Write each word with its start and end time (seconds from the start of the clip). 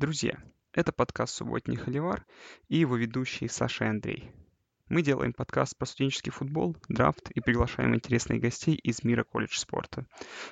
Друзья, 0.00 0.42
это 0.72 0.92
подкаст 0.92 1.34
«Субботний 1.34 1.76
Холивар» 1.76 2.24
и 2.68 2.78
его 2.78 2.96
ведущий 2.96 3.48
Саша 3.48 3.84
и 3.84 3.88
Андрей. 3.88 4.32
Мы 4.88 5.02
делаем 5.02 5.34
подкаст 5.34 5.76
про 5.76 5.84
студенческий 5.84 6.32
футбол, 6.32 6.74
драфт 6.88 7.30
и 7.32 7.40
приглашаем 7.42 7.94
интересных 7.94 8.40
гостей 8.40 8.76
из 8.76 9.04
мира 9.04 9.24
колледж 9.24 9.58
спорта. 9.58 10.06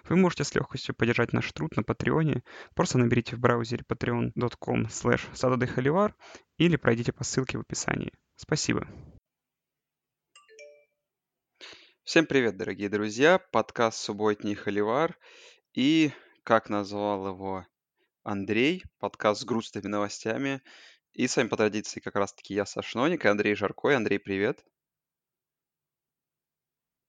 Вы 0.05 0.17
можете 0.17 0.45
с 0.45 0.55
легкостью 0.55 0.95
поддержать 0.95 1.33
наш 1.33 1.51
труд 1.51 1.75
на 1.79 1.83
Патреоне. 1.83 2.43
Просто 2.75 2.99
наберите 2.99 3.37
в 3.37 3.39
браузере 3.39 3.87
patreon.com 3.89 4.83
slash 4.83 6.13
или 6.59 6.77
пройдите 6.77 7.15
по 7.15 7.25
ссылке 7.25 7.57
в 7.57 7.63
описании. 7.63 8.13
Спасибо. 8.37 8.87
Всем 12.05 12.27
привет, 12.27 12.59
дорогие 12.59 12.91
друзья! 12.91 13.39
Подкаст 13.39 13.97
«Субботний 13.99 14.55
Холивар» 14.55 15.17
и, 15.73 16.13
как 16.45 16.69
назвал 16.69 17.29
его 17.29 17.65
Андрей, 18.29 18.85
подкаст 18.99 19.41
с 19.41 19.45
грустными 19.47 19.87
новостями. 19.87 20.61
И 21.15 21.27
с 21.27 21.39
вами 21.39 21.49
по 21.49 21.57
традиции 21.57 21.99
как 21.99 22.15
раз-таки 22.15 22.53
я, 22.53 22.67
Саш 22.67 22.95
Ноник, 22.95 23.25
и 23.25 23.29
Андрей 23.29 23.55
Жаркой. 23.55 23.97
Андрей, 23.97 24.19
привет. 24.19 24.63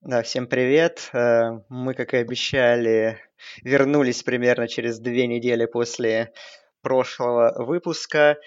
Да, 0.00 0.22
всем 0.22 0.46
привет. 0.46 1.10
Э, 1.12 1.60
мы, 1.68 1.92
как 1.92 2.14
и 2.14 2.16
обещали, 2.16 3.20
вернулись 3.62 4.22
примерно 4.22 4.66
через 4.66 4.98
две 4.98 5.26
недели 5.26 5.66
после 5.66 6.32
прошлого 6.80 7.64
выпуска. 7.66 8.38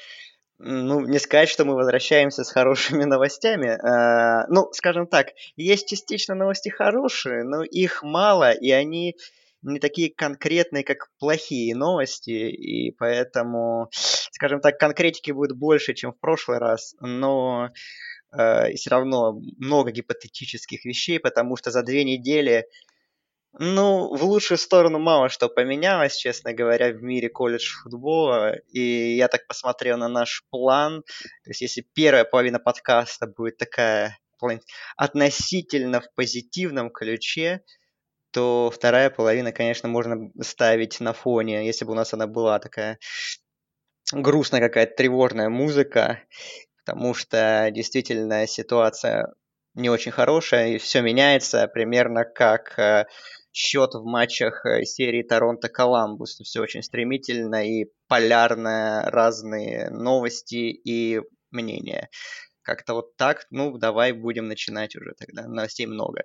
Ну, 0.58 1.02
не 1.02 1.20
сказать, 1.20 1.50
что 1.50 1.66
мы 1.66 1.76
возвращаемся 1.76 2.44
с 2.44 2.52
хорошими 2.52 3.03
новостями. 3.03 3.67
Э, 3.67 4.48
ну, 4.50 4.73
скажем 4.73 5.05
так, 5.05 5.28
есть 5.55 5.88
частично 5.88 6.34
новости 6.34 6.70
хорошие, 6.70 7.44
но 7.44 7.62
их 7.64 8.02
мало, 8.02 8.52
и 8.52 8.72
они 8.72 9.16
не 9.63 9.80
такие 9.80 10.13
конкретные, 10.13 10.84
как 10.84 11.09
плохие 11.20 11.76
новости, 11.76 12.31
и 12.31 12.91
поэтому, 12.91 13.89
скажем 13.91 14.62
так, 14.62 14.77
конкретики 14.77 15.31
будет 15.31 15.58
больше, 15.58 15.94
чем 15.94 16.13
в 16.13 16.20
прошлый 16.20 16.59
раз, 16.59 16.95
но 16.99 17.69
э, 18.38 18.73
все 18.73 18.89
равно 18.89 19.39
много 19.58 19.91
гипотетических 19.91 20.86
вещей, 20.86 21.19
потому 21.19 21.56
что 21.56 21.72
за 21.72 21.84
две 21.84 22.03
недели 22.03 22.66
ну, 23.59 24.16
в 24.16 24.23
лучшую 24.23 24.58
сторону 24.58 24.97
мало 24.97 25.30
что 25.30 25.47
поменялось, 25.47 26.16
честно 26.16 26.53
говоря, 26.53 26.91
в 26.91 27.03
мире 27.03 27.30
колледж 27.30 27.72
футбола. 27.84 28.56
И 28.72 29.16
я 29.16 29.28
так 29.28 29.45
посмотрел 29.45 29.97
на 30.00 30.08
наш 30.08 30.44
план. 30.50 31.03
То 31.44 31.50
есть, 31.52 31.61
если 31.61 31.86
первая 31.94 32.23
половина 32.23 32.58
подкаста 32.58 33.28
будет 33.28 33.58
такая 33.58 34.17
относительно 34.97 36.02
в 36.02 36.14
позитивном 36.16 36.89
ключе, 36.89 37.61
то 38.34 38.72
вторая 38.73 39.09
половина, 39.09 39.52
конечно, 39.52 39.88
можно 39.88 40.31
ставить 40.42 41.00
на 41.00 41.14
фоне, 41.14 41.66
если 41.66 41.86
бы 41.86 41.92
у 41.92 41.95
нас 41.95 42.14
она 42.14 42.28
была 42.28 42.59
такая 42.59 42.98
грустная 44.12 44.59
какая-то 44.59 44.95
тревожная 44.95 45.50
музыка, 45.50 46.23
потому 46.84 47.14
что 47.14 47.70
действительно 47.72 48.48
ситуация 48.48 49.34
не 49.75 49.90
очень 49.90 50.12
хорошая, 50.12 50.70
и 50.70 50.78
все 50.78 51.02
меняется 51.02 51.67
примерно 51.67 52.25
как 52.25 52.78
э, 52.78 53.06
счет 53.52 53.94
в 53.94 54.03
матчах 54.03 54.66
э, 54.66 54.84
серии 54.84 55.23
Торонто-Коламбус. 55.23 56.42
Все 56.44 56.62
очень 56.62 56.84
стремительно 56.84 57.68
и 57.68 57.86
полярно, 58.08 59.03
разные 59.08 59.90
новости 59.90 60.72
и 60.72 61.22
мнения. 61.50 62.09
Как-то 62.62 62.94
вот 62.94 63.16
так, 63.18 63.45
ну, 63.50 63.78
давай 63.78 64.12
будем 64.12 64.47
начинать 64.47 64.95
уже 64.95 65.14
тогда, 65.18 65.47
новостей 65.47 65.88
много. 65.88 66.23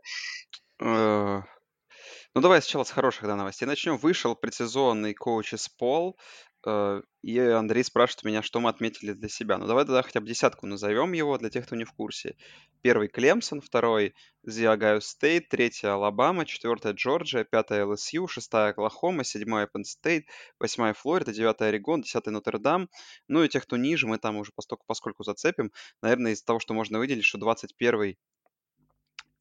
Ну, 2.35 2.43
давай 2.43 2.61
сначала 2.61 2.85
с 2.85 2.91
хороших 2.91 3.25
да, 3.25 3.37
новостей 3.37 3.67
начнем. 3.67 3.97
Вышел 3.97 4.37
предсезонный 4.37 5.15
коуч 5.15 5.55
из 5.55 5.69
Пол, 5.69 6.19
э, 6.67 7.03
и 7.23 7.39
Андрей 7.39 7.83
спрашивает 7.83 8.25
меня, 8.25 8.43
что 8.43 8.61
мы 8.61 8.69
отметили 8.69 9.15
для 9.15 9.31
себя. 9.31 9.57
Ну, 9.57 9.67
давай 9.67 9.87
тогда 9.87 10.03
хотя 10.03 10.21
бы 10.21 10.27
десятку 10.27 10.67
назовем 10.67 11.15
его 11.15 11.39
для 11.39 11.49
тех, 11.49 11.67
кто 11.67 11.75
не 11.75 11.85
в 11.85 11.93
курсе. 11.93 12.37
Первый 12.83 13.09
Клемсон, 13.09 13.63
второй 13.63 14.15
The 14.47 14.77
Ohio 14.77 15.41
третий 15.41 15.87
Алабама, 15.87 16.45
четвертая 16.45 16.93
Джорджия, 16.93 17.45
пятая 17.45 17.87
ЛСЮ, 17.87 18.29
шестая 18.29 18.71
Оклахома, 18.71 19.25
седьмая 19.25 19.67
Penn 19.67 19.85
State, 19.85 20.25
восьмая 20.61 20.93
Флорида, 20.93 21.33
девятая 21.33 21.71
Орегон, 21.71 22.03
десятый 22.03 22.33
Нотр-Дам. 22.33 22.91
Ну 23.27 23.43
и 23.43 23.49
тех, 23.49 23.63
кто 23.63 23.79
ниже, 23.79 24.07
мы 24.07 24.19
там 24.19 24.37
уже 24.37 24.53
поскольку, 24.55 24.85
поскольку 24.87 25.25
зацепим. 25.25 25.73
Наверное, 26.03 26.33
из 26.33 26.43
того, 26.43 26.61
что 26.61 26.75
можно 26.75 26.99
выделить, 26.99 27.25
что 27.25 27.39
21-й 27.39 28.19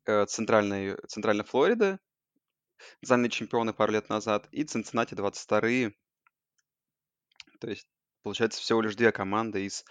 э, 0.05 0.25
центральной, 0.25 0.95
центральной 1.07 1.43
Флориды, 1.43 1.99
заняли 3.01 3.29
чемпионы 3.29 3.73
пару 3.73 3.93
лет 3.93 4.09
назад, 4.09 4.47
и 4.51 4.63
Цинциннати 4.63 5.13
22-е. 5.13 5.93
То 7.59 7.69
есть, 7.69 7.87
получается, 8.23 8.61
всего 8.61 8.81
лишь 8.81 8.95
две 8.95 9.11
команды 9.11 9.65
из 9.65 9.85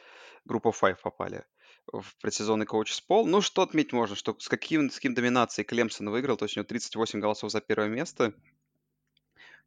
группы 0.44 0.70
Five 0.70 0.98
попали 1.02 1.44
в 1.92 2.16
предсезонный 2.20 2.66
коуч 2.66 2.92
с 2.92 3.00
пол. 3.00 3.26
Ну, 3.26 3.40
что 3.40 3.62
отметить 3.62 3.92
можно, 3.92 4.16
что 4.16 4.36
с 4.38 4.48
каким, 4.48 4.90
с 4.90 4.96
каким 4.96 5.14
доминацией 5.14 5.64
Клемсон 5.64 6.10
выиграл, 6.10 6.36
то 6.36 6.44
есть 6.44 6.56
у 6.56 6.60
него 6.60 6.66
38 6.66 7.20
голосов 7.20 7.50
за 7.50 7.60
первое 7.60 7.88
место. 7.88 8.34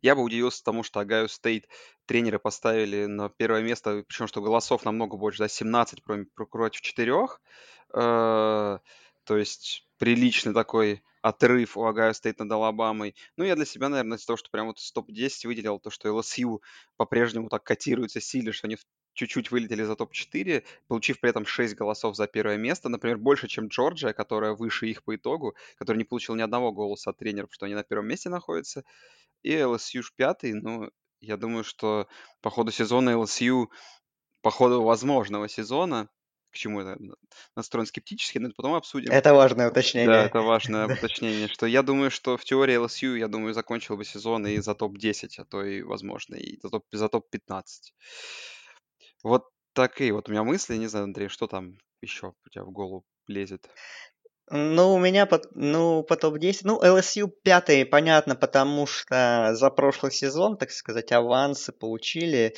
Я 0.01 0.15
бы 0.15 0.21
удивился 0.21 0.63
тому, 0.63 0.83
что 0.83 1.01
Огайо 1.01 1.27
Стейт 1.27 1.67
тренеры 2.05 2.39
поставили 2.39 3.05
на 3.05 3.29
первое 3.29 3.61
место, 3.61 4.03
причем 4.07 4.27
что 4.27 4.41
голосов 4.41 4.85
намного 4.85 5.17
больше, 5.17 5.39
да, 5.39 5.49
17 5.49 6.03
против 6.03 6.81
4. 6.81 7.27
То 9.29 9.37
есть 9.37 9.87
приличный 9.99 10.55
такой 10.55 11.03
отрыв 11.21 11.77
у 11.77 11.85
Огайо 11.85 12.13
Стейт 12.13 12.39
над 12.39 12.51
Алабамой. 12.51 13.13
Ну, 13.37 13.43
я 13.43 13.55
для 13.55 13.65
себя, 13.65 13.87
наверное, 13.87 14.17
из 14.17 14.25
того, 14.25 14.37
что 14.37 14.49
прям 14.49 14.65
вот 14.65 14.79
из 14.79 14.91
топ-10 14.91 15.45
выделил 15.45 15.77
то, 15.77 15.91
что 15.91 16.09
LSU 16.09 16.61
по-прежнему 16.97 17.47
так 17.47 17.63
котируется 17.63 18.21
сильно, 18.21 18.53
что 18.53 18.65
они 18.65 18.77
чуть-чуть 19.13 19.51
вылетели 19.51 19.83
за 19.83 19.95
топ-4, 19.95 20.63
получив 20.87 21.19
при 21.19 21.29
этом 21.29 21.45
6 21.45 21.75
голосов 21.75 22.15
за 22.15 22.25
первое 22.25 22.57
место. 22.57 22.89
Например, 22.89 23.19
больше, 23.19 23.47
чем 23.47 23.67
Джорджия, 23.67 24.13
которая 24.13 24.53
выше 24.53 24.87
их 24.87 25.03
по 25.03 25.15
итогу, 25.15 25.53
которая 25.77 25.99
не 25.99 26.05
получила 26.05 26.35
ни 26.35 26.41
одного 26.41 26.71
голоса 26.71 27.11
от 27.11 27.19
тренеров, 27.19 27.49
что 27.51 27.67
они 27.67 27.75
на 27.75 27.83
первом 27.83 28.07
месте 28.07 28.29
находятся. 28.29 28.83
И 29.43 29.51
LSU 29.51 30.01
пятый, 30.15 30.53
ну, 30.53 30.89
я 31.21 31.37
думаю, 31.37 31.63
что 31.63 32.07
по 32.41 32.49
ходу 32.49 32.71
сезона 32.71 33.11
LSU, 33.11 33.67
по 34.41 34.49
ходу 34.49 34.81
возможного 34.81 35.47
сезона, 35.47 36.09
к 36.51 36.55
чему 36.55 36.81
это 36.81 36.97
настроен 37.55 37.85
скептически, 37.85 38.37
но 38.37 38.47
это 38.47 38.55
потом 38.55 38.73
обсудим. 38.73 39.11
Это 39.11 39.33
важное 39.33 39.69
уточнение. 39.69 40.09
Да, 40.09 40.25
это 40.25 40.41
важное 40.41 40.87
уточнение, 40.93 41.47
что 41.47 41.65
я 41.65 41.83
думаю, 41.83 42.11
что 42.11 42.37
в 42.37 42.43
теории 42.43 42.77
LSU, 42.77 43.17
я 43.17 43.27
думаю, 43.27 43.53
закончил 43.53 43.97
бы 43.97 44.05
сезон 44.05 44.47
и 44.47 44.57
за 44.57 44.75
топ-10, 44.75 45.29
а 45.37 45.45
то 45.45 45.63
и, 45.63 45.81
возможно, 45.81 46.35
и 46.35 46.59
за, 46.61 46.69
топ, 46.69 46.85
за 46.91 47.09
топ-15. 47.09 47.65
Вот 49.23 49.45
такие 49.73 50.13
вот 50.13 50.29
у 50.29 50.31
меня 50.31 50.43
мысли. 50.43 50.75
Не 50.77 50.87
знаю, 50.87 51.05
Андрей, 51.05 51.27
что 51.27 51.47
там 51.47 51.77
еще 52.01 52.33
у 52.45 52.49
тебя 52.49 52.63
в 52.63 52.71
голову 52.71 53.05
лезет? 53.27 53.69
Ну, 54.51 54.95
у 54.95 54.99
меня 54.99 55.27
по, 55.27 55.39
ну, 55.53 56.01
по 56.01 56.15
топ-10, 56.15 56.61
ну, 56.63 56.81
LSU 56.81 57.27
пятый, 57.43 57.85
понятно, 57.85 58.35
потому 58.35 58.87
что 58.87 59.51
за 59.53 59.69
прошлый 59.69 60.11
сезон, 60.11 60.57
так 60.57 60.71
сказать, 60.71 61.11
авансы 61.11 61.71
получили. 61.71 62.55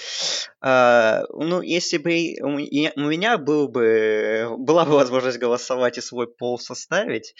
Uh, 0.63 1.25
ну, 1.33 1.61
если 1.61 1.97
бы 1.97 2.11
у 2.41 2.49
меня 2.49 3.37
был 3.37 3.67
бы, 3.67 4.47
была 4.57 4.85
бы 4.85 4.93
возможность 4.93 5.37
голосовать 5.37 5.97
и 5.97 6.01
свой 6.01 6.27
пол 6.27 6.57
составить, 6.59 7.35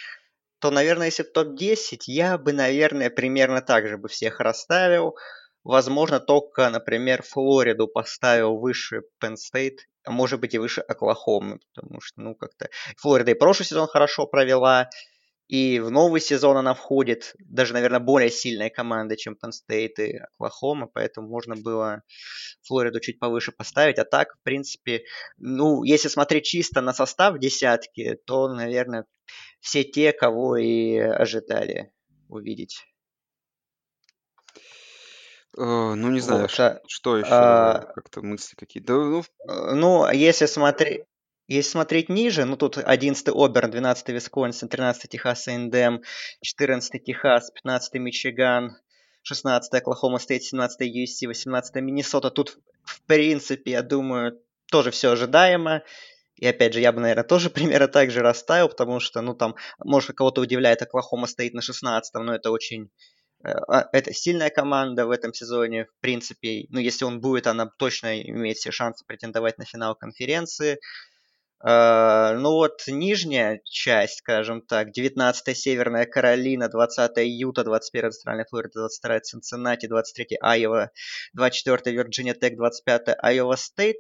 то, 0.60 0.70
наверное, 0.70 1.08
если 1.08 1.24
в 1.24 1.32
топ-10, 1.32 2.02
я 2.08 2.38
бы, 2.38 2.52
наверное, 2.52 3.10
примерно 3.10 3.62
так 3.62 3.88
же 3.88 3.98
бы 3.98 4.10
всех 4.10 4.42
расставил. 4.42 5.16
Возможно, 5.64 6.20
только, 6.20 6.70
например, 6.70 7.24
Флориду 7.24 7.88
поставил 7.88 8.58
выше 8.58 9.04
Penn 9.24 9.36
State, 9.36 9.78
а 10.06 10.12
может 10.12 10.40
быть 10.40 10.54
и 10.54 10.58
выше 10.60 10.82
Оклахомы, 10.82 11.60
потому 11.74 12.02
что, 12.02 12.22
ну, 12.22 12.36
как-то 12.36 12.70
Флорида 12.98 13.32
и 13.32 13.36
прошлый 13.36 13.66
сезон 13.66 13.88
хорошо 13.88 14.28
провела, 14.28 14.90
и 15.48 15.80
в 15.82 15.92
новый 15.92 16.22
сезон 16.22 16.56
она 16.56 16.74
входит, 16.74 17.34
даже, 17.40 17.74
наверное, 17.74 18.00
более 18.00 18.30
сильная 18.30 18.70
команда, 18.70 19.18
чем 19.18 19.36
State 19.44 19.96
и 19.98 20.18
Оклахома, 20.18 20.88
поэтому 20.88 21.28
можно 21.28 21.58
было 21.58 22.04
Флориду 22.64 23.02
чуть 23.02 23.20
повыше 23.20 23.52
поставить. 23.52 24.00
А 24.00 24.06
так, 24.06 24.36
в 24.36 24.44
принципе, 24.44 25.04
ну, 25.38 25.84
если 25.84 26.08
смотреть 26.08 26.46
чисто 26.46 26.80
на 26.80 26.94
состав 26.94 27.38
десятки, 27.38 28.18
то, 28.26 28.48
наверное, 28.48 29.06
все 29.60 29.84
те, 29.84 30.14
кого 30.14 30.56
и 30.56 30.98
ожидали 30.98 31.92
увидеть. 32.30 32.86
Э, 35.58 35.94
ну, 35.96 36.10
не 36.10 36.20
знаю, 36.20 36.44
Вот, 36.44 36.60
а, 36.60 36.82
что 36.88 37.18
еще, 37.18 37.30
а, 37.30 37.92
как-то 37.94 38.22
мысли 38.22 38.56
какие-то. 38.56 38.94
ну, 38.94 39.24
э, 39.48 39.74
ну, 39.74 40.10
если 40.12 40.46
смотреть, 40.46 41.04
если 41.48 41.72
смотреть 41.72 42.08
ниже, 42.08 42.46
ну 42.46 42.56
тут 42.56 42.78
11 42.78 43.28
Оберн, 43.36 43.72
12 43.72 44.10
Висконсин, 44.10 44.70
13 44.70 45.10
Техас 45.10 45.48
A&M, 45.50 46.02
14 46.42 47.04
Техас, 47.04 47.52
15 47.52 47.96
Мичиган, 47.96 48.78
16 49.24 49.74
Оклахома 49.74 50.20
Стейт, 50.20 50.44
17 50.44 50.82
USC, 50.82 51.28
18 51.28 51.76
Миннесота. 51.76 52.30
Тут, 52.30 52.58
в 52.86 53.02
принципе, 53.04 53.72
я 53.72 53.82
думаю, 53.82 54.40
тоже 54.72 54.92
все 54.92 55.12
ожидаемо. 55.12 55.84
И 56.36 56.48
опять 56.48 56.74
же, 56.74 56.80
я 56.80 56.94
бы, 56.94 57.02
наверное, 57.02 57.26
тоже 57.26 57.50
примерно 57.52 57.90
так 57.90 58.12
же 58.12 58.22
расставил, 58.22 58.70
потому 58.70 59.02
что, 59.02 59.20
ну, 59.22 59.34
там, 59.34 59.56
может, 59.84 60.16
кого-то 60.16 60.40
удивляет 60.40 60.82
Оклахома 60.82 61.28
стоит 61.28 61.54
на 61.54 61.62
16 61.62 62.14
но 62.14 62.34
это 62.34 62.52
очень 62.52 62.90
это 63.44 64.14
сильная 64.14 64.50
команда 64.50 65.06
в 65.06 65.12
этом 65.12 65.34
сезоне, 65.34 65.86
в 65.86 66.02
принципе. 66.02 66.66
Ну, 66.70 66.80
если 66.80 67.06
он 67.06 67.22
будет, 67.22 67.48
она 67.48 67.68
точно 67.78 68.22
имеет 68.22 68.58
все 68.58 68.72
шансы 68.72 69.06
претендовать 69.06 69.58
на 69.58 69.66
финал 69.66 69.96
конференции. 69.96 70.80
Uh, 71.64 72.34
ну 72.40 72.54
вот 72.54 72.82
нижняя 72.88 73.62
часть, 73.66 74.18
скажем 74.18 74.62
так, 74.64 74.88
19-я 74.98 75.54
Северная 75.54 76.08
Каролина, 76.08 76.72
20-я 76.76 77.22
Юта, 77.24 77.62
21-я 77.62 78.10
Центральная 78.10 78.48
Флорида, 78.50 78.88
22-я 78.88 79.20
Цинциннати, 79.20 79.86
23-я 79.86 80.40
Айова, 80.42 80.90
24-я 81.38 81.92
Вирджиния 81.92 82.34
Тек, 82.34 82.60
25-я 82.60 83.14
Айова 83.14 83.56
Стейт. 83.58 83.98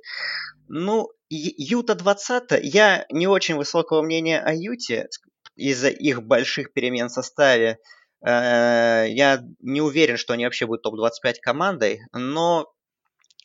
Ну, 0.69 1.11
Юта 1.29 1.93
20 1.93 2.63
я 2.63 3.05
не 3.11 3.27
очень 3.27 3.57
высокого 3.57 4.01
мнения 4.01 4.39
о 4.39 4.55
Юте 4.55 5.07
из-за 5.55 5.89
их 5.89 6.23
больших 6.23 6.73
перемен 6.73 7.09
в 7.09 7.11
составе. 7.11 7.77
Uh, 8.23 9.09
я 9.09 9.44
не 9.62 9.81
уверен, 9.81 10.18
что 10.18 10.33
они 10.33 10.45
вообще 10.45 10.68
будут 10.68 10.83
топ-25 10.83 11.35
командой, 11.41 12.01
но, 12.13 12.71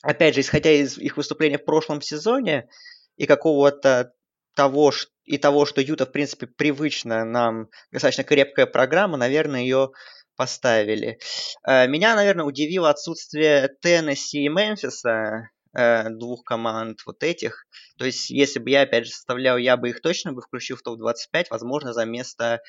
опять 0.03 0.35
же, 0.35 0.43
исходя 0.43 0.71
из 0.71 0.99
их 0.99 1.17
выступления 1.17 1.57
в 1.57 1.65
прошлом 1.65 2.03
сезоне, 2.03 2.69
и 3.17 3.27
какого-то 3.27 4.13
того, 4.55 4.93
и 5.25 5.39
того, 5.39 5.67
что 5.67 5.81
Юта, 5.81 6.07
в 6.07 6.13
принципе, 6.13 6.47
привычно 6.47 7.25
нам 7.25 7.69
достаточно 7.91 8.25
крепкая 8.25 8.67
программа, 8.67 9.17
наверное, 9.17 9.61
ее 9.61 9.91
поставили. 10.37 11.19
Э, 11.67 11.87
меня, 11.89 12.15
наверное, 12.15 12.45
удивило 12.45 12.91
отсутствие 12.91 13.71
Теннесси 13.81 14.45
и 14.45 14.49
Мемфиса, 14.49 15.51
э, 15.77 16.09
двух 16.11 16.45
команд 16.45 17.01
вот 17.07 17.23
этих. 17.23 17.67
То 17.99 18.05
есть, 18.05 18.31
если 18.31 18.59
бы 18.59 18.71
я, 18.71 18.83
опять 18.83 19.07
же, 19.07 19.13
составлял, 19.13 19.57
я 19.57 19.77
бы 19.77 19.91
их 19.91 20.01
точно 20.01 20.33
бы 20.33 20.43
включил 20.43 20.77
в 20.77 20.83
топ-25, 20.83 21.47
возможно, 21.51 21.93
за 21.93 22.05
место 22.05 22.61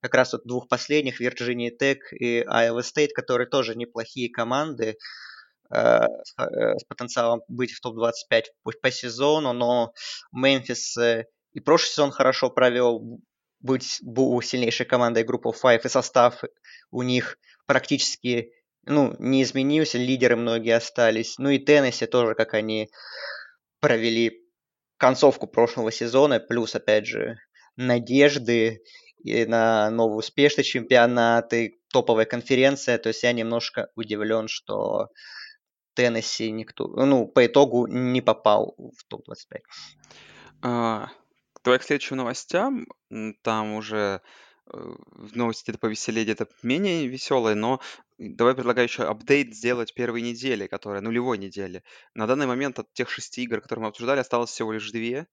как 0.00 0.14
раз 0.14 0.32
вот 0.32 0.42
двух 0.44 0.68
последних, 0.68 1.20
Вирджинии 1.20 1.70
Тек 1.70 2.12
и 2.12 2.42
Iowa 2.42 2.80
State, 2.80 3.10
которые 3.14 3.48
тоже 3.48 3.74
неплохие 3.74 4.30
команды. 4.30 4.96
Э, 5.72 6.06
э, 6.38 6.78
с 6.78 6.84
потенциалом 6.84 7.42
быть 7.46 7.72
в 7.72 7.80
топ-25 7.80 8.44
по 8.82 8.90
сезону, 8.90 9.52
но 9.52 9.92
Мемфис 10.32 10.96
э, 10.96 11.26
и 11.52 11.60
прошлый 11.60 11.90
сезон 11.90 12.10
хорошо 12.10 12.50
провел, 12.50 13.20
быть 13.60 13.98
был 14.02 14.40
сильнейшей 14.42 14.84
командой 14.86 15.22
группы 15.22 15.50
Five, 15.50 15.82
и 15.84 15.88
состав 15.88 16.42
у 16.90 17.02
них 17.02 17.38
практически 17.66 18.52
ну, 18.86 19.14
не 19.18 19.42
изменился, 19.42 19.98
лидеры 19.98 20.36
многие 20.36 20.76
остались. 20.76 21.38
Ну 21.38 21.50
и 21.50 21.58
Теннесси 21.58 22.06
тоже, 22.06 22.34
как 22.34 22.54
они 22.54 22.90
провели 23.80 24.42
концовку 24.96 25.46
прошлого 25.46 25.90
сезона, 25.90 26.40
плюс, 26.40 26.74
опять 26.74 27.06
же, 27.06 27.36
надежды 27.76 28.82
и 29.22 29.44
на 29.46 29.90
новый 29.90 30.18
успешный 30.18 30.64
чемпионат 30.64 31.52
и 31.52 31.80
топовая 31.92 32.26
конференция. 32.26 32.98
То 32.98 33.08
есть 33.08 33.22
я 33.22 33.32
немножко 33.32 33.88
удивлен, 33.94 34.48
что 34.48 35.08
Теннесси 35.94 36.50
никто, 36.50 36.86
ну, 36.88 37.26
по 37.26 37.46
итогу 37.46 37.86
не 37.86 38.20
попал 38.20 38.74
в 38.76 39.04
топ-25. 39.08 39.60
А, 40.62 41.08
давай 41.64 41.78
к 41.78 41.82
следующим 41.82 42.16
новостям. 42.16 42.86
Там 43.42 43.74
уже 43.74 44.20
э, 44.72 44.94
новости 45.34 45.64
где-то 45.64 45.78
повеселее, 45.78 46.24
где-то 46.24 46.46
менее 46.62 47.06
веселые, 47.06 47.54
но 47.54 47.80
давай 48.28 48.54
предлагаю 48.54 48.86
еще 48.86 49.04
апдейт 49.04 49.54
сделать 49.54 49.94
первой 49.94 50.20
недели, 50.20 50.66
которая 50.66 51.00
нулевой 51.00 51.38
недели. 51.38 51.82
На 52.14 52.26
данный 52.26 52.46
момент 52.46 52.78
от 52.78 52.92
тех 52.92 53.08
шести 53.08 53.42
игр, 53.42 53.60
которые 53.60 53.84
мы 53.84 53.88
обсуждали, 53.88 54.20
осталось 54.20 54.50
всего 54.50 54.72
лишь 54.72 54.90
две. 54.90 55.26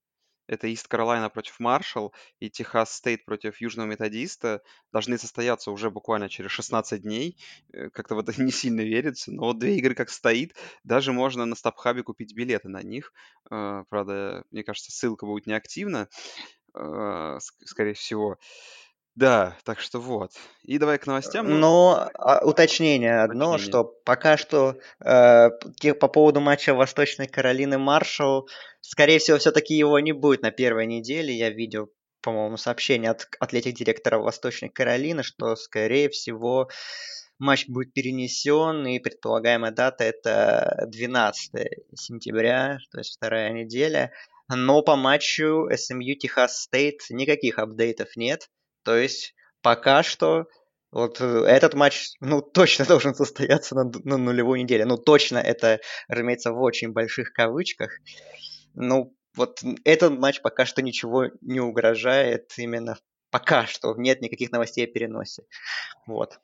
Это 0.48 0.68
Ист 0.68 0.88
Каролайна 0.88 1.30
против 1.30 1.60
Маршалл 1.60 2.14
и 2.40 2.50
Техас 2.50 2.94
Стейт 2.96 3.26
против 3.26 3.60
Южного 3.60 3.88
Методиста 3.88 4.62
должны 4.94 5.18
состояться 5.18 5.72
уже 5.72 5.92
буквально 5.92 6.30
через 6.30 6.52
16 6.52 7.02
дней. 7.02 7.38
Э, 7.74 7.90
как-то 7.90 8.16
в 8.16 8.20
это 8.20 8.32
не 8.42 8.52
сильно 8.52 8.82
верится. 8.82 9.34
Но 9.34 9.48
вот 9.48 9.60
две 9.60 9.76
игры 9.78 9.94
как 9.94 10.10
стоит. 10.10 10.56
Даже 10.86 11.12
можно 11.12 11.46
на 11.46 11.56
Стопхабе 11.56 12.04
купить 12.04 12.34
билеты 12.34 12.70
на 12.70 12.82
них. 12.82 13.12
Э, 13.52 13.84
правда, 13.90 14.46
мне 14.52 14.64
кажется, 14.64 14.92
ссылка 14.94 15.26
будет 15.26 15.48
неактивна, 15.48 16.08
э, 16.74 17.38
скорее 17.66 17.94
всего. 17.94 18.38
Да, 19.18 19.58
так 19.64 19.80
что 19.80 20.00
вот. 20.00 20.32
И 20.62 20.78
давай 20.78 21.00
к 21.00 21.08
новостям. 21.08 21.50
Ну, 21.50 21.58
Но 21.58 22.10
а, 22.14 22.46
уточнение 22.46 23.22
одно, 23.22 23.50
уточнение. 23.50 23.72
что 23.72 23.84
пока 24.06 24.38
что 24.38 24.78
э, 25.04 25.50
по 26.00 26.08
поводу 26.08 26.40
матча 26.40 26.76
Восточной 26.76 27.28
Каролины 27.28 27.80
Маршалл, 27.80 28.48
скорее 28.80 29.18
всего, 29.18 29.40
все-таки 29.40 29.74
его 29.74 30.00
не 30.00 30.12
будет 30.12 30.44
на 30.44 30.52
первой 30.52 30.86
неделе. 30.86 31.34
Я 31.34 31.50
видел, 31.50 31.90
по-моему, 32.22 32.58
сообщение 32.58 33.10
от 33.10 33.28
атлетик-директора 33.40 34.20
Восточной 34.20 34.70
Каролины, 34.70 35.24
что, 35.24 35.56
скорее 35.56 36.10
всего, 36.10 36.70
матч 37.40 37.68
будет 37.68 37.94
перенесен, 37.94 38.86
и 38.86 39.00
предполагаемая 39.00 39.72
дата 39.72 40.04
это 40.04 40.86
12 40.90 41.54
сентября, 41.96 42.78
то 42.92 43.00
есть 43.00 43.16
вторая 43.16 43.52
неделя. 43.52 44.12
Но 44.48 44.84
по 44.84 44.96
матчу 44.96 45.68
SMU 45.72 46.14
Техас 46.14 46.62
Стейт 46.62 47.02
никаких 47.10 47.58
апдейтов 47.58 48.16
нет. 48.16 48.48
То 48.88 48.96
есть 48.96 49.36
пока 49.62 50.02
что 50.02 50.48
вот 50.92 51.20
э, 51.20 51.26
этот 51.26 51.74
матч, 51.74 52.12
ну, 52.22 52.42
точно 52.42 52.86
должен 52.88 53.14
состояться 53.16 53.76
на, 53.76 53.84
на 53.84 54.16
нулевой 54.16 54.64
неделе. 54.64 54.86
Ну, 54.86 54.96
точно 54.96 55.40
это, 55.40 55.82
разумеется, 56.08 56.54
в 56.54 56.62
очень 56.62 56.94
больших 56.94 57.34
кавычках. 57.34 57.92
Ну, 58.76 59.14
вот 59.36 59.62
этот 59.84 60.18
матч 60.18 60.42
пока 60.42 60.66
что 60.66 60.82
ничего 60.82 61.26
не 61.42 61.60
угрожает 61.60 62.54
именно 62.56 62.98
пока 63.30 63.66
что. 63.66 63.94
Нет 63.98 64.22
никаких 64.22 64.54
новостей 64.54 64.86
о 64.86 64.88
переносе. 64.88 65.44
Вот. 66.06 66.40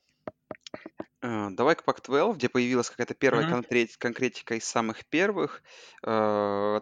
Э, 1.21 1.47
давай 1.49 1.75
к 1.75 1.85
Pac-12, 1.87 2.35
где 2.35 2.49
появилась 2.49 2.89
какая-то 2.89 3.13
первая 3.13 3.47
mm-hmm. 3.47 3.87
конкретика 3.99 4.55
из 4.55 4.65
самых 4.65 5.05
первых. 5.05 5.63
Э, 6.05 6.75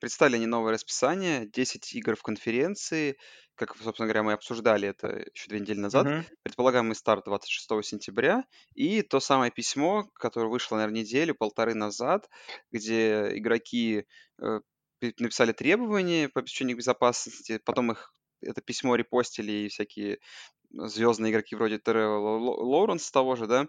представили 0.00 0.36
они 0.36 0.46
новое 0.46 0.72
расписание, 0.74 1.46
10 1.46 1.92
игр 1.94 2.16
в 2.16 2.22
конференции, 2.22 3.16
как, 3.54 3.76
собственно 3.76 4.06
говоря, 4.06 4.22
мы 4.22 4.32
обсуждали 4.32 4.88
это 4.88 5.24
еще 5.34 5.48
две 5.48 5.60
недели 5.60 5.78
назад. 5.78 6.08
Мгм. 6.08 6.24
Предполагаемый 6.42 6.94
старт 6.94 7.24
26 7.26 7.82
сентября. 7.82 8.44
И 8.74 9.02
то 9.02 9.20
самое 9.20 9.50
письмо, 9.52 10.04
которое 10.14 10.48
вышло, 10.48 10.76
наверное, 10.76 11.00
неделю, 11.02 11.34
полторы 11.34 11.74
назад, 11.74 12.28
где 12.72 13.36
игроки 13.36 14.06
э, 14.42 14.60
написали 15.18 15.52
требования 15.52 16.28
по 16.28 16.40
обеспечению 16.40 16.76
безопасности, 16.76 17.58
потом 17.64 17.92
их 17.92 18.14
это 18.42 18.62
письмо 18.62 18.96
репостили 18.96 19.52
и 19.52 19.68
всякие 19.68 20.18
звездные 20.70 21.32
игроки 21.32 21.56
вроде 21.56 21.78
Террела 21.78 22.18
Лоуренс 22.18 23.10
того 23.10 23.36
же, 23.36 23.46
да, 23.46 23.66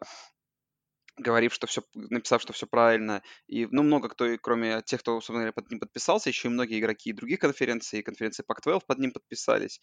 говорив, 1.21 1.53
что 1.53 1.67
все, 1.67 1.81
написав, 1.93 2.41
что 2.41 2.53
все 2.53 2.67
правильно. 2.67 3.21
И, 3.47 3.67
ну, 3.71 3.83
много 3.83 4.09
кто, 4.09 4.37
кроме 4.41 4.81
тех, 4.81 5.01
кто, 5.01 5.13
собственно 5.15 5.39
говоря, 5.39 5.53
под 5.53 5.69
ним 5.69 5.79
подписался, 5.79 6.29
еще 6.29 6.47
и 6.47 6.51
многие 6.51 6.79
игроки 6.79 7.13
других 7.13 7.39
конференций, 7.39 8.03
конференции 8.03 8.43
Pac-12 8.43 8.81
под 8.85 8.99
ним 8.99 9.11
подписались. 9.11 9.79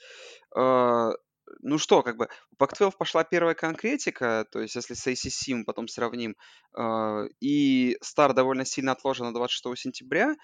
А, 0.54 1.11
ну 1.61 1.78
что, 1.78 2.02
как 2.02 2.16
бы, 2.16 2.28
у 2.50 2.57
Pac-12 2.62 2.92
пошла 2.99 3.25
первая 3.25 3.54
конкретика, 3.54 4.47
то 4.50 4.61
есть 4.61 4.75
если 4.75 4.95
с 4.95 5.07
ACC 5.07 5.54
мы 5.54 5.64
потом 5.64 5.88
сравним, 5.88 6.37
а, 6.75 7.25
и 7.40 7.97
старт 8.02 8.35
довольно 8.35 8.64
сильно 8.64 8.92
отложен 8.92 9.26
на 9.26 9.35
26 9.35 9.80
сентября, 9.80 10.35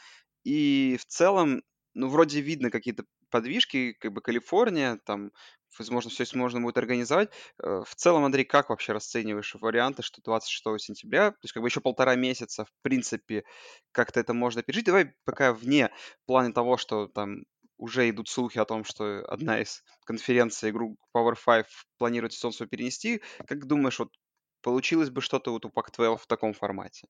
и 0.44 0.96
в 1.00 1.06
целом, 1.06 1.62
ну, 1.94 2.08
вроде 2.08 2.40
видно 2.40 2.70
какие-то 2.70 3.04
подвижки, 3.30 3.92
как 3.94 4.12
бы 4.12 4.20
Калифорния, 4.20 4.98
там 5.04 5.30
возможно, 5.78 6.10
все 6.10 6.24
можно 6.34 6.60
будет 6.60 6.78
организовать. 6.78 7.30
Э, 7.62 7.82
в 7.86 7.94
целом, 7.94 8.24
Андрей, 8.24 8.44
как 8.44 8.70
вообще 8.70 8.92
расцениваешь 8.92 9.54
варианты, 9.54 10.02
что 10.02 10.22
26 10.22 10.78
сентября, 10.78 11.30
то 11.30 11.38
есть 11.42 11.52
как 11.52 11.62
бы 11.62 11.68
еще 11.68 11.80
полтора 11.80 12.14
месяца, 12.14 12.64
в 12.64 12.72
принципе, 12.82 13.44
как-то 13.92 14.20
это 14.20 14.34
можно 14.34 14.62
пережить? 14.62 14.86
Давай 14.86 15.14
пока 15.24 15.52
вне 15.52 15.90
плане 16.26 16.52
того, 16.52 16.76
что 16.76 17.08
там 17.08 17.44
уже 17.76 18.08
идут 18.08 18.28
слухи 18.28 18.58
о 18.58 18.64
том, 18.64 18.84
что 18.84 19.24
одна 19.26 19.60
из 19.60 19.82
конференций 20.04 20.70
игру 20.70 20.96
Power 21.14 21.34
5 21.34 21.66
планирует 21.98 22.32
сезон 22.32 22.52
свой 22.52 22.68
перенести. 22.68 23.20
Как 23.46 23.66
думаешь, 23.66 23.98
вот 23.98 24.10
получилось 24.62 25.10
бы 25.10 25.20
что-то 25.20 25.52
вот 25.52 25.64
у 25.64 25.68
Pac-12 25.68 26.18
в 26.18 26.26
таком 26.26 26.54
формате? 26.54 27.08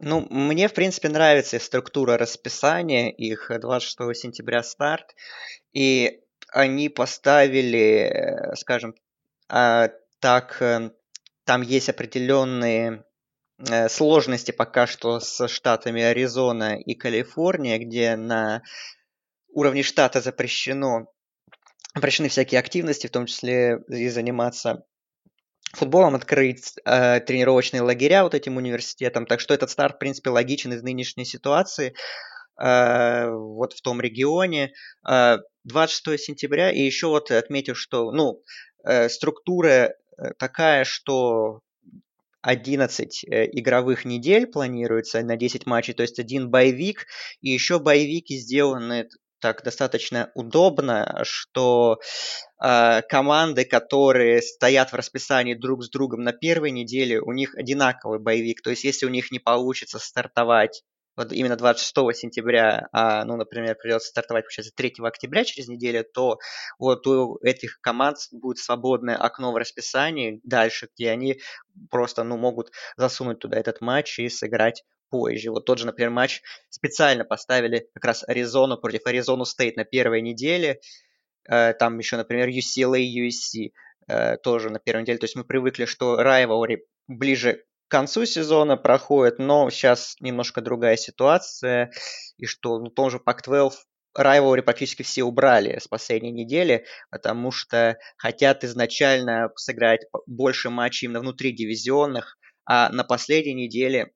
Ну, 0.00 0.26
мне, 0.30 0.68
в 0.68 0.74
принципе, 0.74 1.08
нравится 1.08 1.58
структура 1.58 2.16
расписания, 2.16 3.10
их 3.10 3.50
26 3.50 4.16
сентября 4.16 4.62
старт, 4.62 5.14
и 5.72 6.20
они 6.52 6.88
поставили, 6.88 8.10
э, 8.10 8.56
скажем, 8.56 8.94
а, 9.48 9.90
так, 10.20 10.60
э, 10.60 10.90
там 11.44 11.62
есть 11.62 11.88
определенные 11.88 13.04
э, 13.58 13.88
сложности 13.88 14.50
пока 14.50 14.86
что 14.86 15.20
с 15.20 15.48
штатами 15.48 16.02
Аризона 16.02 16.78
и 16.78 16.94
Калифорния, 16.94 17.78
где 17.78 18.16
на 18.16 18.62
уровне 19.48 19.82
штата 19.82 20.20
запрещено, 20.20 21.06
запрещены 21.94 22.28
всякие 22.28 22.60
активности, 22.60 23.06
в 23.06 23.10
том 23.10 23.26
числе 23.26 23.78
и 23.88 24.08
заниматься 24.08 24.84
футболом, 25.72 26.14
открыть 26.14 26.74
э, 26.84 27.20
тренировочные 27.20 27.82
лагеря 27.82 28.24
вот 28.24 28.34
этим 28.34 28.56
университетам. 28.56 29.26
Так 29.26 29.40
что 29.40 29.54
этот 29.54 29.70
старт, 29.70 29.96
в 29.96 29.98
принципе, 29.98 30.30
логичен 30.30 30.72
из 30.72 30.82
нынешней 30.82 31.24
ситуации 31.24 31.94
э, 32.60 33.30
вот 33.30 33.72
в 33.72 33.82
том 33.82 34.00
регионе. 34.00 34.72
Э, 35.08 35.38
26 35.68 36.20
сентября, 36.20 36.70
и 36.70 36.80
еще 36.80 37.08
вот 37.08 37.30
отметил, 37.30 37.74
что, 37.74 38.10
ну, 38.10 38.42
э, 38.84 39.08
структура 39.08 39.94
такая, 40.38 40.84
что 40.84 41.60
11 42.42 43.24
игровых 43.24 44.04
недель 44.04 44.46
планируется 44.46 45.22
на 45.22 45.36
10 45.36 45.66
матчей, 45.66 45.94
то 45.94 46.02
есть 46.02 46.18
один 46.18 46.50
боевик, 46.50 47.06
и 47.40 47.50
еще 47.50 47.78
боевики 47.78 48.36
сделаны 48.36 49.08
так 49.40 49.62
достаточно 49.62 50.30
удобно, 50.34 51.20
что 51.22 51.98
э, 52.62 53.02
команды, 53.08 53.64
которые 53.64 54.42
стоят 54.42 54.90
в 54.90 54.96
расписании 54.96 55.54
друг 55.54 55.84
с 55.84 55.90
другом 55.90 56.22
на 56.22 56.32
первой 56.32 56.70
неделе, 56.70 57.20
у 57.20 57.32
них 57.32 57.54
одинаковый 57.54 58.18
боевик. 58.18 58.62
То 58.62 58.70
есть, 58.70 58.84
если 58.84 59.06
у 59.06 59.10
них 59.10 59.30
не 59.30 59.38
получится 59.38 59.98
стартовать 59.98 60.82
вот 61.18 61.32
именно 61.32 61.56
26 61.56 61.94
сентября, 62.16 62.88
а, 62.92 63.24
ну, 63.24 63.36
например, 63.36 63.74
придется 63.74 64.08
стартовать, 64.08 64.44
получается, 64.44 64.72
3 64.74 64.94
октября 65.02 65.44
через 65.44 65.68
неделю, 65.68 66.04
то 66.04 66.38
вот 66.78 67.06
у 67.08 67.38
этих 67.42 67.80
команд 67.80 68.18
будет 68.30 68.58
свободное 68.58 69.16
окно 69.16 69.52
в 69.52 69.56
расписании 69.56 70.40
дальше, 70.44 70.88
где 70.94 71.10
они 71.10 71.40
просто, 71.90 72.22
ну, 72.22 72.36
могут 72.36 72.70
засунуть 72.96 73.40
туда 73.40 73.58
этот 73.58 73.80
матч 73.80 74.20
и 74.20 74.28
сыграть 74.28 74.84
позже. 75.10 75.50
Вот 75.50 75.64
тот 75.64 75.78
же, 75.78 75.86
например, 75.86 76.10
матч 76.10 76.40
специально 76.68 77.24
поставили 77.24 77.88
как 77.94 78.04
раз 78.04 78.24
Аризону 78.26 78.78
против 78.78 79.04
Аризону 79.06 79.44
Стейт 79.44 79.76
на 79.76 79.84
первой 79.84 80.22
неделе. 80.22 80.80
Э, 81.48 81.72
там 81.72 81.98
еще, 81.98 82.16
например, 82.16 82.48
UCLA, 82.48 83.00
USC 83.00 83.72
э, 84.06 84.36
тоже 84.36 84.70
на 84.70 84.78
первой 84.78 85.02
неделе. 85.02 85.18
То 85.18 85.24
есть 85.24 85.34
мы 85.34 85.44
привыкли, 85.44 85.84
что 85.84 86.20
rivalry 86.20 86.78
ближе 87.08 87.64
концу 87.88 88.26
сезона 88.26 88.76
проходит, 88.76 89.38
но 89.38 89.70
сейчас 89.70 90.16
немножко 90.20 90.60
другая 90.60 90.96
ситуация. 90.96 91.90
И 92.36 92.46
что 92.46 92.78
ну, 92.78 92.90
том 92.90 93.10
же 93.10 93.18
Pac-12 93.18 93.72
Rivalry 94.18 94.62
практически 94.62 95.02
все 95.02 95.22
убрали 95.24 95.78
с 95.78 95.86
последней 95.86 96.32
недели, 96.32 96.84
потому 97.10 97.50
что 97.50 97.98
хотят 98.16 98.64
изначально 98.64 99.50
сыграть 99.56 100.00
больше 100.26 100.70
матчей 100.70 101.06
именно 101.06 101.20
внутри 101.20 101.52
дивизионных, 101.52 102.38
а 102.64 102.90
на 102.90 103.04
последней 103.04 103.54
неделе 103.54 104.12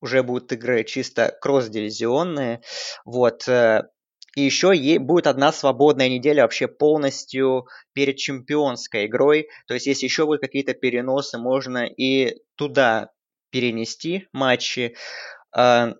уже 0.00 0.22
будут 0.22 0.52
игры 0.52 0.84
чисто 0.84 1.36
кросс-дивизионные. 1.40 2.60
Вот. 3.04 3.48
И 4.36 4.42
еще 4.42 4.98
будет 4.98 5.26
одна 5.26 5.50
свободная 5.50 6.10
неделя 6.10 6.42
вообще 6.42 6.68
полностью 6.68 7.66
перед 7.94 8.16
чемпионской 8.18 9.06
игрой. 9.06 9.48
То 9.66 9.72
есть, 9.74 9.86
если 9.86 10.04
еще 10.04 10.26
будут 10.26 10.42
какие-то 10.42 10.74
переносы, 10.74 11.38
можно 11.38 11.86
и 11.86 12.36
туда 12.54 13.10
перенести 13.48 14.28
матчи. 14.32 14.94
Э, 15.56 15.94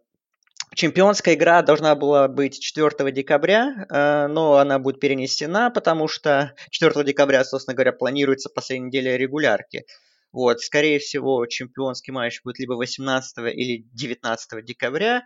чемпионская 0.74 1.34
игра 1.34 1.62
должна 1.62 1.94
была 1.94 2.28
быть 2.28 2.60
4 2.60 3.10
декабря, 3.10 3.86
э, 3.88 4.26
но 4.26 4.56
она 4.58 4.78
будет 4.78 5.00
перенесена, 5.00 5.70
потому 5.70 6.06
что 6.06 6.52
4 6.70 7.04
декабря, 7.04 7.42
собственно 7.42 7.74
говоря, 7.74 7.92
планируется 7.92 8.50
последняя 8.50 8.88
неделя 8.88 9.16
регулярки. 9.16 9.86
Вот, 10.32 10.60
скорее 10.60 10.98
всего, 10.98 11.46
чемпионский 11.46 12.12
матч 12.12 12.42
будет 12.44 12.58
либо 12.58 12.74
18 12.74 13.38
или 13.54 13.86
19 13.94 14.62
декабря. 14.62 15.22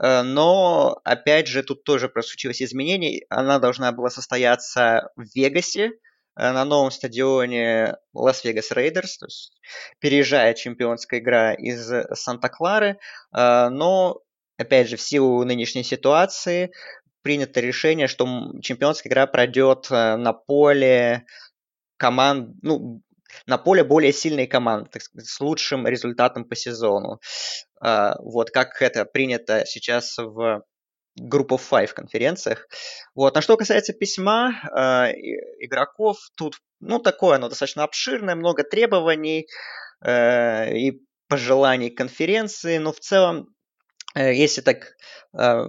Э, 0.00 0.22
но, 0.22 1.00
опять 1.04 1.46
же, 1.46 1.62
тут 1.62 1.84
тоже 1.84 2.10
случилось 2.22 2.62
изменение. 2.62 3.24
Она 3.28 3.58
должна 3.58 3.92
была 3.92 4.10
состояться 4.10 5.10
в 5.16 5.24
Вегасе, 5.34 5.92
э, 6.36 6.52
на 6.52 6.64
новом 6.64 6.90
стадионе 6.90 7.96
Лас-Вегас 8.12 8.72
Рейдерс, 8.72 9.18
то 9.18 9.26
есть 9.26 9.52
переезжает 10.00 10.56
чемпионская 10.56 11.20
игра 11.20 11.54
из 11.54 11.90
Санта-Клары, 12.12 12.98
э, 13.34 13.68
но, 13.68 14.20
опять 14.58 14.88
же, 14.88 14.96
в 14.96 15.02
силу 15.02 15.44
нынешней 15.44 15.84
ситуации 15.84 16.72
принято 17.22 17.60
решение, 17.60 18.06
что 18.08 18.26
чемпионская 18.60 19.10
игра 19.10 19.26
пройдет 19.26 19.88
на 19.90 20.34
поле 20.34 21.24
команд, 21.96 22.56
ну, 22.60 23.00
на 23.46 23.58
поле 23.58 23.84
более 23.84 24.12
сильной 24.12 24.46
команды, 24.46 24.90
так 24.90 25.02
сказать, 25.02 25.26
с 25.28 25.40
лучшим 25.40 25.86
результатом 25.86 26.44
по 26.44 26.56
сезону. 26.56 27.20
А, 27.80 28.16
вот 28.20 28.50
как 28.50 28.80
это 28.82 29.04
принято 29.04 29.64
сейчас 29.66 30.16
в 30.18 30.64
Group 31.20 31.48
of 31.48 31.60
Five 31.70 31.92
конференциях. 31.92 32.66
Вот. 33.14 33.34
На 33.34 33.40
что 33.40 33.56
касается 33.56 33.92
письма 33.92 34.52
э, 34.76 35.12
игроков, 35.60 36.18
тут, 36.36 36.56
ну, 36.80 36.98
такое 36.98 37.36
оно 37.36 37.48
достаточно 37.48 37.84
обширное, 37.84 38.34
много 38.34 38.64
требований 38.64 39.46
э, 40.04 40.76
и 40.76 41.02
пожеланий 41.28 41.90
конференции, 41.90 42.78
но 42.78 42.92
в 42.92 42.98
целом, 42.98 43.54
э, 44.14 44.34
если 44.34 44.60
так 44.60 44.96
э, 45.38 45.66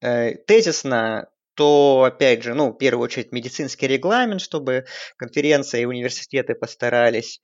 э, 0.00 0.34
тезисно, 0.46 1.28
то, 1.58 2.04
опять 2.04 2.44
же, 2.44 2.54
ну, 2.54 2.70
в 2.70 2.78
первую 2.78 3.02
очередь, 3.02 3.32
медицинский 3.32 3.88
регламент, 3.88 4.40
чтобы 4.40 4.84
конференция 5.16 5.80
и 5.80 5.86
университеты 5.86 6.54
постарались 6.54 7.42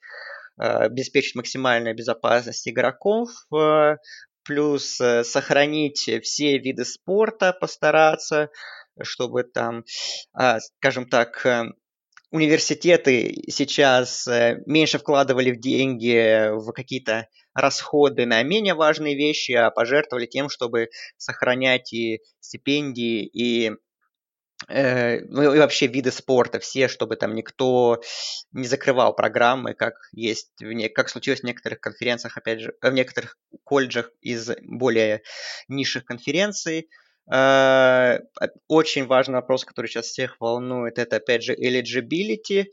э, 0.56 0.62
обеспечить 0.64 1.35
максимальную 1.35 1.97
безопасность 1.97 2.68
игроков, 2.68 3.30
э, 3.52 3.97
плюс 4.44 5.00
э, 5.00 5.25
сохранить 5.25 6.09
все 6.23 6.59
виды 6.59 6.85
спорта, 6.85 7.52
постараться, 7.52 8.50
чтобы 9.02 9.42
там, 9.42 9.83
э, 10.40 10.61
скажем 10.78 11.09
так, 11.09 11.44
э, 11.44 11.64
университеты 12.30 13.42
сейчас 13.49 14.28
э, 14.28 14.62
меньше 14.66 15.00
вкладывали 15.00 15.50
в 15.50 15.59
деньги 15.59 16.50
в 16.52 16.71
какие-то 16.71 17.26
расходы 17.52 18.26
на 18.26 18.40
менее 18.44 18.75
важные 18.75 19.16
вещи, 19.16 19.50
а 19.52 19.73
пожертвовали 19.73 20.26
тем, 20.26 20.49
чтобы 20.49 20.90
сохранять 21.16 21.92
и 21.92 22.21
стипендии, 22.38 23.26
и 23.26 23.73
ну 24.68 25.52
и 25.54 25.58
вообще 25.58 25.88
виды 25.88 26.11
спорта 26.11 26.58
все, 26.58 26.88
чтобы 26.88 27.16
там 27.16 27.34
никто 27.34 28.00
не 28.52 28.66
закрывал 28.66 29.14
программы, 29.14 29.75
как 29.75 29.94
есть 30.12 30.52
как 30.94 31.08
случилось 31.08 31.40
в 31.40 31.44
некоторых 31.44 31.80
конференциях, 31.80 32.37
опять 32.37 32.61
же, 32.61 32.75
в 32.80 32.90
некоторых 32.90 33.37
колледжах 33.64 34.11
из 34.20 34.50
более 34.62 35.23
низших 35.68 36.04
конференций. 36.04 36.88
Э, 37.32 38.20
очень 38.68 39.06
важный 39.06 39.37
вопрос, 39.37 39.64
который 39.64 39.87
сейчас 39.87 40.06
всех 40.06 40.37
волнует, 40.40 40.99
это 40.99 41.16
опять 41.16 41.42
же 41.42 41.54
eligibility 41.54 42.66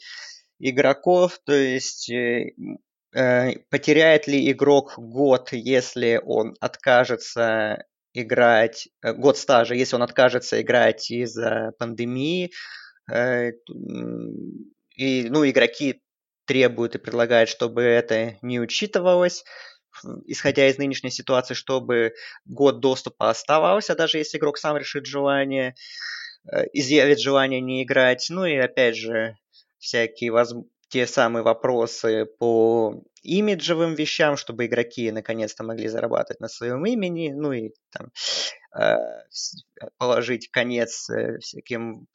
игроков, 0.59 1.39
то 1.45 1.53
есть 1.53 2.09
э, 2.09 2.53
потеряет 3.69 4.27
ли 4.27 4.51
игрок 4.51 4.93
год, 4.97 5.51
если 5.53 6.21
он 6.23 6.55
откажется 6.59 7.85
играть 8.13 8.89
э, 9.01 9.13
год 9.13 9.37
стажа, 9.37 9.75
если 9.75 9.95
он 9.95 10.03
откажется 10.03 10.61
играть 10.61 11.09
из-за 11.11 11.73
пандемии. 11.79 12.51
Э, 13.11 13.51
и, 14.95 15.29
ну, 15.29 15.47
игроки 15.49 16.01
требуют 16.45 16.95
и 16.95 16.99
предлагают, 16.99 17.49
чтобы 17.49 17.83
это 17.83 18.37
не 18.41 18.59
учитывалось, 18.59 19.43
исходя 20.25 20.67
из 20.67 20.77
нынешней 20.77 21.11
ситуации, 21.11 21.53
чтобы 21.53 22.13
год 22.45 22.79
доступа 22.79 23.29
оставался, 23.29 23.95
даже 23.95 24.17
если 24.17 24.37
игрок 24.37 24.57
сам 24.57 24.77
решит 24.77 25.05
желание, 25.05 25.75
э, 26.51 26.65
изъявит 26.73 27.19
желание 27.19 27.61
не 27.61 27.83
играть. 27.83 28.27
Ну 28.29 28.45
и 28.45 28.55
опять 28.55 28.97
же, 28.97 29.37
всякие 29.79 30.31
воз 30.31 30.53
те 30.91 31.07
самые 31.07 31.41
вопросы 31.41 32.25
по 32.37 33.01
имиджевым 33.23 33.95
вещам, 33.95 34.35
чтобы 34.35 34.65
игроки 34.65 35.09
наконец-то 35.09 35.63
могли 35.63 35.87
зарабатывать 35.87 36.41
на 36.41 36.49
своем 36.49 36.85
имени, 36.85 37.31
ну 37.33 37.53
и 37.53 37.71
там 37.91 38.11
э, 38.77 38.97
положить 39.97 40.51
конец 40.51 41.09
э, 41.09 41.39
всяким 41.39 42.07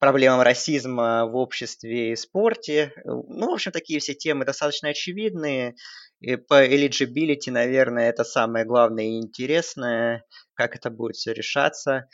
проблемам 0.00 0.40
расизма 0.40 1.26
в 1.26 1.36
обществе 1.36 2.12
и 2.12 2.16
спорте. 2.16 2.92
Ну, 3.04 3.50
в 3.50 3.54
общем, 3.54 3.70
такие 3.70 4.00
все 4.00 4.14
темы 4.14 4.44
достаточно 4.44 4.88
очевидные. 4.88 5.76
И 6.20 6.34
по 6.34 6.66
eligibility, 6.66 7.52
наверное, 7.52 8.08
это 8.08 8.24
самое 8.24 8.64
главное 8.64 9.04
и 9.04 9.20
интересное, 9.20 10.24
как 10.54 10.74
это 10.74 10.90
будет 10.90 11.14
все 11.14 11.32
решаться. 11.32 12.08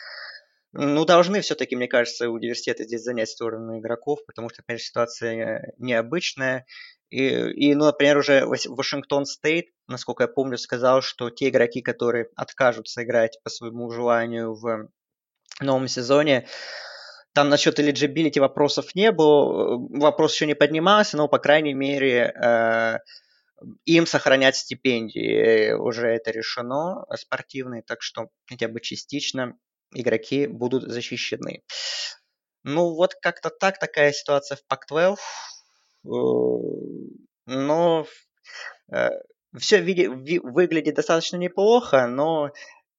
Ну, 0.76 1.04
должны 1.04 1.40
все-таки, 1.40 1.76
мне 1.76 1.86
кажется, 1.86 2.28
университеты 2.28 2.82
здесь 2.82 3.02
занять 3.02 3.28
сторону 3.28 3.78
игроков, 3.78 4.18
потому 4.26 4.50
что, 4.50 4.64
конечно, 4.66 4.86
ситуация 4.86 5.72
необычная. 5.78 6.66
И, 7.10 7.28
и 7.28 7.74
ну, 7.76 7.84
например, 7.84 8.18
уже 8.18 8.44
Вашингтон 8.44 9.24
Стейт, 9.24 9.66
насколько 9.86 10.24
я 10.24 10.28
помню, 10.28 10.58
сказал, 10.58 11.00
что 11.00 11.30
те 11.30 11.50
игроки, 11.50 11.80
которые 11.80 12.26
откажутся 12.34 13.04
играть 13.04 13.38
по 13.44 13.50
своему 13.50 13.88
желанию 13.90 14.54
в 14.54 14.88
новом 15.60 15.86
сезоне, 15.86 16.48
там 17.34 17.50
насчет 17.50 17.78
eligibility 17.78 18.40
вопросов 18.40 18.96
не 18.96 19.12
было, 19.12 19.76
вопрос 19.78 20.34
еще 20.34 20.46
не 20.46 20.54
поднимался, 20.54 21.16
но, 21.16 21.28
по 21.28 21.38
крайней 21.38 21.74
мере, 21.74 22.32
э, 22.34 22.98
им 23.84 24.06
сохранять 24.06 24.56
стипендии 24.56 25.72
уже 25.72 26.08
это 26.08 26.32
решено 26.32 27.04
спортивные, 27.16 27.82
так 27.82 28.02
что 28.02 28.28
хотя 28.48 28.66
бы 28.66 28.80
частично 28.80 29.56
игроки 29.94 30.46
будут 30.46 30.90
защищены. 30.90 31.62
Ну, 32.62 32.94
вот 32.94 33.14
как-то 33.20 33.50
так, 33.50 33.78
такая 33.78 34.12
ситуация 34.12 34.56
в 34.56 34.62
Pac-12. 34.70 35.16
Э, 35.16 36.08
но 37.46 38.06
э, 38.92 39.10
все 39.56 39.82
выглядит 39.82 40.94
достаточно 40.94 41.36
неплохо, 41.36 42.06
но 42.06 42.50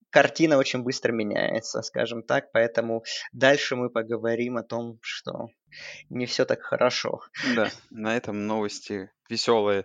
картина 0.10 0.58
очень 0.58 0.84
быстро 0.84 1.12
меняется, 1.12 1.82
скажем 1.82 2.24
так, 2.24 2.52
поэтому 2.54 3.04
дальше 3.34 3.75
мы 3.75 3.90
поговорим 3.90 4.58
о 4.58 4.64
том, 4.64 4.98
что 5.02 5.48
не 6.10 6.25
все 6.25 6.46
так 6.46 6.62
хорошо. 6.62 7.22
Да, 7.56 7.70
на 7.90 8.16
этом 8.16 8.48
новости 8.48 9.12
веселые, 9.30 9.84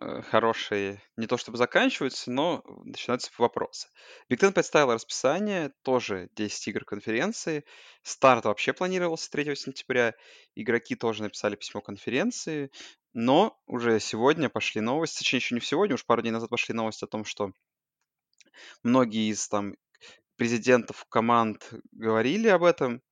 хорошие 0.00 1.02
не 1.16 1.26
то 1.26 1.36
чтобы 1.36 1.58
заканчиваются, 1.58 2.30
но 2.30 2.62
начинаются 2.84 3.30
вопросы. 3.38 3.88
Big 4.30 4.38
Ten 4.38 4.52
представил 4.52 4.92
расписание, 4.92 5.72
тоже 5.82 6.28
10 6.34 6.68
игр 6.68 6.84
конференции. 6.84 7.64
Старт 8.02 8.44
вообще 8.44 8.72
планировался 8.72 9.30
3 9.30 9.54
сентября. 9.54 10.14
Игроки 10.54 10.96
тоже 10.96 11.22
написали 11.22 11.56
письмо 11.56 11.80
конференции. 11.80 12.70
Но 13.12 13.60
уже 13.66 14.00
сегодня 14.00 14.48
пошли 14.48 14.80
новости, 14.80 15.18
точнее, 15.18 15.38
еще 15.38 15.54
не 15.54 15.60
сегодня, 15.60 15.94
уж 15.94 16.06
пару 16.06 16.22
дней 16.22 16.30
назад 16.30 16.48
пошли 16.48 16.74
новости 16.74 17.04
о 17.04 17.08
том, 17.08 17.26
что 17.26 17.52
многие 18.82 19.30
из 19.30 19.48
там 19.48 19.74
президентов 20.36 21.04
команд 21.10 21.70
говорили 21.92 22.48
об 22.48 22.64
этом, 22.64 23.02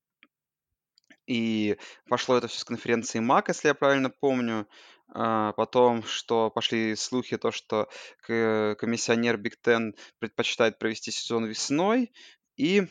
и 1.27 1.77
пошло 2.09 2.37
это 2.37 2.49
все 2.49 2.59
с 2.59 2.65
конференции 2.65 3.21
MAC, 3.21 3.49
если 3.49 3.69
я 3.69 3.75
правильно 3.75 4.11
помню. 4.11 4.67
А, 5.13 5.53
потом, 5.53 6.03
что 6.05 6.51
пошли 6.51 6.95
слухи, 6.97 7.37
то, 7.37 7.51
что 7.51 7.89
комиссионер 8.27 9.37
Big 9.37 9.61
Ten 9.61 9.95
предпочитает 10.19 10.79
провести 10.79 11.11
сезон 11.11 11.47
весной. 11.47 12.13
И 12.57 12.87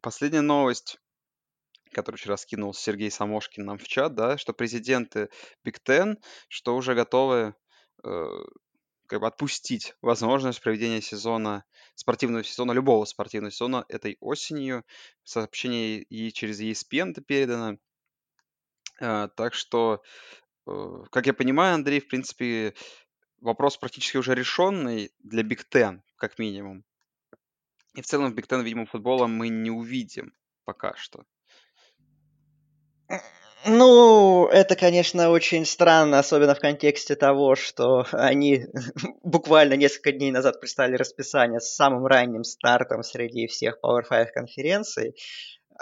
последняя 0.00 0.40
новость, 0.40 0.98
которую 1.92 2.18
вчера 2.18 2.36
скинул 2.36 2.74
Сергей 2.74 3.10
Самошкин 3.10 3.64
нам 3.64 3.78
в 3.78 3.86
чат, 3.86 4.14
да, 4.14 4.36
что 4.38 4.52
президенты 4.52 5.28
Big 5.62 5.80
Ten, 5.80 6.18
что 6.48 6.76
уже 6.76 6.94
готовы 6.94 7.54
э, 8.02 8.26
как 9.06 9.20
бы 9.20 9.26
отпустить 9.26 9.94
возможность 10.00 10.60
проведения 10.60 11.00
сезона, 11.00 11.64
спортивного 11.94 12.42
сезона, 12.42 12.72
любого 12.72 13.04
спортивного 13.04 13.52
сезона 13.52 13.84
этой 13.88 14.16
осенью. 14.20 14.84
Сообщение 15.22 16.02
и 16.02 16.32
через 16.32 16.60
ESPN 16.60 17.10
это 17.10 17.20
передано. 17.20 17.78
А, 19.00 19.28
так 19.28 19.54
что, 19.54 20.02
э, 20.66 21.04
как 21.10 21.26
я 21.26 21.34
понимаю, 21.34 21.74
Андрей, 21.74 22.00
в 22.00 22.08
принципе, 22.08 22.74
вопрос 23.40 23.76
практически 23.76 24.16
уже 24.16 24.34
решенный 24.34 25.12
для 25.18 25.42
Big 25.42 25.62
Ten, 25.70 26.00
как 26.16 26.38
минимум. 26.38 26.84
И 27.94 28.02
в 28.02 28.06
целом 28.06 28.32
в 28.32 28.34
Big 28.34 28.46
Ten, 28.46 28.62
видимо, 28.62 28.86
футбола 28.86 29.26
мы 29.26 29.48
не 29.48 29.70
увидим 29.70 30.32
пока 30.64 30.94
что. 30.96 31.24
Ну, 33.66 34.46
это, 34.48 34.76
конечно, 34.76 35.30
очень 35.30 35.64
странно, 35.64 36.18
особенно 36.18 36.54
в 36.54 36.60
контексте 36.60 37.14
того, 37.14 37.54
что 37.54 38.06
они 38.12 38.66
буквально 39.22 39.74
несколько 39.74 40.12
дней 40.12 40.30
назад 40.30 40.60
представили 40.60 40.96
расписание 40.96 41.60
с 41.60 41.74
самым 41.74 42.04
ранним 42.04 42.44
стартом 42.44 43.02
среди 43.02 43.46
всех 43.46 43.78
Power 43.82 44.02
5 44.06 44.32
конференций. 44.32 45.14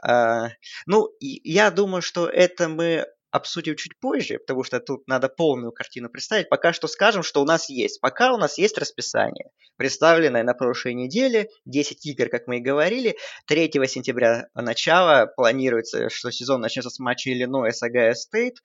Э, 0.07 0.49
ну, 0.87 1.11
я 1.21 1.71
думаю, 1.71 2.03
что 2.03 2.27
это 2.27 2.69
мы 2.69 3.07
обсудим 3.33 3.77
чуть 3.77 3.99
позже, 3.99 4.39
потому 4.39 4.63
что 4.63 4.79
тут 4.79 5.09
надо 5.09 5.29
полную 5.29 5.73
картину 5.73 6.09
представить. 6.11 6.49
Пока 6.51 6.73
что 6.73 6.87
скажем, 6.87 7.23
что 7.23 7.43
у 7.43 7.45
нас 7.47 7.69
есть. 7.69 8.01
Пока 8.01 8.33
у 8.33 8.37
нас 8.37 8.59
есть 8.59 8.79
расписание, 8.79 9.51
представленное 9.77 10.45
на 10.45 10.55
прошлой 10.55 10.95
неделе, 10.95 11.49
10 11.65 12.05
игр, 12.07 12.29
как 12.29 12.47
мы 12.47 12.59
и 12.59 12.63
говорили. 12.63 13.17
3 13.47 13.71
сентября 13.89 14.49
начало, 14.55 15.27
планируется, 15.35 16.11
что 16.11 16.31
сезон 16.31 16.61
начнется 16.61 16.91
с 16.91 16.99
матча 16.99 17.31
Иллинойс 17.31 17.83
Огайо 17.83 18.15
Стейт. 18.15 18.59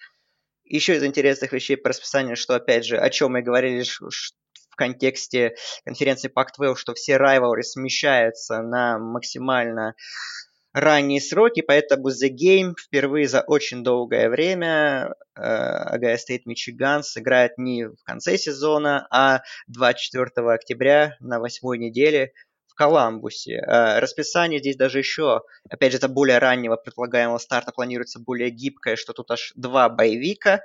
Еще 0.66 0.98
из 0.98 1.04
интересных 1.04 1.54
вещей 1.54 1.78
по 1.78 1.90
расписанию, 1.90 2.36
что, 2.36 2.56
опять 2.56 2.86
же, 2.86 2.98
о 2.98 3.10
чем 3.10 3.32
мы 3.32 3.42
говорили 3.42 3.84
в 3.84 4.76
контексте 4.76 5.56
конференции 5.86 6.30
Pac-12, 6.30 6.76
что 6.76 6.94
все 6.94 7.16
rival 7.16 7.56
ы 7.56 7.64
смещаются 7.64 8.62
на 8.62 9.00
максимально 9.00 9.96
ранние 10.80 11.22
сроки, 11.22 11.62
поэтому 11.62 12.10
The 12.10 12.30
Game 12.30 12.74
впервые 12.80 13.28
за 13.28 13.42
очень 13.42 13.84
долгое 13.84 14.30
время 14.30 15.14
Огайо 15.34 16.18
Стейт 16.18 16.46
Мичиган 16.46 17.04
сыграет 17.04 17.58
не 17.58 17.86
в 17.86 17.98
конце 18.04 18.38
сезона, 18.38 19.08
а 19.12 19.42
24 19.68 20.30
октября 20.52 21.16
на 21.20 21.40
восьмой 21.40 21.78
неделе 21.78 22.34
в 22.68 22.76
Коламбусе. 22.76 23.56
Э, 23.56 24.00
расписание 24.00 24.60
здесь 24.60 24.76
даже 24.76 25.00
еще, 25.00 25.42
опять 25.70 25.92
же, 25.92 25.98
это 25.98 26.08
более 26.08 26.38
раннего 26.38 26.76
предполагаемого 26.76 27.40
старта 27.40 27.72
планируется 27.72 28.20
более 28.20 28.50
гибкое, 28.50 28.96
что 28.96 29.14
тут 29.14 29.32
аж 29.32 29.54
два 29.56 29.90
bye 29.90 30.17
week 30.17 30.53
а 30.53 30.62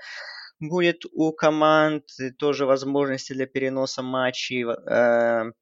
будет 0.60 1.04
у 1.12 1.32
команд, 1.32 2.04
тоже 2.38 2.66
возможности 2.66 3.32
для 3.32 3.46
переноса 3.46 4.02
матчей. 4.02 4.64
Э, 4.64 4.72
Э, 4.92 5.52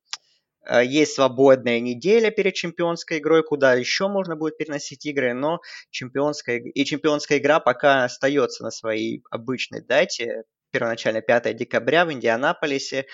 есть 0.83 1.14
свободная 1.14 1.81
неделя 1.81 2.31
перед 2.31 2.55
чемпионской 2.55 3.18
игрой, 3.18 3.42
куда 3.42 3.75
еще 3.75 4.09
можно 4.09 4.37
будет 4.37 4.59
переносить 4.59 5.07
игры, 5.07 5.33
но 5.33 5.61
чемпионская, 5.90 6.59
и 6.59 6.85
чемпионская 6.85 7.38
игра 7.38 7.61
пока 7.61 8.05
остается 8.05 8.62
на 8.62 8.70
своей 8.70 9.23
обычной 9.31 9.81
дате, 9.83 10.44
первоначально 10.70 11.20
5 11.23 11.57
декабря 11.57 12.05
в 12.05 12.12
Индианаполисе. 12.12 13.07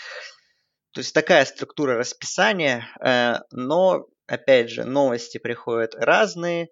То 0.92 1.00
есть 1.00 1.14
такая 1.14 1.44
структура 1.44 1.96
расписания, 1.96 2.86
э, 3.00 3.40
но, 3.50 4.06
опять 4.26 4.70
же, 4.70 4.84
новости 4.84 5.38
приходят 5.38 5.94
разные, 5.94 6.68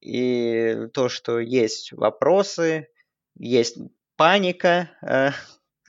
и 0.00 0.86
то, 0.94 1.08
что 1.08 1.38
есть 1.38 1.92
вопросы, 1.92 2.88
есть 3.36 3.76
паника, 4.16 4.90
э, 5.02 5.30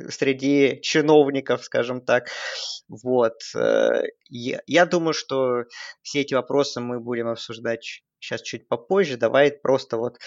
среди 0.10 0.80
чиновников, 0.82 1.64
скажем 1.64 2.02
так. 2.02 2.30
Вот. 2.88 3.36
Э, 3.56 4.04
я, 4.30 4.86
думаю, 4.86 5.14
что 5.14 5.66
все 6.02 6.22
эти 6.22 6.34
вопросы 6.34 6.80
мы 6.80 7.00
будем 7.00 7.28
обсуждать 7.28 8.04
сейчас 8.20 8.42
чуть 8.42 8.68
попозже. 8.68 9.18
Давай 9.18 9.52
просто 9.52 9.98
вот 9.98 10.18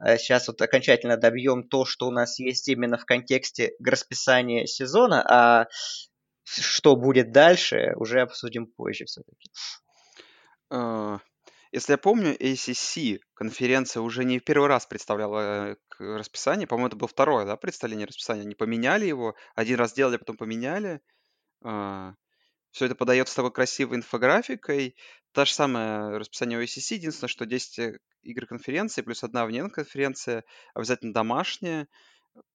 сейчас 0.00 0.48
э, 0.48 0.52
вот 0.52 0.62
окончательно 0.62 1.16
добьем 1.16 1.68
то, 1.68 1.84
что 1.84 2.06
у 2.08 2.10
нас 2.10 2.38
есть 2.38 2.68
именно 2.68 2.98
в 2.98 3.04
контексте 3.04 3.72
расписания 3.84 4.66
сезона, 4.66 5.24
а 5.28 5.68
что 6.44 6.96
будет 6.96 7.32
дальше, 7.32 7.92
уже 7.96 8.20
обсудим 8.20 8.66
позже 8.66 9.04
все-таки. 9.04 9.50
А, 11.70 11.76
если 11.76 11.92
я 11.92 11.98
помню, 11.98 12.36
ACC 12.36 13.20
конференция 13.34 14.00
уже 14.00 14.24
не 14.24 14.38
в 14.38 14.44
первый 14.44 14.68
раз 14.68 14.86
представляла 14.86 15.72
э, 15.72 15.76
расписание. 15.98 16.66
По-моему, 16.66 16.88
это 16.88 16.96
было 16.96 17.08
второе, 17.08 17.44
да, 17.44 17.56
представление 17.56 18.06
расписания. 18.06 18.42
Они 18.42 18.54
поменяли 18.54 19.06
его. 19.06 19.34
Один 19.54 19.78
раз 19.78 19.90
сделали, 19.90 20.16
потом 20.16 20.36
поменяли. 20.36 21.00
А, 21.62 22.14
Все 22.70 22.86
это 22.86 22.94
подается 22.94 23.36
такой 23.36 23.52
красивой 23.52 23.98
инфографикой. 23.98 24.96
Та 25.32 25.44
же 25.44 25.52
самая 25.52 26.18
расписание 26.18 26.58
у 26.58 26.62
ACC. 26.62 26.94
Единственное, 26.94 27.28
что 27.28 27.46
10 27.46 27.78
э, 27.78 27.98
игр 28.22 28.46
конференции 28.46 29.02
плюс 29.02 29.24
одна 29.24 29.46
вне 29.46 29.68
конференция, 29.68 30.44
обязательно 30.74 31.12
домашняя. 31.12 31.88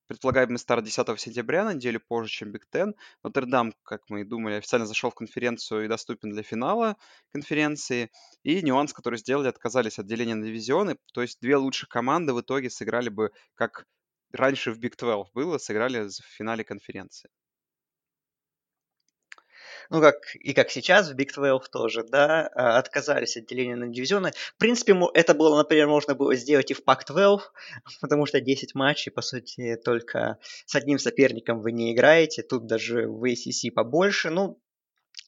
Предполагаемый 0.08 0.60
старт 0.60 0.84
10 0.84 1.20
сентября, 1.20 1.64
на 1.64 1.74
неделю 1.74 2.00
позже, 2.00 2.30
чем 2.30 2.52
Биг 2.52 2.68
Тен. 2.70 2.94
Нотр-Дам, 3.24 3.74
как 3.84 4.02
мы 4.10 4.22
и 4.22 4.24
думали, 4.24 4.56
официально 4.56 4.86
зашел 4.86 5.10
в 5.10 5.16
конференцию 5.16 5.86
и 5.86 5.88
доступен 5.88 6.32
для 6.32 6.44
финала 6.44 6.98
конференции. 7.32 8.12
И 8.44 8.62
нюанс, 8.62 8.94
который 8.94 9.18
сделали, 9.18 9.48
отказались 9.48 10.00
от 10.00 10.06
деления 10.06 10.36
на 10.36 10.46
дивизионы. 10.46 10.98
То 11.14 11.22
есть 11.22 11.40
две 11.42 11.56
лучшие 11.56 11.90
команды 11.90 12.34
в 12.34 12.42
итоге 12.42 12.70
сыграли 12.70 13.10
бы, 13.10 13.32
как 13.56 13.86
раньше 14.32 14.72
в 14.72 14.80
Биг 14.80 14.98
12 14.98 15.34
было, 15.34 15.58
сыграли 15.58 16.08
в 16.08 16.26
финале 16.38 16.64
конференции 16.64 17.30
ну, 19.90 20.02
как 20.02 20.36
и 20.36 20.54
как 20.54 20.70
сейчас 20.70 21.10
в 21.10 21.16
Big 21.16 21.34
12 21.34 21.72
тоже, 21.72 22.04
да, 22.04 22.50
а, 22.56 22.78
отказались 22.78 23.38
от 23.38 23.46
деления 23.46 23.76
на 23.76 23.88
дивизионы. 23.88 24.32
В 24.32 24.58
принципе, 24.58 24.96
это 25.14 25.34
было, 25.34 25.58
например, 25.58 25.88
можно 25.88 26.16
было 26.16 26.36
сделать 26.36 26.72
и 26.72 26.74
в 26.74 26.84
Pac-12, 26.84 27.40
потому 28.02 28.26
что 28.26 28.42
10 28.42 28.76
матчей, 28.76 29.12
по 29.12 29.22
сути, 29.22 29.78
только 29.84 30.38
с 30.66 30.76
одним 30.76 31.00
соперником 31.00 31.62
вы 31.62 31.72
не 31.72 31.94
играете, 31.94 32.44
тут 32.44 32.66
даже 32.66 33.08
в 33.08 33.24
ACC 33.24 33.72
побольше, 33.72 34.30
ну, 34.30 34.60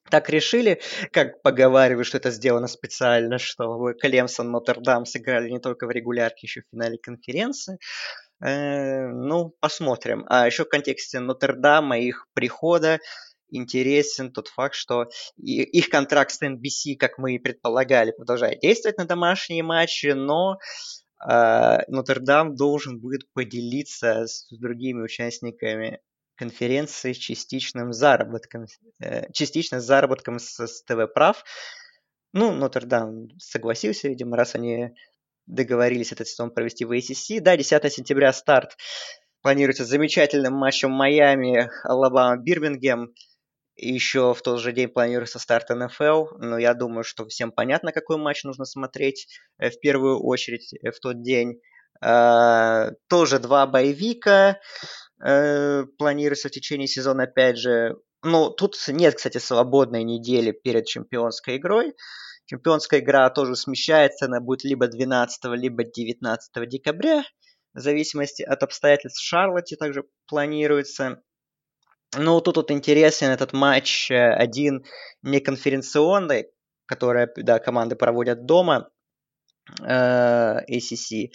так 0.10 0.30
решили, 0.30 0.82
как 1.12 1.42
поговаривают, 1.42 2.08
что 2.08 2.18
это 2.18 2.30
сделано 2.30 2.68
специально, 2.68 3.40
что 3.40 3.94
Клемсон, 3.94 4.52
Нотр-Дам 4.52 5.06
сыграли 5.06 5.50
не 5.50 5.60
только 5.60 5.88
в 5.88 5.92
регулярке, 5.92 6.42
еще 6.44 6.62
в 6.62 6.66
финале 6.72 6.98
конференции. 6.98 7.80
Э, 8.44 9.08
ну, 9.08 9.56
посмотрим. 9.60 10.26
А 10.28 10.46
еще 10.46 10.66
в 10.66 10.70
контексте 10.70 11.20
Нотр-Дама 11.20 11.98
их 12.00 12.28
прихода 12.34 13.00
интересен 13.50 14.32
тот 14.32 14.48
факт, 14.48 14.76
что 14.76 15.10
их 15.38 15.90
контракт 15.90 16.32
с 16.32 16.42
NBC, 16.42 16.96
как 16.98 17.18
мы 17.18 17.36
и 17.36 17.40
предполагали, 17.40 18.12
продолжает 18.12 18.60
действовать 18.60 18.98
на 18.98 19.06
домашние 19.06 19.64
матчи, 19.64 20.08
но 20.08 20.58
э, 21.28 21.78
Нотр-Дам 21.88 22.56
должен 22.56 23.00
будет 23.00 23.32
поделиться 23.34 24.28
с 24.28 24.48
другими 24.52 25.02
участниками 25.02 26.00
конференции 26.36 27.14
частичным 27.14 27.94
заработком, 27.94 28.66
э, 29.02 29.32
частично 29.32 29.80
заработком 29.80 30.40
с, 30.40 30.60
с 30.60 30.84
ТВ-прав. 30.84 31.44
Ну, 32.34 32.52
Нотр-Дам 32.52 33.30
согласился, 33.40 34.10
видимо, 34.10 34.36
раз 34.36 34.56
они 34.56 34.90
договорились 35.48 36.12
этот 36.12 36.28
сезон 36.28 36.52
провести 36.52 36.86
в 36.86 36.92
ACC. 36.92 37.40
Да, 37.40 37.56
10 37.56 37.94
сентября 37.94 38.34
старт 38.34 38.76
планируется 39.42 39.86
замечательным 39.86 40.54
матчем 40.54 40.92
Майами, 40.92 41.70
Алабама, 41.84 42.38
Бирмингем. 42.38 43.14
Еще 43.76 44.34
в 44.34 44.42
тот 44.42 44.60
же 44.60 44.72
день 44.72 44.90
планируется 44.90 45.40
старт 45.40 45.70
НФЛ, 45.70 46.38
но 46.38 46.58
я 46.58 46.74
думаю, 46.74 47.04
что 47.04 47.28
всем 47.28 47.52
понятно, 47.52 47.92
какой 47.92 48.18
матч 48.18 48.44
нужно 48.44 48.66
смотреть 48.66 49.28
э, 49.58 49.70
в 49.70 49.80
первую 49.80 50.24
очередь 50.24 50.74
э, 50.74 50.92
в 50.92 51.00
тот 51.00 51.22
день. 51.22 51.60
Э, 52.02 52.92
тоже 53.08 53.40
два 53.40 53.68
боевика 53.68 54.60
планируется 55.18 56.50
в 56.50 56.52
течение 56.52 56.88
сезона, 56.88 57.24
опять 57.24 57.58
же. 57.58 57.96
Ну, 58.22 58.50
тут 58.50 58.76
нет, 58.90 59.16
кстати, 59.16 59.38
свободной 59.38 60.04
недели 60.04 60.52
перед 60.52 60.86
чемпионской 60.88 61.56
игрой. 61.56 61.94
Чемпионская 62.48 63.00
игра 63.00 63.30
тоже 63.30 63.56
смещается, 63.56 64.26
она 64.26 64.42
будет 64.42 64.66
либо 64.66 64.88
12, 64.88 65.46
либо 65.54 65.86
19 65.86 66.70
декабря, 66.70 67.24
в 67.74 67.80
зависимости 67.80 68.44
от 68.44 68.62
обстоятельств 68.62 69.22
в 69.22 69.26
Шарлотте 69.26 69.78
также 69.78 70.04
планируется. 70.28 71.22
Ну, 72.18 72.42
тут 72.42 72.58
вот 72.58 72.72
интересен 72.72 73.28
этот 73.28 73.54
матч 73.54 74.10
э, 74.10 74.34
один 74.34 74.86
не 75.22 75.40
конференционный, 75.40 76.48
который, 76.86 77.28
да, 77.36 77.60
команды 77.60 77.96
проводят 77.96 78.46
дома, 78.46 78.90
э, 79.82 80.60
ACC. 80.70 81.32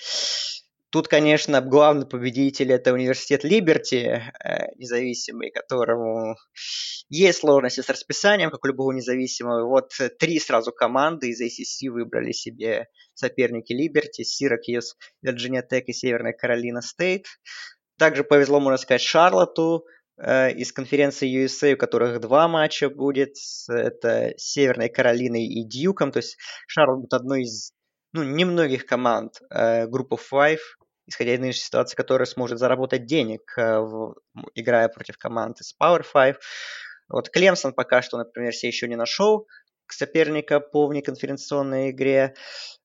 Тут, 0.90 1.06
конечно, 1.06 1.60
главный 1.60 2.06
победитель 2.06 2.72
это 2.72 2.92
университет 2.92 3.44
Либерти, 3.44 4.22
э, 4.44 4.72
независимый, 4.76 5.50
которому 5.50 6.36
есть 7.08 7.40
сложности 7.40 7.80
с 7.80 7.88
расписанием, 7.88 8.50
как 8.50 8.64
у 8.64 8.68
любого 8.68 8.92
независимого. 8.92 9.68
Вот 9.68 9.92
три 10.18 10.40
сразу 10.40 10.72
команды 10.72 11.28
из 11.28 11.40
ACC 11.40 11.90
выбрали 11.90 12.32
себе 12.32 12.88
соперники 13.14 13.72
Либерти, 13.72 14.24
Сиракьюс, 14.24 14.96
Вирджиния 15.22 15.62
Тек 15.62 15.88
и 15.88 15.92
Северная 15.92 16.32
Каролина 16.32 16.80
Стейт. 16.80 17.26
Также 17.98 18.24
повезло, 18.24 18.60
можно 18.60 18.78
сказать, 18.78 19.02
Шарлоту, 19.02 19.84
из 20.22 20.72
конференции 20.72 21.44
USA, 21.44 21.74
у 21.74 21.76
которых 21.76 22.20
два 22.20 22.46
матча 22.46 22.90
будет. 22.90 23.36
Это 23.68 24.34
Северной 24.36 24.88
Каролиной 24.88 25.46
и 25.46 25.64
Дьюком. 25.64 26.12
То 26.12 26.18
есть 26.18 26.36
Шарлот 26.66 27.12
одной 27.14 27.42
из 27.42 27.72
ну, 28.12 28.22
немногих 28.22 28.86
команд 28.86 29.40
э, 29.50 29.86
Group 29.86 30.08
of 30.08 30.16
Five, 30.16 30.58
исходя 31.06 31.34
из 31.34 31.40
нынешней 31.40 31.64
ситуации, 31.64 31.96
которая 31.96 32.26
сможет 32.26 32.58
заработать 32.58 33.06
денег, 33.06 33.40
э, 33.56 33.78
в, 33.78 34.16
играя 34.54 34.88
против 34.88 35.16
команд 35.16 35.60
из 35.60 35.74
Power 35.80 36.04
Five. 36.14 36.36
Вот 37.08 37.30
Клемсон 37.30 37.72
пока 37.72 38.02
что, 38.02 38.18
например, 38.18 38.52
все 38.52 38.68
еще 38.68 38.88
не 38.88 38.96
нашел 38.96 39.46
соперника 39.92 40.60
по 40.60 40.86
внеконференционной 40.86 41.90
игре. 41.90 42.34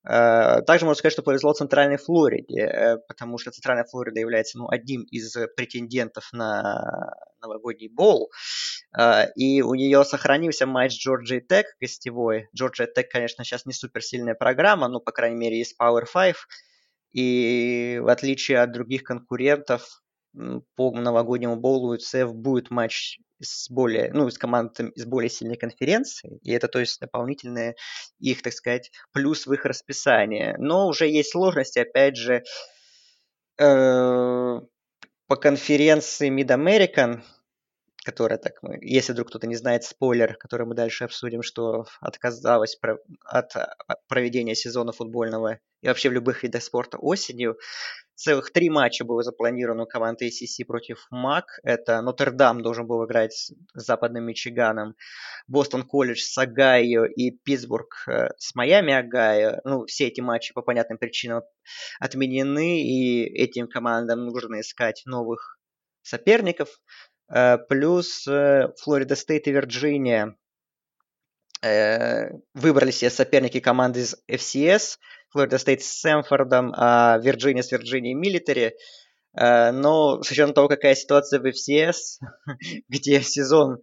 Э, 0.08 0.62
также 0.62 0.84
можно 0.84 0.98
сказать, 0.98 1.12
что 1.12 1.22
повезло 1.22 1.52
Центральной 1.52 1.96
Флориде, 1.96 2.60
э, 2.60 2.96
потому 3.08 3.38
что 3.38 3.50
Центральная 3.50 3.84
Флорида 3.84 4.20
является 4.20 4.58
ну, 4.58 4.68
одним 4.68 5.02
из 5.02 5.34
претендентов 5.56 6.28
на 6.32 7.14
новогодний 7.40 7.88
бол. 7.88 8.30
Э, 8.98 9.26
и 9.34 9.62
у 9.62 9.74
нее 9.74 10.04
сохранился 10.04 10.66
матч 10.66 10.98
Джорджия 10.98 11.40
Тек 11.40 11.66
гостевой. 11.80 12.48
Джорджия 12.54 12.86
Тек, 12.86 13.10
конечно, 13.10 13.44
сейчас 13.44 13.66
не 13.66 13.72
суперсильная 13.72 14.34
программа, 14.34 14.88
но, 14.88 15.00
по 15.00 15.12
крайней 15.12 15.36
мере, 15.36 15.58
есть 15.58 15.74
Power 15.80 16.04
5. 16.12 16.36
И 17.12 17.98
в 18.02 18.08
отличие 18.08 18.60
от 18.60 18.72
других 18.72 19.02
конкурентов, 19.02 20.02
по 20.74 20.90
новогоднему 20.92 21.56
боулу 21.56 21.94
у 21.94 21.96
ЦФ 21.96 22.32
будет 22.32 22.70
матч 22.70 23.18
с 23.40 23.68
более, 23.70 24.12
ну, 24.12 24.30
с 24.30 24.38
командами 24.38 24.90
из 24.94 25.04
более 25.04 25.28
сильной 25.28 25.56
конференции, 25.56 26.38
и 26.42 26.52
это, 26.52 26.68
то 26.68 26.78
есть, 26.78 27.00
дополнительные 27.00 27.74
их, 28.18 28.42
так 28.42 28.52
сказать, 28.52 28.90
плюс 29.12 29.46
в 29.46 29.52
их 29.52 29.64
расписании. 29.64 30.54
Но 30.58 30.86
уже 30.86 31.06
есть 31.08 31.32
сложности, 31.32 31.80
опять 31.80 32.16
же, 32.16 32.42
э, 33.58 34.60
по 35.26 35.36
конференции 35.36 36.30
Mid-American, 36.30 37.22
которая 38.06 38.38
так 38.38 38.62
мы, 38.62 38.78
если 38.82 39.12
вдруг 39.12 39.30
кто-то 39.30 39.48
не 39.48 39.56
знает 39.56 39.82
спойлер, 39.82 40.36
который 40.36 40.64
мы 40.64 40.76
дальше 40.76 41.02
обсудим, 41.02 41.42
что 41.42 41.86
отказалась 42.00 42.78
от 43.24 43.56
а, 43.56 43.74
проведения 44.06 44.54
сезона 44.54 44.92
футбольного 44.92 45.58
и 45.80 45.88
вообще 45.88 46.08
в 46.08 46.12
любых 46.12 46.44
видах 46.44 46.62
спорта 46.62 46.98
осенью. 46.98 47.58
Целых 48.14 48.52
три 48.52 48.70
матча 48.70 49.04
было 49.04 49.24
запланировано 49.24 49.82
у 49.82 49.86
команды 49.86 50.28
ACC 50.28 50.64
против 50.64 51.08
MAC. 51.10 51.58
Это 51.64 52.00
Нотр-Дам 52.00 52.62
должен 52.62 52.86
был 52.86 53.04
играть 53.04 53.32
с 53.32 53.52
Западным 53.74 54.24
Мичиганом, 54.24 54.94
Бостон 55.48 55.82
Колледж 55.82 56.20
с 56.20 56.38
Огайо 56.38 57.06
и 57.06 57.32
Питтсбург 57.32 58.04
э, 58.06 58.28
с 58.38 58.54
Майами 58.54 58.94
Огайо. 58.94 59.60
Ну, 59.64 59.84
все 59.86 60.06
эти 60.06 60.20
матчи 60.20 60.54
по 60.54 60.62
понятным 60.62 60.98
причинам 60.98 61.42
отменены, 61.98 62.82
и 62.82 63.24
этим 63.24 63.66
командам 63.66 64.26
нужно 64.26 64.60
искать 64.60 65.02
новых 65.06 65.58
соперников. 66.02 66.68
Э, 67.28 67.58
плюс 67.58 68.26
э, 68.28 68.68
Флорида 68.78 69.16
Стейт 69.16 69.46
и 69.48 69.52
Вирджиния 69.52 70.36
э, 71.62 72.30
выбрали 72.54 72.90
себе 72.90 73.10
соперники 73.10 73.60
команды 73.60 74.00
из 74.00 74.16
FCS. 74.28 74.98
Флорида 75.30 75.58
Стейт 75.58 75.82
с 75.82 76.00
Сэмфордом, 76.00 76.72
а 76.76 77.18
Вирджиния 77.18 77.62
с 77.62 77.72
Вирджинией 77.72 78.14
Милитари. 78.14 78.76
Но 79.38 80.22
с 80.22 80.30
учетом 80.30 80.54
того, 80.54 80.66
какая 80.66 80.94
ситуация 80.94 81.40
в 81.40 81.44
FCS, 81.44 82.24
где 82.88 83.20
сезон 83.20 83.82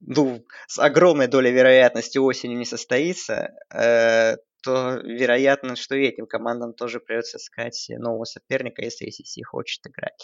ну, 0.00 0.44
с 0.66 0.80
огромной 0.80 1.28
долей 1.28 1.52
вероятности 1.52 2.18
осенью 2.18 2.58
не 2.58 2.64
состоится, 2.64 3.52
то 3.70 4.94
вероятно, 5.04 5.76
что 5.76 5.94
и 5.94 6.04
этим 6.04 6.26
командам 6.26 6.72
тоже 6.74 6.98
придется 6.98 7.36
искать 7.36 7.86
нового 7.90 8.24
соперника, 8.24 8.82
если 8.82 9.06
ACC 9.06 9.44
хочет 9.44 9.86
играть. 9.86 10.20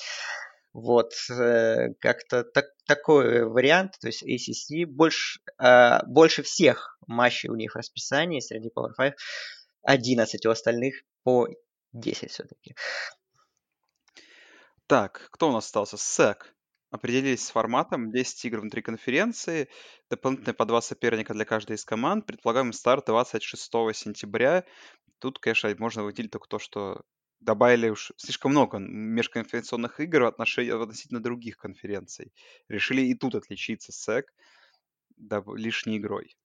Вот, 0.75 1.15
э, 1.31 1.95
как-то 2.01 2.43
так, 2.43 2.67
такой 2.85 3.45
вариант, 3.45 3.97
то 4.01 4.09
есть 4.09 4.25
ACC 4.25 4.87
больше, 4.87 5.39
э, 5.63 6.05
больше 6.05 6.43
всех 6.43 6.99
матчей 7.07 7.49
у 7.49 7.55
них 7.55 7.73
в 7.73 7.77
расписании 7.77 8.41
среди 8.41 8.71
Power 8.77 8.91
5, 8.99 9.15
11 9.83 10.47
у 10.47 10.51
остальных 10.51 10.97
по 11.23 11.47
10 11.93 12.31
все-таки. 12.33 12.75
Так, 14.89 15.29
кто 15.31 15.49
у 15.49 15.53
нас 15.53 15.67
остался? 15.67 15.97
SEC. 15.97 16.43
Определились 16.91 17.47
с 17.47 17.51
форматом 17.51 18.11
10 18.11 18.45
игр 18.45 18.61
внутри 18.61 18.83
конференции, 18.83 19.69
дополнительно 20.11 20.55
по 20.55 20.65
два 20.65 20.81
соперника 20.81 21.35
для 21.35 21.45
каждой 21.45 21.77
из 21.77 21.85
команд. 21.85 22.27
Предполагаем 22.27 22.73
старт 22.73 23.07
26 23.07 23.71
сентября. 23.95 24.65
Тут, 25.21 25.39
конечно, 25.39 25.73
можно 25.79 26.03
выделить 26.03 26.33
только 26.33 26.49
то, 26.49 26.59
что 26.59 27.03
добавили 27.41 27.89
уж 27.89 28.13
слишком 28.17 28.53
много 28.53 28.79
межконференционных 28.79 30.01
игр 30.01 30.23
в 30.23 30.27
отношении, 30.27 30.71
относительно 30.71 31.23
других 31.23 31.57
конференций. 31.57 32.33
Решили 32.69 33.03
и 33.03 33.15
тут 33.15 33.35
отличиться 33.35 33.93
SEC 33.93 34.25
да, 35.17 35.43
лишней 35.55 35.99
игрой. 35.99 36.37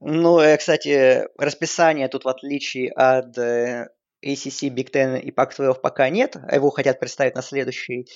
Ну, 0.00 0.38
э, 0.38 0.56
кстати, 0.56 1.26
расписание 1.38 2.08
тут 2.08 2.24
в 2.24 2.28
отличие 2.28 2.90
от 2.90 3.36
э, 3.38 3.88
ACC, 4.24 4.68
Big 4.68 4.90
Ten 4.90 5.20
и 5.20 5.30
Pac-12 5.30 5.80
пока 5.80 6.08
нет. 6.08 6.36
Его 6.50 6.70
хотят 6.70 7.00
представить 7.00 7.34
на 7.34 7.42
следующей 7.42 8.06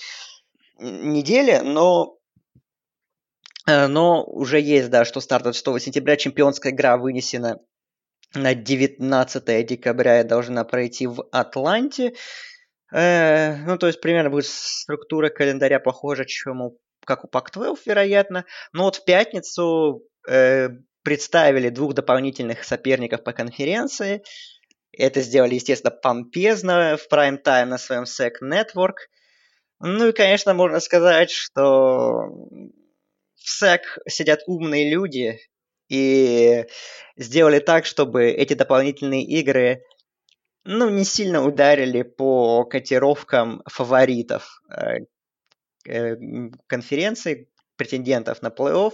неделе, 0.79 1.62
но 1.62 2.19
э, 3.67 3.87
но 3.87 4.25
уже 4.25 4.61
есть, 4.61 4.91
да, 4.91 5.05
что 5.05 5.21
старт 5.21 5.45
6 5.55 5.64
сентября 5.83 6.17
чемпионская 6.17 6.73
игра 6.73 6.97
вынесена 6.97 7.61
на 8.35 8.55
19 8.55 9.67
декабря 9.67 10.25
должна 10.25 10.64
пройти 10.64 11.07
в 11.07 11.27
Атланте. 11.33 12.14
Э, 12.93 13.57
ну, 13.67 13.79
то 13.79 13.87
есть 13.87 14.01
примерно 14.01 14.31
будет 14.31 14.47
структура 14.47 15.29
календаря 15.29 15.81
похожа, 15.81 16.25
чем 16.25 16.62
у, 16.62 16.79
как 17.05 17.25
у 17.25 17.29
Pac-12, 17.29 17.77
вероятно. 17.87 18.45
Но 18.73 18.85
вот 18.85 18.97
в 18.97 19.05
пятницу 19.05 20.03
э, 20.29 20.69
представили 21.03 21.69
двух 21.71 21.95
дополнительных 21.95 22.64
соперников 22.64 23.25
по 23.25 23.33
конференции. 23.33 24.23
Это 24.93 25.21
сделали, 25.21 25.55
естественно, 25.55 25.91
помпезно 25.91 26.97
в 26.97 27.09
прайм-тайм 27.09 27.69
на 27.69 27.79
своем 27.79 28.05
SEC 28.05 28.33
Network. 28.43 28.97
Ну 29.81 30.09
и, 30.09 30.12
конечно, 30.12 30.55
можно 30.55 30.81
сказать, 30.81 31.31
что 31.31 32.27
в 33.37 33.62
SEC 33.62 33.81
сидят 34.09 34.41
умные 34.47 34.91
люди, 34.91 35.38
и 35.88 36.66
сделали 37.16 37.59
так, 37.59 37.87
чтобы 37.87 38.27
эти 38.27 38.55
дополнительные 38.55 39.24
игры 39.24 39.83
ну, 40.64 40.90
не 40.90 41.05
сильно 41.05 41.44
ударили 41.44 42.03
по 42.03 42.64
котировкам 42.64 43.62
фаворитов 43.66 44.61
э, 44.70 45.07
э, 45.87 46.16
конференции, 46.66 47.48
претендентов 47.77 48.42
на 48.42 48.48
плей-офф. 48.48 48.90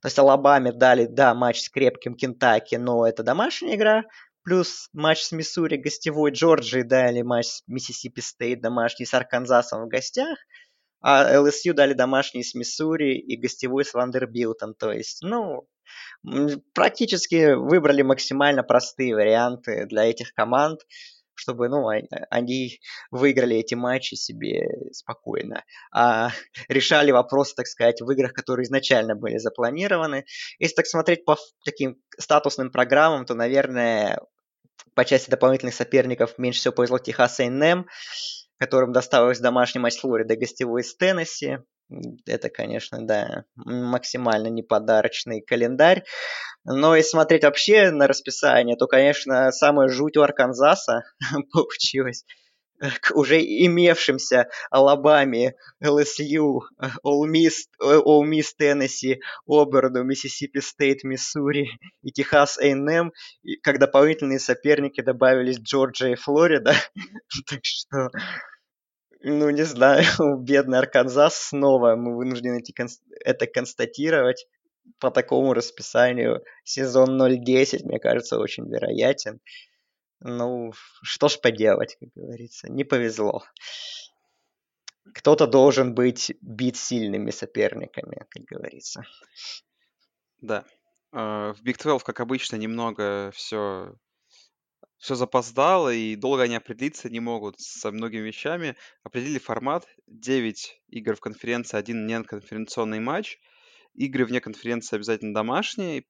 То 0.00 0.06
есть 0.06 0.18
Алабаме 0.18 0.72
дали, 0.72 1.06
да, 1.06 1.34
матч 1.34 1.62
с 1.62 1.68
крепким 1.70 2.14
Кентаки, 2.14 2.76
но 2.76 3.06
это 3.06 3.24
домашняя 3.24 3.74
игра. 3.74 4.04
Плюс 4.44 4.88
матч 4.92 5.22
с 5.22 5.32
Миссури 5.32 5.76
гостевой 5.76 6.30
Джорджии 6.30 6.82
дали 6.82 7.22
матч 7.22 7.46
с 7.46 7.62
Миссисипи 7.66 8.20
Стейт 8.20 8.60
домашний 8.60 9.06
с 9.06 9.12
Арканзасом 9.12 9.84
в 9.84 9.88
гостях. 9.88 10.38
А 11.00 11.40
ЛСЮ 11.40 11.74
дали 11.74 11.94
домашний 11.94 12.44
с 12.44 12.54
Миссури 12.54 13.18
и 13.18 13.36
гостевой 13.36 13.84
с 13.84 13.94
Вандербилтом. 13.94 14.74
То 14.74 14.92
есть, 14.92 15.22
ну, 15.22 15.66
практически 16.74 17.54
выбрали 17.54 18.02
максимально 18.02 18.62
простые 18.62 19.14
варианты 19.14 19.86
для 19.86 20.04
этих 20.04 20.32
команд, 20.34 20.80
чтобы, 21.34 21.68
ну, 21.68 21.88
они 22.30 22.80
выиграли 23.10 23.56
эти 23.56 23.74
матчи 23.74 24.14
себе 24.16 24.66
спокойно, 24.92 25.64
а 25.92 26.30
решали 26.68 27.12
вопросы, 27.12 27.54
так 27.54 27.66
сказать, 27.66 28.00
в 28.00 28.10
играх, 28.10 28.32
которые 28.32 28.64
изначально 28.64 29.14
были 29.14 29.38
запланированы. 29.38 30.24
Если 30.58 30.74
так 30.74 30.86
смотреть 30.86 31.24
по 31.24 31.36
таким 31.64 31.96
статусным 32.18 32.70
программам, 32.72 33.24
то, 33.24 33.34
наверное, 33.34 34.20
по 34.94 35.04
части 35.04 35.30
дополнительных 35.30 35.74
соперников 35.74 36.38
меньше 36.38 36.60
всего 36.60 36.74
повезло 36.74 36.98
Техас 36.98 37.38
A&M, 37.38 37.86
которым 38.58 38.92
досталось 38.92 39.38
домашний 39.38 39.80
матч 39.80 39.98
Флорида, 40.00 40.36
гостевой 40.36 40.80
из 40.82 40.96
Теннесси. 40.96 41.58
Это, 42.26 42.50
конечно, 42.50 43.06
да, 43.06 43.44
максимально 43.56 44.48
неподарочный 44.48 45.40
календарь. 45.40 46.04
Но 46.64 46.94
если 46.94 47.10
смотреть 47.10 47.44
вообще 47.44 47.90
на 47.90 48.06
расписание, 48.06 48.76
то, 48.76 48.86
конечно, 48.86 49.50
самая 49.52 49.88
жуть 49.88 50.16
у 50.16 50.22
Арканзаса 50.22 51.04
получилась 51.52 52.24
к 53.00 53.14
уже 53.14 53.40
имевшимся 53.40 54.48
Алабаме, 54.70 55.54
ЛСЮ, 55.84 56.62
Miss, 57.04 57.54
Теннесси, 58.56 59.20
Оберну, 59.46 60.04
Миссисипи 60.04 60.60
Стейт, 60.60 61.04
Миссури 61.04 61.70
и 62.02 62.12
Техас 62.12 62.58
A&M, 62.58 63.12
как 63.62 63.78
дополнительные 63.78 64.38
соперники 64.38 65.00
добавились 65.00 65.58
Джорджия 65.58 66.12
и 66.12 66.16
Флорида. 66.16 66.74
так 67.48 67.60
что, 67.62 68.10
ну 69.22 69.50
не 69.50 69.64
знаю, 69.64 70.04
бедный 70.38 70.78
Арканзас 70.78 71.36
снова, 71.36 71.96
мы 71.96 72.16
вынуждены 72.16 72.62
это 73.24 73.46
констатировать 73.46 74.46
по 74.98 75.10
такому 75.10 75.54
расписанию. 75.54 76.44
Сезон 76.64 77.20
0-10, 77.20 77.84
мне 77.84 77.98
кажется, 77.98 78.38
очень 78.38 78.68
вероятен. 78.68 79.40
Ну, 80.20 80.72
что 81.02 81.28
ж 81.28 81.40
поделать, 81.40 81.96
как 82.00 82.08
говорится, 82.14 82.70
не 82.70 82.84
повезло. 82.84 83.44
Кто-то 85.14 85.46
должен 85.46 85.94
быть 85.94 86.32
бит 86.40 86.76
сильными 86.76 87.30
соперниками, 87.30 88.26
как 88.28 88.44
говорится. 88.44 89.04
Да. 90.40 90.64
А, 91.12 91.54
в 91.54 91.62
Big 91.62 91.80
12, 91.80 92.04
как 92.04 92.20
обычно, 92.20 92.56
немного 92.56 93.30
все 93.32 93.94
все 94.98 95.14
запоздало, 95.14 95.92
и 95.92 96.16
долго 96.16 96.42
они 96.42 96.56
определиться 96.56 97.08
не 97.08 97.20
могут 97.20 97.60
со 97.60 97.90
многими 97.92 98.26
вещами. 98.26 98.76
Определили 99.04 99.38
формат. 99.38 99.86
9 100.06 100.82
игр 100.88 101.14
в 101.14 101.20
конференции, 101.20 101.76
один 101.76 102.06
неконференционный 102.06 103.00
матч. 103.00 103.38
Игры 103.94 104.26
вне 104.26 104.40
конференции 104.40 104.96
обязательно 104.96 105.34
домашние. 105.34 106.04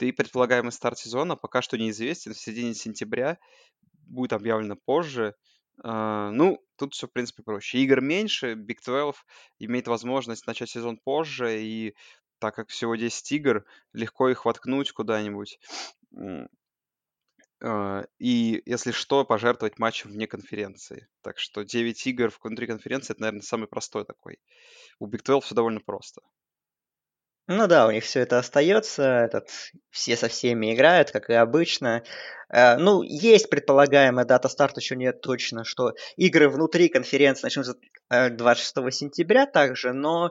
И 0.00 0.10
предполагаемый 0.10 0.72
старт 0.72 0.98
сезона 0.98 1.36
пока 1.36 1.62
что 1.62 1.78
неизвестен. 1.78 2.34
В 2.34 2.38
середине 2.38 2.74
сентября 2.74 3.38
будет 4.06 4.32
объявлено 4.32 4.76
позже. 4.76 5.34
А, 5.84 6.30
ну, 6.30 6.58
тут 6.76 6.94
все, 6.94 7.06
в 7.06 7.12
принципе, 7.12 7.42
проще. 7.42 7.78
Игр 7.78 8.00
меньше, 8.00 8.54
Big 8.54 8.78
12 8.84 9.20
имеет 9.58 9.86
возможность 9.86 10.46
начать 10.46 10.70
сезон 10.70 10.98
позже, 11.02 11.62
и 11.62 11.94
так 12.40 12.54
как 12.54 12.70
всего 12.70 12.96
10 12.96 13.32
игр, 13.32 13.64
легко 13.92 14.28
их 14.28 14.44
воткнуть 14.44 14.90
куда-нибудь. 14.92 15.60
А, 17.62 18.04
и, 18.18 18.62
если 18.66 18.90
что, 18.90 19.24
пожертвовать 19.24 19.78
матчем 19.78 20.10
вне 20.10 20.26
конференции. 20.26 21.08
Так 21.22 21.38
что 21.38 21.62
9 21.62 22.06
игр 22.08 22.32
внутри 22.42 22.66
конференции, 22.66 23.12
это, 23.12 23.22
наверное, 23.22 23.42
самый 23.42 23.68
простой 23.68 24.04
такой. 24.04 24.40
У 24.98 25.06
Big 25.06 25.22
12 25.22 25.44
все 25.44 25.54
довольно 25.54 25.80
просто. 25.80 26.22
Ну 27.48 27.66
да, 27.66 27.86
у 27.86 27.90
них 27.90 28.04
все 28.04 28.20
это 28.20 28.38
остается, 28.38 29.02
этот, 29.02 29.48
все 29.90 30.16
со 30.16 30.28
всеми 30.28 30.74
играют, 30.74 31.10
как 31.10 31.28
и 31.28 31.34
обычно. 31.34 32.04
Э, 32.48 32.76
ну, 32.76 33.02
есть 33.02 33.50
предполагаемая 33.50 34.24
дата 34.24 34.48
старта, 34.48 34.80
еще 34.80 34.94
нет 34.96 35.20
точно, 35.20 35.64
что 35.64 35.92
игры 36.16 36.48
внутри 36.48 36.88
конференции 36.88 37.44
начнутся 37.44 37.74
26 38.10 38.76
э, 38.76 38.90
сентября 38.92 39.46
также, 39.46 39.92
но 39.92 40.30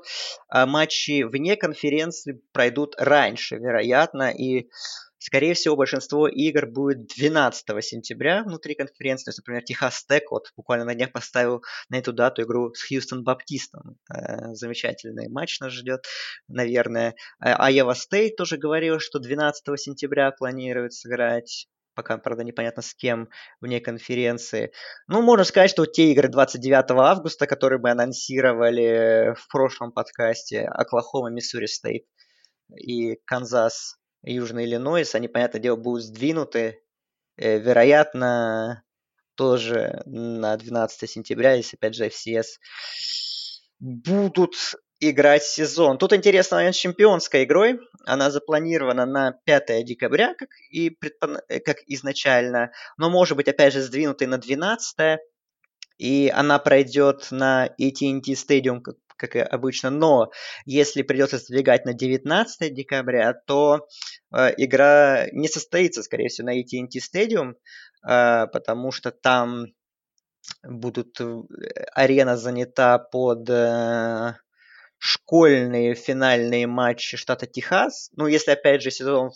э, 0.54 0.66
матчи 0.66 1.24
вне 1.24 1.58
конференции 1.58 2.42
пройдут 2.54 2.96
раньше, 2.98 3.58
вероятно, 3.58 4.32
и 4.32 4.70
Скорее 5.22 5.54
всего, 5.54 5.76
большинство 5.76 6.28
игр 6.28 6.66
будет 6.66 7.06
12 7.06 7.86
сентября 7.86 8.42
внутри 8.42 8.74
конференции. 8.74 9.26
То 9.26 9.30
есть, 9.30 9.38
например, 9.38 9.62
Техас 9.64 10.04
Тек 10.04 10.32
вот 10.32 10.52
буквально 10.58 10.84
на 10.84 10.96
днях 10.96 11.12
поставил 11.12 11.62
на 11.90 12.00
эту 12.00 12.12
дату 12.12 12.42
игру 12.42 12.74
с 12.74 12.82
Хьюстон 12.82 13.24
Баптистом. 13.24 14.00
Э, 14.12 14.56
замечательный 14.56 15.30
матч 15.30 15.60
нас 15.60 15.74
ждет, 15.74 16.08
наверное. 16.48 17.14
Айова 17.38 17.94
Стейт 17.94 18.36
тоже 18.36 18.58
говорил, 18.58 19.00
что 19.00 19.20
12 19.20 19.80
сентября 19.80 20.32
планирует 20.32 20.94
сыграть 20.94 21.68
пока, 21.94 22.18
правда, 22.18 22.44
непонятно 22.44 22.82
с 22.82 22.96
кем 22.96 23.30
вне 23.60 23.80
конференции. 23.80 24.72
Ну, 25.08 25.22
можно 25.22 25.44
сказать, 25.44 25.70
что 25.70 25.86
те 25.86 26.12
игры 26.14 26.30
29 26.30 26.92
августа, 26.98 27.46
которые 27.46 27.80
мы 27.80 27.92
анонсировали 27.92 29.36
в 29.38 29.48
прошлом 29.50 29.92
подкасте, 29.92 30.62
Оклахома, 30.62 31.30
Миссури 31.30 31.68
Стейт 31.68 32.06
и 32.76 33.18
Канзас 33.26 34.01
Южный 34.24 34.66
Иллинойс, 34.66 35.16
они, 35.16 35.28
понятное 35.28 35.62
дело, 35.62 35.76
будут 35.76 36.04
сдвинуты, 36.04 36.82
э, 37.38 37.60
вероятно, 37.60 38.84
тоже 39.36 40.02
на 40.06 40.56
12 40.58 41.10
сентября, 41.10 41.54
если, 41.54 41.78
опять 41.78 41.96
же, 41.96 42.08
FCS 42.08 42.46
будут 43.80 44.56
играть 45.00 45.44
сезон. 45.44 45.98
Тут 45.98 46.14
интересно 46.14 46.58
момент 46.58 46.76
с 46.76 46.80
чемпионской 46.80 47.46
игрой. 47.46 47.80
Она 48.06 48.30
запланирована 48.30 49.06
на 49.06 49.32
5 49.46 49.84
декабря, 49.84 50.36
как, 50.36 50.50
и 50.70 50.92
предпон... 50.92 51.40
Э, 51.48 51.60
как 51.60 51.78
изначально, 51.88 52.72
но 52.98 53.10
может 53.10 53.36
быть, 53.36 53.48
опять 53.48 53.74
же, 53.74 53.82
сдвинутой 53.82 54.28
на 54.28 54.38
12 54.38 55.20
и 56.02 56.32
она 56.34 56.58
пройдет 56.58 57.28
на 57.30 57.68
AT&T 57.80 58.32
Stadium, 58.32 58.82
как 59.22 59.36
и 59.36 59.40
обычно. 59.40 59.92
Но 59.92 60.32
если 60.66 61.04
придется 61.04 61.38
сдвигать 61.38 61.86
на 61.86 61.94
19 61.94 62.74
декабря, 62.74 63.34
то 63.34 63.88
э, 64.36 64.54
игра 64.58 65.28
не 65.32 65.48
состоится, 65.48 66.04
скорее 66.04 66.28
всего, 66.30 66.48
на 66.48 66.60
AT&T 66.60 67.00
Stadium, 67.00 67.54
э, 68.08 68.48
потому 68.48 68.92
что 68.92 69.12
там 69.12 69.68
будут 70.64 71.22
э, 71.22 71.42
арена 71.94 72.36
занята 72.36 72.98
под 72.98 73.48
э, 73.50 74.34
школьные 74.98 75.94
финальные 75.94 76.66
матчи 76.66 77.16
штата 77.16 77.46
Техас. 77.46 78.10
Ну, 78.16 78.26
если, 78.28 78.52
опять 78.52 78.82
же, 78.82 78.90
сезон 78.90 79.30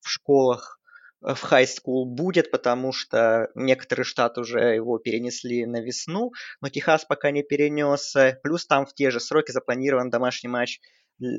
в 0.00 0.08
школах 0.08 0.77
в 1.20 1.52
high 1.52 1.66
school 1.66 2.04
будет, 2.04 2.50
потому 2.50 2.92
что 2.92 3.48
некоторые 3.54 4.04
штаты 4.04 4.40
уже 4.40 4.60
его 4.60 4.98
перенесли 4.98 5.66
на 5.66 5.80
весну, 5.80 6.32
но 6.60 6.68
Техас 6.68 7.04
пока 7.04 7.30
не 7.30 7.42
перенес. 7.42 8.14
Плюс 8.42 8.66
там 8.66 8.86
в 8.86 8.94
те 8.94 9.10
же 9.10 9.20
сроки 9.20 9.50
запланирован 9.50 10.10
домашний 10.10 10.48
матч 10.48 10.80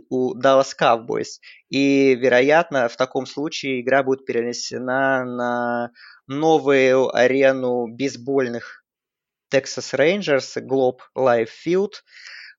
у 0.10 0.36
Dallas 0.36 0.76
Cowboys. 0.80 1.40
И, 1.70 2.16
вероятно, 2.16 2.90
в 2.90 2.98
таком 2.98 3.26
случае 3.26 3.82
игра 3.82 4.04
будет 4.04 4.26
перенесена 4.26 5.24
на 5.24 5.92
новую 6.28 7.16
арену 7.16 7.88
бейсбольных 7.88 8.84
Texas 9.54 9.94
Rangers, 9.98 10.62
Globe 10.62 11.00
Life 11.18 11.50
Field. 11.66 11.94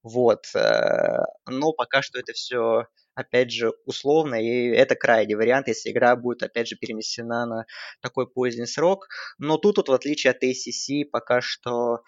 Вот. 0.02 0.46
Э, 0.54 1.18
но 1.46 1.72
пока 1.72 2.02
что 2.02 2.18
это 2.18 2.32
все 2.32 2.86
опять 3.20 3.52
же, 3.52 3.72
условно, 3.86 4.34
и 4.34 4.68
это 4.68 4.96
крайний 4.96 5.34
вариант, 5.34 5.68
если 5.68 5.90
игра 5.90 6.16
будет, 6.16 6.42
опять 6.42 6.68
же, 6.68 6.76
перенесена 6.76 7.46
на 7.46 7.66
такой 8.00 8.28
поздний 8.28 8.66
срок. 8.66 9.08
Но 9.38 9.58
тут, 9.58 9.78
вот, 9.78 9.88
в 9.88 9.92
отличие 9.92 10.32
от 10.32 10.42
ACC, 10.42 11.04
пока 11.10 11.40
что 11.40 12.02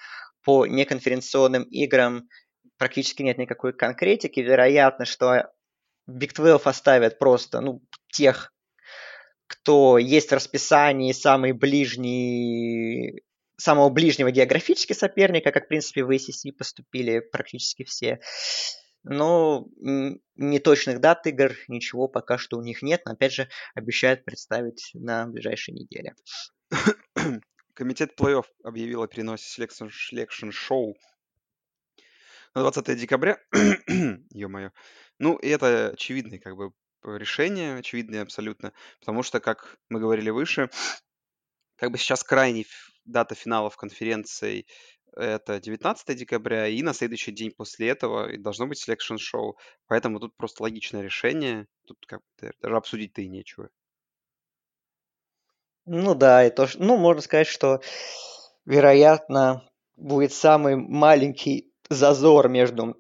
по 0.45 0.67
неконференционным 0.67 1.63
играм 1.65 2.29
практически 2.79 3.23
нет 3.23 3.39
никакой 3.39 3.73
конкретики. 3.73 4.41
Вероятно, 4.41 5.05
что 5.05 5.51
Big 6.11 6.35
12 6.35 6.67
оставят 6.67 7.19
просто 7.19 7.61
ну, 7.61 7.83
тех, 8.13 8.53
кто 9.47 9.99
есть 9.99 10.31
в 10.31 10.35
расписании, 10.35 11.13
самый 11.13 11.53
ближний 11.53 13.23
самого 13.57 13.91
ближнего 13.91 14.31
географически 14.31 14.93
соперника, 14.93 15.53
как, 15.53 15.67
в 15.67 15.69
принципе, 15.69 16.05
в 16.05 16.11
ACC 16.11 16.53
поступили 16.57 17.21
практически 17.21 17.85
все. 17.85 18.19
Но 19.05 19.67
неточных 20.37 21.01
дат 21.01 21.27
игр, 21.27 21.53
ничего 21.69 22.07
пока 22.09 22.39
что 22.39 22.57
у 22.59 22.63
них 22.63 22.83
нет, 22.83 23.03
но 23.05 23.13
опять 23.13 23.33
же 23.33 23.49
обещают 23.75 24.25
представить 24.25 24.91
на 24.95 25.27
ближайшей 25.27 25.75
неделе. 25.75 26.15
Комитет 27.75 28.13
плей-офф 28.21 28.45
объявил 28.65 29.03
о 29.03 29.09
переносе 29.09 29.63
Selection 29.65 30.51
Show 30.51 30.95
на 32.55 32.63
20 32.63 32.95
декабря. 32.97 33.39
Ё-моё. 34.31 34.71
Ну, 35.19 35.37
и 35.37 35.49
это 35.49 35.91
очевидное 35.91 36.39
как 36.39 36.57
бы 36.57 36.73
решение, 37.05 37.77
очевидное 37.79 38.23
абсолютно, 38.23 38.73
потому 39.01 39.23
что, 39.23 39.41
как 39.41 39.77
мы 39.89 40.01
говорили 40.01 40.31
выше, 40.31 40.69
как 41.77 41.93
бы 41.93 41.99
сейчас 41.99 42.25
крайний 42.25 42.67
дата 43.07 43.35
финалов 43.35 43.77
конференции 43.77 44.67
это 45.17 45.61
19 45.61 46.17
декабря, 46.17 46.69
и 46.69 46.83
на 46.83 46.95
следующий 46.95 47.33
день 47.33 47.51
после 47.51 47.89
этого 47.89 48.37
должно 48.39 48.67
быть 48.67 48.87
selection 48.87 49.17
show. 49.17 49.55
Поэтому 49.87 50.21
тут 50.21 50.37
просто 50.37 50.63
логичное 50.63 51.03
решение. 51.03 51.67
Тут 51.87 51.99
как 52.07 52.21
бы 52.41 52.53
даже 52.61 52.77
обсудить-то 52.77 53.23
и 53.23 53.29
нечего. 53.29 53.69
Ну 55.85 56.15
да, 56.15 56.47
и 56.47 56.51
то, 56.51 56.69
ну, 56.77 56.97
можно 56.97 57.23
сказать, 57.23 57.49
что 57.49 57.81
вероятно, 58.65 59.69
будет 59.97 60.33
самый 60.33 60.77
маленький 60.77 61.73
зазор 61.89 62.49
между 62.49 62.97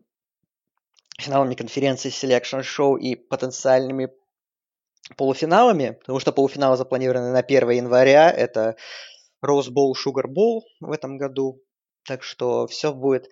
финалами 1.18 1.54
конференции 1.54 2.10
Selection 2.10 2.62
Show 2.62 2.98
и 2.98 3.14
потенциальными 3.14 4.10
полуфиналами, 5.16 5.96
потому 6.00 6.20
что 6.20 6.32
полуфиналы 6.32 6.76
запланированы 6.76 7.32
на 7.32 7.40
1 7.40 7.70
января, 7.70 8.30
это 8.30 8.76
Rose 9.44 9.70
Bowl, 9.70 9.92
Sugar 9.94 10.26
Bowl 10.26 10.62
в 10.80 10.90
этом 10.90 11.18
году, 11.18 11.62
так 12.04 12.22
что 12.22 12.66
все 12.66 12.92
будет 12.92 13.28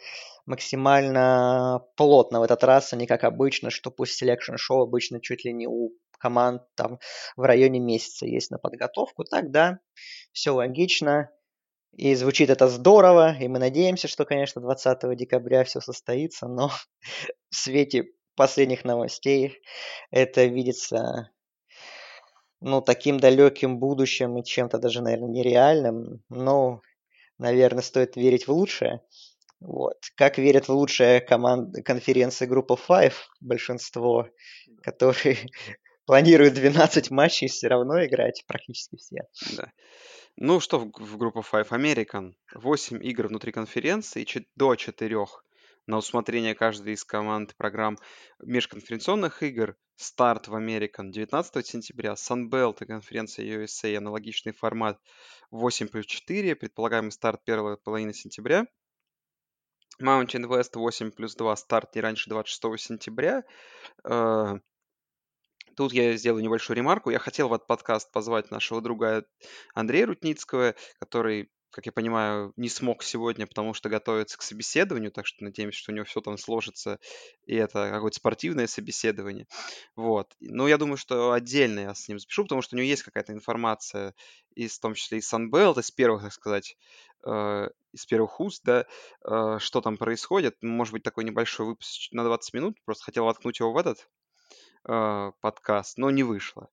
максимально 0.47 1.85
плотно 1.97 2.41
в 2.41 2.43
этот 2.43 2.65
раз, 2.65 2.93
а 2.93 2.97
не 2.97 3.07
как 3.07 3.25
обычно, 3.25 3.71
что 3.71 3.91
пусть 3.91 4.23
Selection 4.23 4.57
Show 4.57 4.83
обычно 4.83 5.21
чуть 5.21 5.45
ли 5.45 5.53
не 5.53 5.67
у 5.67 5.93
команд 6.19 6.63
там 6.77 6.99
в 7.37 7.43
районе 7.43 7.81
месяца 7.81 8.27
есть 8.27 8.51
на 8.51 8.59
подготовку. 8.59 9.25
Так, 9.25 9.51
да, 9.51 9.81
все 10.33 10.51
логично. 10.51 11.31
И 11.97 12.15
звучит 12.15 12.51
это 12.51 12.69
здорово, 12.69 13.37
и 13.37 13.49
мы 13.49 13.59
надеемся, 13.59 14.07
что, 14.07 14.25
конечно, 14.25 14.61
20 14.61 15.17
декабря 15.17 15.65
все 15.65 15.81
состоится, 15.81 16.47
но 16.47 16.69
в 17.51 17.55
свете 17.57 18.05
последних 18.37 18.85
новостей 18.85 19.61
это 20.11 20.45
видится 20.45 21.31
ну, 22.61 22.81
таким 22.81 23.19
далеким 23.19 23.79
будущим 23.79 24.39
и 24.39 24.45
чем-то 24.45 24.79
даже, 24.79 25.03
наверное, 25.03 25.31
нереальным. 25.31 26.23
Но, 26.29 26.83
наверное, 27.41 27.83
стоит 27.83 28.17
верить 28.17 28.47
в 28.47 28.53
лучшее. 28.53 29.03
Вот. 29.61 29.97
Как 30.17 30.39
верят 30.39 30.69
в 30.69 30.73
лучшее 30.73 31.21
команд 31.21 31.75
конференции 31.85 32.47
группа 32.47 32.75
Five, 32.75 33.15
большинство, 33.41 34.29
которые 34.83 35.39
планируют 36.07 36.55
12 36.55 37.11
матчей 37.11 37.49
все 37.49 37.69
равно 37.69 38.05
играть 38.05 38.45
практически 38.47 38.97
все. 38.97 39.27
Да. 39.57 39.73
Ну, 40.37 40.61
что 40.61 40.79
в, 40.79 40.91
в 40.93 41.17
группа 41.17 41.41
Five 41.41 41.69
American? 41.69 42.33
8 42.55 43.05
игр 43.05 43.27
внутри 43.27 43.53
конференции, 43.53 44.27
до 44.57 44.77
4 44.77 45.27
на 45.91 45.99
усмотрение 45.99 46.55
каждой 46.55 46.95
из 46.95 47.05
команд 47.05 47.57
программ 47.57 47.99
межконференционных 48.39 49.43
игр. 49.43 49.77
Старт 49.97 50.47
в 50.47 50.55
American 50.55 51.11
19 51.11 51.67
сентября, 51.67 52.13
Sunbelt 52.13 52.77
и 52.81 52.87
конференция 52.87 53.45
USA, 53.45 53.97
аналогичный 53.97 54.53
формат 54.53 54.99
8 55.51 55.89
плюс 55.89 56.07
4, 56.07 56.55
предполагаемый 56.55 57.11
старт 57.11 57.45
первой 57.45 57.77
половины 57.77 58.15
сентября. 58.15 58.67
Mountain 60.01 60.45
West 60.47 60.71
8 60.77 61.11
плюс 61.11 61.35
2, 61.35 61.57
старт 61.57 61.95
не 61.97 62.01
раньше 62.01 62.31
26 62.31 62.81
сентября. 62.81 63.43
Э, 64.05 64.59
Тут 65.77 65.93
я 65.93 66.17
сделаю 66.17 66.43
небольшую 66.43 66.77
ремарку. 66.77 67.11
Я 67.11 67.19
хотел 67.19 67.49
в 67.49 67.53
этот 67.53 67.67
подкаст 67.67 68.13
позвать 68.13 68.51
нашего 68.51 68.81
друга 68.81 69.25
Андрея 69.75 70.07
Рутницкого, 70.07 70.75
который 70.99 71.51
как 71.71 71.87
я 71.87 71.93
понимаю, 71.93 72.53
не 72.57 72.69
смог 72.69 73.03
сегодня, 73.03 73.47
потому 73.47 73.75
что 73.75 73.89
готовится 73.89 74.37
к 74.37 74.43
собеседованию, 74.43 75.13
так 75.13 75.27
что 75.27 75.45
надеемся, 75.45 75.79
что 75.79 75.93
у 75.93 75.95
него 75.95 76.05
все 76.05 76.21
там 76.21 76.37
сложится, 76.37 76.99
и 77.47 77.55
это 77.55 77.91
какое-то 77.91 78.17
спортивное 78.17 78.67
собеседование. 78.67 79.47
Вот. 79.97 80.35
Но 80.41 80.69
я 80.69 80.79
думаю, 80.79 80.97
что 80.97 81.33
отдельно 81.33 81.81
я 81.81 81.95
с 81.95 82.09
ним 82.09 82.19
запишу, 82.19 82.43
потому 82.43 82.63
что 82.63 82.75
у 82.75 82.79
него 82.79 82.87
есть 82.87 83.03
какая-то 83.03 83.33
информация, 83.33 84.15
из, 84.55 84.79
в 84.79 84.81
том 84.81 84.95
числе 84.95 85.19
из 85.19 85.33
Sunbelt, 85.33 85.79
из 85.79 85.91
первых, 85.91 86.23
так 86.23 86.33
сказать, 86.33 86.77
э, 87.25 87.69
из 87.93 88.07
первых 88.07 88.41
уст, 88.41 88.63
да, 88.65 88.87
э, 89.25 89.59
что 89.59 89.81
там 89.81 89.97
происходит. 89.97 90.57
Может 90.63 90.93
быть, 90.93 91.03
такой 91.03 91.25
небольшой 91.25 91.67
выпуск 91.67 92.13
на 92.13 92.25
20 92.25 92.55
минут, 92.55 92.77
просто 92.85 93.05
хотел 93.05 93.25
воткнуть 93.25 93.61
его 93.61 93.73
в 93.73 93.77
этот 93.77 94.09
э, 94.89 95.33
подкаст, 95.41 95.99
но 95.99 96.11
не 96.11 96.23
вышло. 96.23 96.69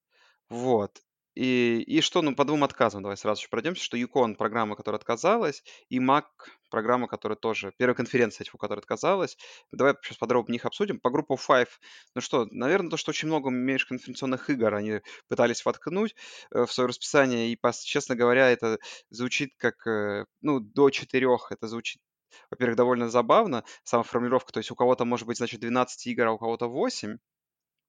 Вот. 0.50 1.02
И, 1.38 1.84
и 1.86 2.02
что, 2.02 2.24
ну, 2.24 2.36
по 2.36 2.46
двум 2.46 2.64
отказам 2.64 3.04
давай 3.04 3.16
сразу 3.16 3.44
же 3.44 3.48
пройдемся, 3.50 3.84
что 3.84 3.96
Юкон 3.96 4.34
программа, 4.34 4.76
которая 4.76 4.98
отказалась, 4.98 5.64
и 5.88 6.00
Mac 6.00 6.24
программа, 6.72 7.08
которая 7.08 7.36
тоже, 7.36 7.72
первая 7.78 7.94
конференция, 7.94 8.44
типа, 8.44 8.58
которая 8.58 8.82
отказалась. 8.82 9.38
Давай 9.72 9.94
сейчас 10.02 10.18
подробнее 10.18 10.56
их 10.56 10.66
обсудим. 10.66 11.00
По 11.00 11.12
группу 11.12 11.36
Five, 11.36 11.68
ну 12.16 12.22
что, 12.22 12.48
наверное, 12.50 12.90
то, 12.90 12.98
что 12.98 13.12
очень 13.12 13.28
много 13.28 13.52
межконференционных 13.52 14.50
игр 14.50 14.74
они 14.74 15.02
пытались 15.28 15.64
воткнуть 15.64 16.16
э, 16.50 16.66
в 16.66 16.74
свое 16.74 16.88
расписание, 16.88 17.52
и, 17.52 17.60
честно 17.84 18.16
говоря, 18.16 18.50
это 18.50 18.80
звучит 19.12 19.52
как, 19.58 19.86
э, 19.86 20.26
ну, 20.42 20.60
до 20.60 20.90
четырех, 20.90 21.52
это 21.52 21.68
звучит 21.68 22.02
во-первых, 22.50 22.78
довольно 22.78 23.10
забавно, 23.10 23.64
сама 23.84 24.02
формулировка, 24.02 24.54
то 24.54 24.58
есть 24.58 24.72
у 24.72 24.76
кого-то 24.76 25.06
может 25.06 25.28
быть, 25.28 25.38
значит, 25.38 25.60
12 25.60 26.08
игр, 26.08 26.26
а 26.26 26.32
у 26.32 26.40
кого-то 26.40 26.68
8, 26.68 27.18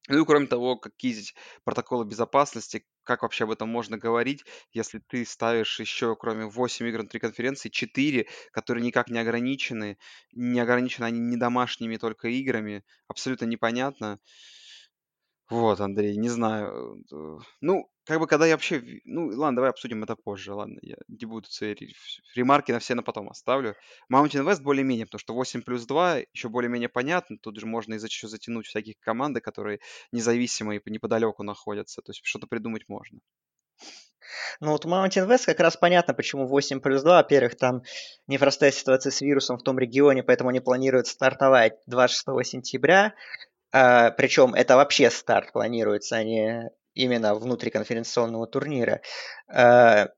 ну 0.07 0.21
и 0.21 0.25
кроме 0.25 0.47
того, 0.47 0.77
какие 0.77 1.15
протоколы 1.63 2.05
безопасности, 2.05 2.85
как 3.03 3.21
вообще 3.23 3.43
об 3.43 3.51
этом 3.51 3.69
можно 3.69 3.97
говорить, 3.97 4.43
если 4.71 4.99
ты 4.99 5.25
ставишь 5.25 5.79
еще, 5.79 6.15
кроме 6.15 6.45
8 6.45 6.87
игр 6.87 6.99
внутри 6.99 7.19
конференции, 7.19 7.69
4, 7.69 8.27
которые 8.51 8.83
никак 8.83 9.09
не 9.09 9.19
ограничены, 9.19 9.97
не 10.31 10.59
ограничены 10.59 11.05
они 11.05 11.19
не 11.19 11.37
домашними 11.37 11.97
только 11.97 12.27
играми, 12.29 12.83
абсолютно 13.07 13.45
непонятно. 13.45 14.19
Вот, 15.49 15.79
Андрей, 15.81 16.15
не 16.17 16.29
знаю. 16.29 17.03
Э, 17.11 17.37
ну, 17.61 17.89
как 18.09 18.19
бы, 18.19 18.25
когда 18.25 18.47
я 18.47 18.55
вообще... 18.55 18.81
Ну, 19.05 19.27
ладно, 19.27 19.57
давай 19.57 19.69
обсудим 19.69 20.03
это 20.03 20.15
позже, 20.15 20.51
ладно. 20.51 20.79
Я 20.81 20.95
не 21.07 21.27
буду 21.27 21.47
свои 21.47 21.75
ремарки 22.33 22.71
на 22.71 22.79
все 22.79 22.95
на 22.95 23.03
потом 23.03 23.29
оставлю. 23.29 23.75
Mountain 24.11 24.43
West 24.47 24.63
более-менее, 24.63 25.05
потому 25.05 25.19
что 25.19 25.35
8 25.35 25.61
плюс 25.61 25.85
2 25.85 26.21
еще 26.33 26.49
более-менее 26.49 26.89
понятно. 26.89 27.37
Тут 27.37 27.59
же 27.59 27.67
можно 27.67 27.93
еще 27.93 28.27
затянуть 28.27 28.65
всяких 28.65 28.95
команды, 28.99 29.41
которые 29.41 29.79
независимые 30.11 30.81
неподалеку 30.87 31.43
находятся. 31.43 32.01
То 32.01 32.09
есть 32.09 32.21
что-то 32.23 32.47
придумать 32.47 32.89
можно. 32.89 33.19
Ну 34.59 34.71
вот 34.71 34.85
Mountain 34.85 35.27
West 35.27 35.45
как 35.45 35.59
раз 35.59 35.77
понятно, 35.77 36.15
почему 36.15 36.47
8 36.47 36.79
плюс 36.79 37.03
2. 37.03 37.15
Во-первых, 37.15 37.57
там 37.57 37.83
непростая 38.25 38.71
ситуация 38.71 39.11
с 39.11 39.21
вирусом 39.21 39.59
в 39.59 39.63
том 39.63 39.77
регионе, 39.77 40.23
поэтому 40.23 40.49
они 40.49 40.61
планируют 40.61 41.05
стартовать 41.05 41.77
26 41.85 42.25
сентября. 42.49 43.13
А, 43.71 44.09
причем 44.09 44.55
это 44.55 44.77
вообще 44.77 45.11
старт 45.11 45.51
планируется, 45.53 46.15
а 46.15 46.23
не 46.23 46.71
именно 46.99 47.35
внутриконференционного 47.35 48.47
турнира. 48.47 49.01
А, 49.47 50.09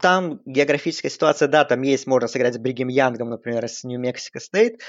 там 0.00 0.40
географическая 0.46 1.10
ситуация, 1.10 1.48
да, 1.48 1.64
там 1.64 1.82
есть, 1.82 2.06
можно 2.06 2.28
сыграть 2.28 2.54
с 2.54 2.58
Бригем 2.58 2.88
Янгом, 2.88 3.30
например, 3.30 3.68
с 3.68 3.84
Нью-Мексико 3.84 4.40
Стейт, 4.40 4.80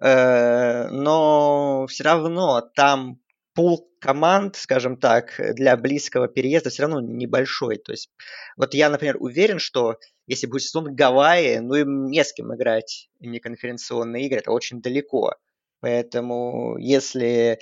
э, 0.00 0.88
но 0.88 1.86
все 1.88 2.04
равно 2.04 2.62
там 2.74 3.20
пул 3.54 3.90
команд, 4.00 4.56
скажем 4.56 4.96
так, 4.96 5.34
для 5.54 5.76
близкого 5.76 6.28
переезда 6.28 6.70
все 6.70 6.82
равно 6.84 7.00
небольшой. 7.00 7.76
То 7.76 7.92
есть, 7.92 8.10
вот 8.56 8.72
я, 8.74 8.88
например, 8.88 9.16
уверен, 9.20 9.58
что 9.58 9.98
если 10.26 10.46
будет 10.46 10.62
сезон 10.62 10.94
Гавайи, 10.94 11.58
ну 11.58 11.74
им 11.74 12.06
не 12.06 12.24
с 12.24 12.32
кем 12.32 12.54
играть 12.54 13.08
неконференционные 13.18 14.26
игры, 14.26 14.38
это 14.38 14.52
очень 14.52 14.80
далеко. 14.80 15.34
Поэтому 15.80 16.76
если 16.78 17.28
э, 17.28 17.58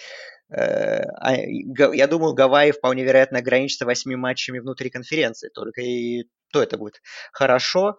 я 0.50 2.06
думаю, 2.06 2.34
Гавайи 2.34 2.70
вполне 2.72 3.04
вероятно 3.04 3.38
ограничится 3.38 3.84
восьми 3.84 4.16
матчами 4.16 4.60
внутри 4.60 4.88
конференции, 4.88 5.50
только 5.52 5.82
и 5.82 6.24
то 6.52 6.62
это 6.62 6.78
будет 6.78 7.02
хорошо. 7.32 7.98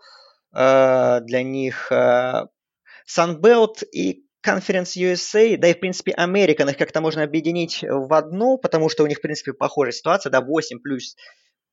Э, 0.54 1.20
для 1.22 1.44
них. 1.44 1.92
Э, 1.92 2.46
Sunbelt 3.08 3.84
и 3.92 4.24
Conference 4.46 4.96
USA, 4.96 5.58
да 5.58 5.68
и, 5.68 5.74
в 5.74 5.80
принципе, 5.80 6.14
American, 6.18 6.70
их 6.70 6.78
как-то 6.78 7.02
можно 7.02 7.24
объединить 7.24 7.84
в 7.84 8.14
одну, 8.14 8.58
потому 8.58 8.88
что 8.90 9.04
у 9.04 9.08
них, 9.08 9.18
в 9.18 9.22
принципе, 9.22 9.54
похожая 9.54 9.92
ситуация, 9.92 10.30
да, 10.30 10.42
8 10.42 10.80
плюс, 10.80 11.16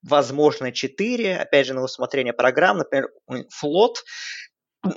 возможно, 0.02 0.72
4, 0.72 1.36
опять 1.36 1.66
же, 1.66 1.74
на 1.74 1.82
усмотрение 1.82 2.32
программ, 2.32 2.78
например, 2.78 3.10
Флот 3.50 4.02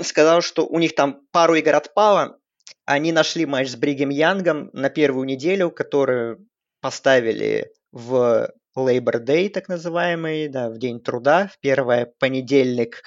сказал, 0.02 0.42
что 0.42 0.66
у 0.66 0.80
них 0.80 0.96
там 0.96 1.22
пару 1.32 1.56
игр 1.56 1.76
отпало, 1.76 2.40
они 2.86 3.12
нашли 3.12 3.46
матч 3.46 3.70
с 3.70 3.76
Бригем 3.76 4.10
Янгом 4.10 4.70
на 4.74 4.90
первую 4.90 5.26
неделю, 5.26 5.72
которую 5.72 6.48
поставили 6.82 7.72
в 7.92 8.50
Labor 8.78 9.24
Day, 9.24 9.50
так 9.50 9.68
называемый, 9.68 10.48
да, 10.48 10.70
в 10.70 10.78
день 10.78 11.00
труда, 11.02 11.48
в 11.48 11.60
первое 11.60 12.14
понедельник 12.20 13.02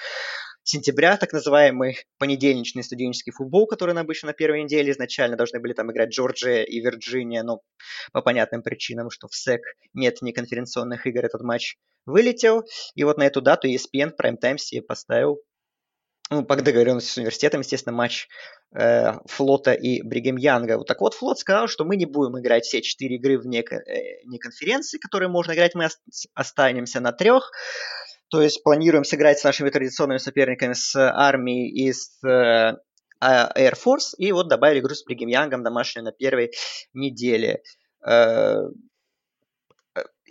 сентября, 0.63 1.17
так 1.17 1.33
называемый 1.33 1.97
понедельничный 2.17 2.83
студенческий 2.83 3.31
футбол, 3.31 3.67
который 3.67 3.93
обычно 3.95 4.27
на 4.27 4.33
первой 4.33 4.63
неделе 4.63 4.91
изначально 4.91 5.35
должны 5.35 5.59
были 5.59 5.73
там 5.73 5.91
играть 5.91 6.09
Джорджия 6.09 6.63
и 6.63 6.79
Вирджиния, 6.79 7.43
но 7.43 7.61
по 8.11 8.21
понятным 8.21 8.63
причинам, 8.63 9.09
что 9.09 9.27
в 9.27 9.35
СЭК 9.35 9.61
нет 9.93 10.21
ни 10.21 10.31
конференционных 10.31 11.05
игр, 11.05 11.25
этот 11.25 11.41
матч 11.41 11.75
вылетел. 12.05 12.63
И 12.95 13.03
вот 13.03 13.17
на 13.17 13.23
эту 13.23 13.41
дату 13.41 13.67
ESPN 13.67 14.11
в 14.11 14.15
прайм-тайм 14.15 14.57
себе 14.57 14.81
поставил 14.81 15.41
ну, 16.29 16.43
по 16.43 16.55
договоренности 16.55 17.09
с 17.09 17.17
университетом, 17.17 17.61
естественно, 17.61 17.95
матч 17.95 18.27
э, 18.75 19.13
Флота 19.25 19.73
и 19.73 20.01
Бригем 20.01 20.37
Янга. 20.37 20.77
Вот 20.77 20.87
так 20.87 21.01
вот, 21.01 21.13
Флот 21.13 21.39
сказал, 21.39 21.67
что 21.67 21.85
мы 21.85 21.95
не 21.95 22.05
будем 22.05 22.39
играть 22.39 22.65
все 22.65 22.81
четыре 22.81 23.17
игры 23.17 23.37
вне, 23.37 23.59
э, 23.59 24.25
вне 24.25 24.39
конференции, 24.39 24.97
которые 24.97 25.29
можно 25.29 25.53
играть, 25.53 25.75
мы 25.75 25.87
останемся 26.33 26.99
на 26.99 27.11
трех. 27.11 27.51
То 28.29 28.41
есть 28.41 28.63
планируем 28.63 29.03
сыграть 29.03 29.37
с 29.39 29.43
нашими 29.43 29.69
традиционными 29.69 30.17
соперниками 30.17 30.73
с 30.73 30.95
армией 30.95 31.69
и 31.69 31.93
с 31.93 32.23
э, 32.25 32.77
а, 33.19 33.51
Air 33.55 33.75
Force. 33.75 34.15
И 34.17 34.31
вот 34.31 34.47
добавили 34.47 34.79
игру 34.79 34.95
с 34.95 35.03
Бригем 35.03 35.27
Янгом 35.27 35.63
домашнюю 35.63 36.05
на 36.05 36.11
первой 36.11 36.51
неделе. 36.93 37.61
Э, 38.05 38.69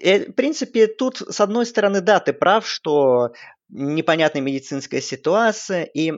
э, 0.02 0.30
в 0.30 0.32
принципе, 0.32 0.88
тут, 0.88 1.18
с 1.18 1.40
одной 1.40 1.64
стороны, 1.64 2.00
да, 2.00 2.18
ты 2.18 2.32
прав, 2.32 2.66
что 2.66 3.34
непонятная 3.72 4.42
медицинская 4.42 5.00
ситуация, 5.00 5.84
и 5.84 6.12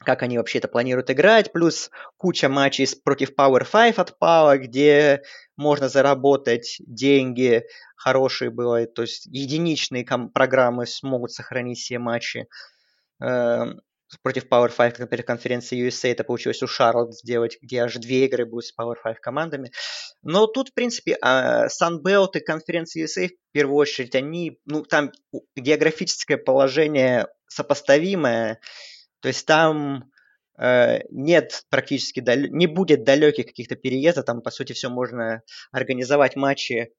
как 0.00 0.22
они 0.22 0.38
вообще 0.38 0.58
это 0.58 0.68
планируют 0.68 1.10
играть, 1.10 1.52
плюс 1.52 1.90
куча 2.16 2.48
матчей 2.48 2.86
против 3.04 3.34
Power 3.36 3.66
5 3.70 3.98
отпала, 3.98 4.56
где 4.56 5.22
можно 5.56 5.88
заработать 5.88 6.76
деньги 6.80 7.64
хорошие 7.96 8.50
бывают, 8.50 8.94
то 8.94 9.02
есть 9.02 9.26
единичные 9.26 10.06
программы 10.32 10.86
смогут 10.86 11.32
сохранить 11.32 11.78
все 11.78 11.98
матчи. 11.98 12.48
Эм, 13.20 13.82
против 14.22 14.46
Power 14.46 14.70
5, 14.74 14.98
например, 14.98 15.24
конференции 15.24 15.86
USA, 15.86 16.12
это 16.12 16.24
получилось 16.24 16.62
у 16.62 16.66
Шарлот 16.66 17.14
сделать, 17.14 17.58
где 17.62 17.82
аж 17.82 17.94
две 17.94 18.26
игры 18.26 18.46
будут 18.46 18.66
с 18.66 18.74
Power 18.78 18.94
5 19.02 19.20
командами. 19.20 19.70
Но 20.22 20.46
тут, 20.46 20.70
в 20.70 20.74
принципе, 20.74 21.16
а, 21.20 21.66
Sunbelt 21.68 22.30
и 22.34 22.40
конференция 22.40 23.04
USA, 23.04 23.28
в 23.28 23.52
первую 23.52 23.76
очередь, 23.76 24.14
они, 24.14 24.58
ну, 24.66 24.82
там 24.84 25.12
географическое 25.56 26.36
положение 26.36 27.28
сопоставимое, 27.48 28.60
то 29.20 29.28
есть 29.28 29.46
там 29.46 30.10
э, 30.58 31.00
нет 31.10 31.64
практически, 31.68 32.20
дал... 32.20 32.36
не 32.36 32.66
будет 32.66 33.04
далеких 33.04 33.46
каких-то 33.46 33.76
переездов, 33.76 34.24
там, 34.24 34.40
по 34.40 34.50
сути, 34.50 34.72
все 34.72 34.88
можно 34.88 35.42
организовать 35.72 36.36
матчи 36.36 36.92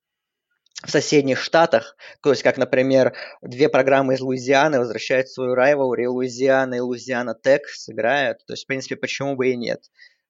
в 0.83 0.89
соседних 0.89 1.39
штатах, 1.39 1.95
то 2.23 2.31
есть 2.31 2.41
как, 2.41 2.57
например, 2.57 3.13
две 3.41 3.69
программы 3.69 4.15
из 4.15 4.21
Луизианы 4.21 4.79
возвращают 4.79 5.29
свою 5.29 5.53
райвелри, 5.53 6.07
Луизиана 6.07 6.75
и 6.75 6.79
Луизиана 6.79 7.35
Тек 7.35 7.67
сыграют, 7.67 8.39
то 8.45 8.53
есть, 8.53 8.63
в 8.63 8.67
принципе, 8.67 8.95
почему 8.95 9.35
бы 9.35 9.49
и 9.49 9.55
нет. 9.55 9.81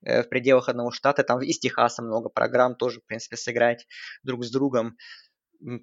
Э, 0.04 0.24
в 0.24 0.30
пределах 0.30 0.70
одного 0.70 0.92
штата, 0.92 1.24
там 1.24 1.42
из 1.42 1.60
Техаса 1.60 2.02
много 2.02 2.30
программ 2.30 2.76
тоже, 2.76 3.00
в 3.00 3.06
принципе, 3.06 3.38
сыграть 3.38 3.88
друг 4.24 4.44
с 4.44 4.52
другом. 4.52 4.98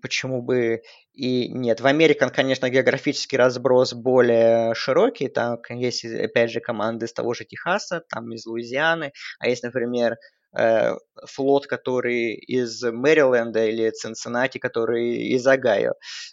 Почему 0.03 0.43
бы 0.43 0.83
и 1.13 1.49
нет. 1.49 1.81
В 1.81 1.87
Америке, 1.87 2.29
конечно, 2.31 2.69
географический 2.69 3.39
разброс 3.39 3.95
более 3.95 4.75
широкий, 4.75 5.29
там 5.29 5.61
есть, 5.71 6.05
опять 6.05 6.51
же, 6.51 6.59
команды 6.59 7.07
из 7.07 7.13
того 7.13 7.33
же 7.33 7.45
Техаса, 7.45 8.03
там 8.09 8.33
из 8.33 8.45
Луизианы, 8.45 9.13
а 9.39 9.49
есть, 9.49 9.63
например, 9.63 10.17
флот, 10.53 11.67
который 11.67 12.35
из 12.35 12.83
Мэриленда 12.83 13.67
или 13.67 13.91
Цинциннати, 13.91 14.59
который 14.59 15.17
из 15.35 15.47
Огайо. 15.47 15.93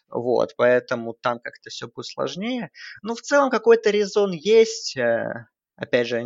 Вот, 0.10 0.54
поэтому 0.58 1.14
там 1.14 1.40
как-то 1.40 1.70
все 1.70 1.88
будет 1.88 2.06
сложнее. 2.06 2.72
Но 3.02 3.16
в 3.16 3.22
целом 3.22 3.50
какой-то 3.50 3.90
резон 3.90 4.32
есть. 4.32 4.96
Э, 4.98 5.48
опять 5.76 6.08
же, 6.08 6.24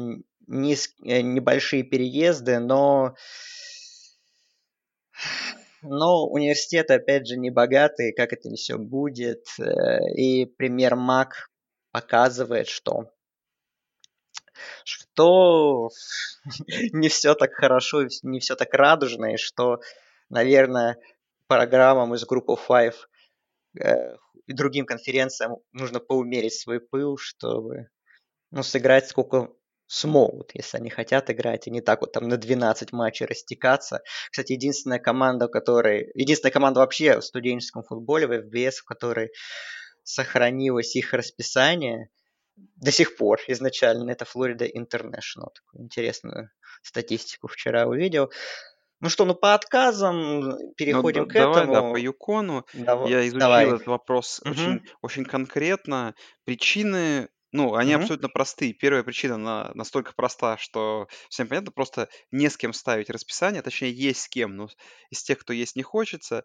низ, 0.47 0.89
э, 1.03 1.21
небольшие 1.21 1.83
переезды, 1.83 2.59
но 2.59 3.15
но 5.81 6.27
университет, 6.27 6.91
опять 6.91 7.27
же, 7.27 7.37
не 7.37 7.51
богатый, 7.51 8.13
как 8.13 8.33
это 8.33 8.49
все 8.55 8.77
будет. 8.77 9.45
Э, 9.59 9.99
и 10.15 10.45
пример 10.45 10.95
МАК 10.95 11.49
показывает, 11.91 12.67
что 12.67 13.11
что 14.83 15.89
не 16.93 17.09
все 17.09 17.35
так 17.35 17.53
хорошо, 17.53 18.07
не 18.23 18.39
все 18.39 18.55
так 18.55 18.73
радужно, 18.73 19.33
и 19.33 19.37
что, 19.37 19.79
наверное, 20.29 20.97
программам 21.47 22.13
из 22.13 22.25
группы 22.25 22.53
Five 22.53 22.95
э, 23.79 24.15
и 24.47 24.53
другим 24.53 24.85
конференциям 24.85 25.57
нужно 25.71 25.99
поумерить 25.99 26.53
свой 26.53 26.79
пыл, 26.79 27.17
чтобы 27.17 27.89
ну, 28.51 28.63
сыграть 28.63 29.07
сколько 29.07 29.49
смогут, 29.89 30.51
если 30.53 30.77
они 30.77 30.89
хотят 30.89 31.31
играть, 31.31 31.67
и 31.67 31.71
не 31.71 31.81
так 31.81 32.01
вот 32.01 32.11
там 32.11 32.27
на 32.27 32.37
12 32.37 32.91
матчей 32.93 33.25
растекаться. 33.25 34.01
Кстати, 34.29 34.53
единственная 34.53 34.99
команда, 34.99 35.47
у 35.47 35.49
которой... 35.49 36.11
Единственная 36.13 36.51
команда 36.51 36.79
вообще 36.81 37.19
в 37.19 37.23
студенческом 37.23 37.83
футболе, 37.83 38.27
в 38.27 38.31
FBS, 38.31 38.73
в 38.81 38.85
которой 38.85 39.31
сохранилось 40.03 40.95
их 40.95 41.13
расписание 41.13 42.09
до 42.75 42.91
сих 42.91 43.17
пор 43.17 43.39
изначально, 43.47 44.11
это 44.11 44.25
Флорида 44.25 44.65
Интернешнл. 44.65 45.51
Такую 45.53 45.83
интересную 45.83 46.49
статистику 46.81 47.47
вчера 47.47 47.85
увидел. 47.87 48.31
Ну 49.01 49.09
что, 49.09 49.25
ну 49.25 49.33
по 49.33 49.53
отказам 49.53 50.57
переходим 50.75 51.23
ну, 51.23 51.29
к 51.29 51.33
давай, 51.33 51.57
этому. 51.63 51.73
Да, 51.73 51.81
по 51.91 51.95
Юкону. 51.97 52.65
Давай, 52.73 53.09
Я 53.09 53.21
изучил 53.21 53.39
давай. 53.39 53.67
этот 53.67 53.87
вопрос 53.87 54.41
угу. 54.43 54.51
очень, 54.51 54.81
очень 55.01 55.25
конкретно. 55.25 56.15
Причины 56.43 57.29
ну, 57.51 57.73
они 57.75 57.93
Мгм. 57.93 58.01
абсолютно 58.01 58.29
простые. 58.29 58.73
Первая 58.73 59.03
причина 59.03 59.37
на- 59.37 59.71
настолько 59.73 60.13
проста, 60.13 60.57
что 60.57 61.07
всем 61.29 61.47
понятно, 61.47 61.71
просто 61.71 62.07
не 62.31 62.47
с 62.47 62.57
кем 62.57 62.73
ставить 62.73 63.09
расписание, 63.09 63.63
точнее, 63.63 63.91
есть 63.91 64.21
с 64.21 64.27
кем, 64.27 64.55
но 64.55 64.69
из 65.09 65.23
тех, 65.23 65.39
кто 65.39 65.51
есть, 65.51 65.75
не 65.75 65.81
хочется. 65.81 66.43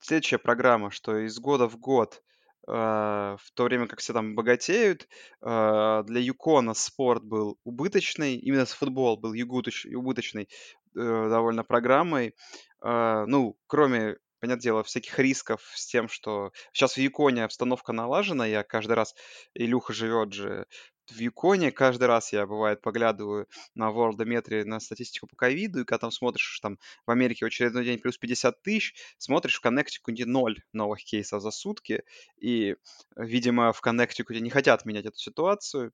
Следующая 0.00 0.38
программа, 0.38 0.90
что 0.90 1.18
из 1.18 1.38
года 1.38 1.68
в 1.68 1.76
год, 1.78 2.22
в 2.66 3.50
то 3.54 3.64
время 3.64 3.86
как 3.86 4.00
все 4.00 4.12
там 4.12 4.34
богатеют, 4.34 5.08
э, 5.42 6.02
для 6.06 6.20
Юкона 6.20 6.74
спорт 6.74 7.24
был 7.24 7.58
убыточный, 7.64 8.36
именно 8.36 8.66
футбол 8.72 9.16
был 9.16 9.32
убыточной 9.32 10.44
э, 10.44 10.48
довольно 10.94 11.64
программой. 11.64 12.34
Э, 12.82 13.24
ну, 13.26 13.56
кроме 13.66 14.16
понятное 14.40 14.62
дело, 14.62 14.84
всяких 14.84 15.18
рисков 15.18 15.62
с 15.74 15.86
тем, 15.86 16.08
что 16.08 16.52
сейчас 16.72 16.94
в 16.94 16.98
Юконе 16.98 17.44
обстановка 17.44 17.92
налажена, 17.92 18.46
я 18.46 18.62
каждый 18.62 18.92
раз, 18.92 19.14
Илюха 19.54 19.92
живет 19.92 20.32
же 20.32 20.66
в 21.10 21.18
Юконе, 21.18 21.72
каждый 21.72 22.04
раз 22.04 22.32
я, 22.32 22.46
бывает, 22.46 22.80
поглядываю 22.80 23.48
на 23.74 23.90
Worldometry, 23.90 24.64
на 24.64 24.80
статистику 24.80 25.26
по 25.26 25.36
ковиду, 25.36 25.80
и 25.80 25.84
когда 25.84 25.98
там 25.98 26.10
смотришь, 26.10 26.60
там 26.60 26.78
в 27.06 27.10
Америке 27.10 27.44
в 27.44 27.48
очередной 27.48 27.84
день 27.84 27.98
плюс 27.98 28.18
50 28.18 28.62
тысяч, 28.62 28.94
смотришь 29.18 29.56
в 29.56 29.60
Коннектикуте 29.60 30.26
ноль 30.26 30.62
новых 30.72 31.02
кейсов 31.04 31.42
за 31.42 31.50
сутки, 31.50 32.02
и, 32.38 32.76
видимо, 33.16 33.72
в 33.72 33.80
Коннектикуте 33.80 34.40
не 34.40 34.50
хотят 34.50 34.84
менять 34.84 35.06
эту 35.06 35.18
ситуацию, 35.18 35.92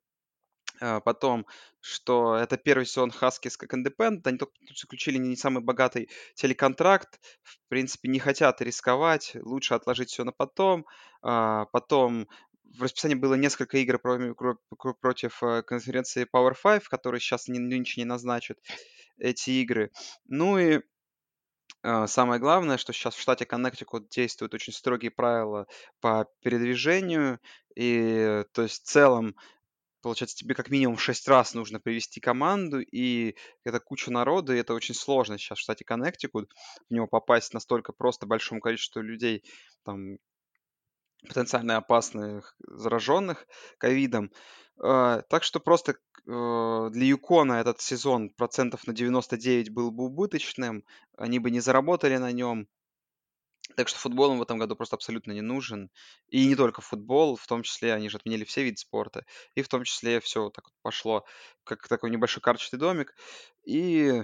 а, 0.81 1.01
потом, 1.01 1.47
что 1.81 2.37
это 2.37 2.57
первый 2.57 2.87
сезон 2.87 3.11
Хаскис 3.11 3.57
как 3.57 3.75
Independent, 3.75 4.23
они 4.25 4.39
только 4.39 4.55
заключили 4.75 5.19
не 5.19 5.37
самый 5.37 5.63
богатый 5.63 6.11
телеконтракт, 6.35 7.21
в 7.43 7.59
принципе, 7.69 8.09
не 8.09 8.19
хотят 8.19 8.61
рисковать, 8.61 9.37
лучше 9.41 9.75
отложить 9.75 10.11
все 10.11 10.25
на 10.25 10.33
потом. 10.33 10.87
А, 11.23 11.67
потом 11.67 12.29
в 12.65 12.83
расписании 12.83 13.15
было 13.15 13.35
несколько 13.35 13.79
игр 13.79 13.99
против 13.99 15.43
э, 15.43 15.63
конференции 15.63 16.27
Power 16.33 16.55
5, 16.61 16.89
которые 16.89 17.21
сейчас 17.21 17.49
нынче 17.49 18.01
не 18.01 18.05
назначат 18.05 18.59
эти 19.19 19.51
игры. 19.51 19.91
Ну 20.27 20.59
и 20.59 20.81
а, 21.83 22.07
Самое 22.07 22.41
главное, 22.41 22.79
что 22.79 22.93
сейчас 22.93 23.15
в 23.15 23.21
штате 23.21 23.45
Коннектикут 23.45 24.09
действуют 24.09 24.55
очень 24.55 24.73
строгие 24.73 25.11
правила 25.11 25.67
по 26.01 26.27
передвижению, 26.43 27.41
и 27.77 28.45
то 28.53 28.63
есть 28.63 28.83
в 28.83 28.87
целом 28.87 29.37
Получается, 30.05 30.37
тебе 30.37 30.55
как 30.55 30.69
минимум 30.69 30.99
шесть 30.99 31.27
раз 31.29 31.55
нужно 31.55 31.81
привести 31.81 32.21
команду, 32.21 32.79
и 32.81 33.37
это 33.65 33.81
куча 33.81 34.11
народа, 34.11 34.53
и 34.53 34.59
это 34.59 34.75
очень 34.75 34.95
сложно 34.95 35.39
сейчас 35.39 35.57
в 35.57 35.63
штате 35.63 35.87
Коннектикут 35.87 36.53
в 36.91 36.93
него 36.93 37.07
попасть 37.07 37.55
настолько 37.55 37.95
просто 37.95 38.27
большому 38.27 38.61
количеству 38.61 39.01
людей, 39.01 39.43
там, 39.83 40.19
потенциально 41.29 41.77
опасных, 41.77 42.55
зараженных 42.59 43.47
ковидом. 43.79 44.31
А, 44.79 45.23
так 45.23 45.43
что 45.45 45.61
просто 45.61 45.93
э, 45.93 46.91
для 46.93 47.07
Юкона 47.07 47.55
этот 47.55 47.81
сезон 47.81 48.31
процентов 48.31 48.87
на 48.87 48.93
99 48.93 49.71
был 49.71 49.91
бы 49.91 50.05
убыточным, 50.05 50.85
они 51.17 51.39
бы 51.39 51.51
не 51.51 51.61
заработали 51.61 52.17
на 52.17 52.33
нем. 52.33 52.69
Так 53.77 53.89
что 53.89 53.99
футбол 53.99 54.33
им 54.33 54.39
в 54.39 54.43
этом 54.43 54.59
году 54.59 54.77
просто 54.77 54.97
абсолютно 54.97 55.33
не 55.33 55.41
нужен. 55.41 55.91
И 56.29 56.47
не 56.47 56.55
только 56.55 56.81
футбол, 56.83 57.37
в 57.37 57.47
том 57.47 57.63
числе 57.63 57.95
они 57.95 58.09
же 58.09 58.19
отменили 58.19 58.45
все 58.45 58.63
виды 58.63 58.77
спорта. 58.77 59.25
И 59.55 59.63
в 59.63 59.69
том 59.69 59.85
числе 59.85 60.21
все 60.21 60.51
так 60.51 60.67
вот 60.67 60.75
пошло, 60.83 61.25
как 61.65 61.89
такой 61.89 62.11
небольшой 62.11 62.43
карточный 62.43 62.79
домик. 62.79 63.15
И 63.65 64.23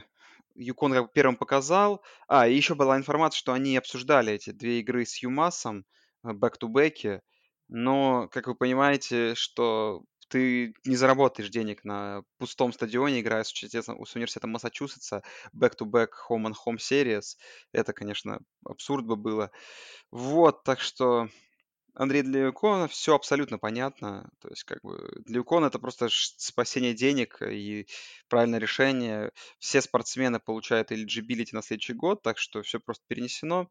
Юкон 0.55 0.93
как 0.93 1.05
бы 1.05 1.11
первым 1.13 1.37
показал. 1.37 2.03
А, 2.29 2.47
и 2.47 2.55
еще 2.55 2.75
была 2.75 2.97
информация, 2.97 3.39
что 3.39 3.53
они 3.53 3.77
обсуждали 3.77 4.35
эти 4.35 4.51
две 4.51 4.81
игры 4.81 5.05
с 5.05 5.17
Юмасом, 5.23 5.85
бэк-ту-бэки. 6.23 7.21
Но, 7.69 8.29
как 8.33 8.47
вы 8.47 8.55
понимаете, 8.55 9.35
что 9.35 10.03
ты 10.29 10.75
не 10.85 10.97
заработаешь 10.97 11.51
денег 11.51 11.85
на 11.85 12.23
пустом 12.39 12.73
стадионе, 12.73 13.21
играя 13.21 13.43
с, 13.43 13.53
университетом, 13.53 14.05
с 14.05 14.15
университетом 14.15 14.51
Массачусетса, 14.51 15.23
back-to-back 15.55 16.11
home-and-home 16.29 16.79
series. 16.79 17.37
Это, 17.73 17.93
конечно, 17.93 18.41
абсурд 18.65 19.05
бы 19.05 19.17
было. 19.17 19.51
Вот, 20.11 20.63
так 20.63 20.81
что 20.81 21.29
Андрей 21.95 22.23
для 22.23 22.45
Юкона 22.47 22.87
все 22.87 23.15
абсолютно 23.15 23.59
понятно. 23.59 24.31
То 24.41 24.49
есть, 24.49 24.65
как 24.65 24.81
бы, 24.83 25.11
для 25.27 25.39
Юкона 25.39 25.67
это 25.67 25.79
просто 25.81 26.09
спасение 26.11 26.95
денег 26.95 27.43
и 27.43 27.87
правильное 28.29 28.61
решение. 28.61 29.33
Все 29.59 29.81
спортсмены 29.81 30.39
получают 30.39 30.93
eligibility 30.93 31.51
на 31.53 31.63
следующий 31.63 31.95
год, 31.95 32.23
так 32.23 32.39
что 32.39 32.63
все 32.63 32.79
просто 32.79 33.05
перенесено. 33.09 33.69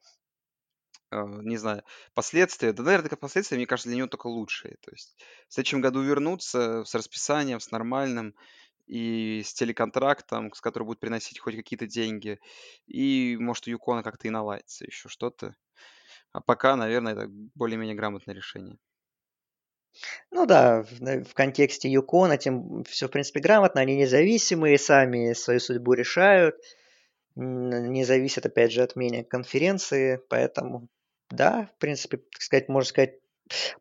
А, 1.12 1.26
не 1.26 1.58
знаю, 1.58 1.84
последствия. 2.14 2.74
Да, 2.74 2.84
наверное, 2.84 3.10
последствия, 3.10 3.58
мне 3.58 3.66
кажется, 3.66 3.90
для 3.90 3.98
него 3.98 4.08
только 4.08 4.28
лучшие. 4.28 4.78
То 4.82 4.92
есть 4.92 5.18
в 5.48 5.54
следующем 5.54 5.82
году 5.82 6.02
вернуться 6.02 6.84
с 6.86 6.94
расписанием, 6.94 7.60
с 7.60 7.72
нормальным 7.72 8.36
и 8.88 9.42
с 9.44 9.54
телеконтрактом, 9.54 10.54
с 10.54 10.62
которым 10.62 10.88
будет 10.88 11.00
приносить 11.00 11.40
хоть 11.40 11.56
какие-то 11.56 11.88
деньги. 11.88 12.40
И, 12.88 13.38
может, 13.40 13.68
у 13.68 13.72
Юкона 13.72 14.04
как-то 14.04 14.28
и 14.28 14.32
наладится 14.32 14.86
еще 14.86 15.10
что-то. 15.10 15.56
А 16.32 16.42
пока, 16.42 16.76
наверное, 16.76 17.14
это 17.14 17.28
более-менее 17.30 17.96
грамотное 17.96 18.36
решение. 18.36 18.78
Ну 20.32 20.46
да, 20.46 20.84
в, 20.84 21.34
контексте 21.34 21.90
Юкона 21.90 22.38
тем 22.38 22.84
все, 22.84 23.08
в 23.08 23.12
принципе, 23.12 23.40
грамотно, 23.40 23.82
они 23.82 23.96
независимые, 23.96 24.78
сами 24.78 25.34
свою 25.34 25.60
судьбу 25.60 25.94
решают, 25.94 26.56
не 27.36 28.04
зависят, 28.06 28.46
опять 28.46 28.72
же, 28.72 28.84
от 28.84 28.96
мнения 28.96 29.24
конференции, 29.24 30.22
поэтому, 30.30 30.88
да, 31.30 31.70
в 31.76 31.80
принципе, 31.80 32.18
так 32.18 32.42
сказать, 32.42 32.70
можно 32.70 32.90
сказать, 32.90 33.20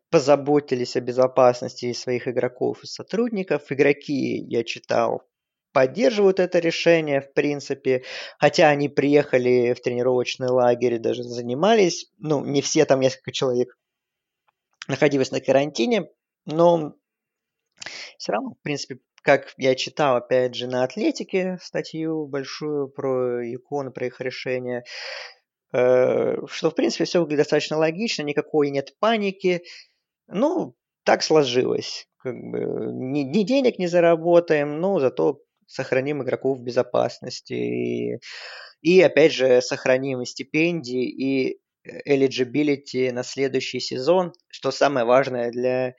позаботились 0.09 0.95
о 0.95 1.01
безопасности 1.01 1.93
своих 1.93 2.27
игроков 2.27 2.83
и 2.83 2.87
сотрудников. 2.87 3.71
Игроки, 3.71 4.37
я 4.47 4.63
читал, 4.63 5.23
поддерживают 5.73 6.39
это 6.39 6.59
решение, 6.59 7.21
в 7.21 7.33
принципе, 7.33 8.03
хотя 8.39 8.69
они 8.69 8.89
приехали 8.89 9.73
в 9.73 9.81
тренировочный 9.81 10.47
лагерь 10.47 10.95
и 10.95 10.99
даже 10.99 11.23
занимались, 11.23 12.11
ну, 12.17 12.43
не 12.43 12.61
все, 12.61 12.85
там 12.85 12.99
несколько 12.99 13.31
человек 13.31 13.77
находилось 14.87 15.31
на 15.31 15.39
карантине, 15.39 16.09
но 16.45 16.95
все 18.17 18.31
равно, 18.31 18.55
в 18.59 18.61
принципе, 18.63 18.99
как 19.21 19.53
я 19.57 19.75
читал, 19.75 20.15
опять 20.15 20.55
же, 20.55 20.67
на 20.67 20.83
Атлетике 20.83 21.57
статью 21.61 22.25
большую 22.25 22.87
про 22.89 23.43
иконы, 23.53 23.91
про 23.91 24.07
их 24.07 24.19
решение, 24.21 24.83
что, 25.71 26.69
в 26.69 26.75
принципе, 26.75 27.05
все 27.05 27.19
выглядит 27.19 27.39
достаточно 27.39 27.77
логично, 27.77 28.23
никакой 28.23 28.69
нет 28.69 28.95
паники. 28.99 29.63
Ну, 30.27 30.75
так 31.03 31.23
сложилось. 31.23 32.07
Как 32.17 32.35
бы, 32.35 32.59
ни, 32.93 33.21
ни 33.21 33.43
денег 33.43 33.79
не 33.79 33.87
заработаем, 33.87 34.79
но 34.79 34.99
зато 34.99 35.39
сохраним 35.65 36.23
игроков 36.23 36.57
в 36.57 36.61
безопасности. 36.61 37.53
И, 37.53 38.19
и 38.81 39.01
опять 39.01 39.33
же, 39.33 39.61
сохраним 39.61 40.25
стипендии, 40.25 41.05
и 41.05 41.59
eligibility 42.07 43.11
на 43.11 43.23
следующий 43.23 43.79
сезон, 43.79 44.33
что 44.49 44.71
самое 44.71 45.05
важное 45.05 45.51
для 45.51 45.95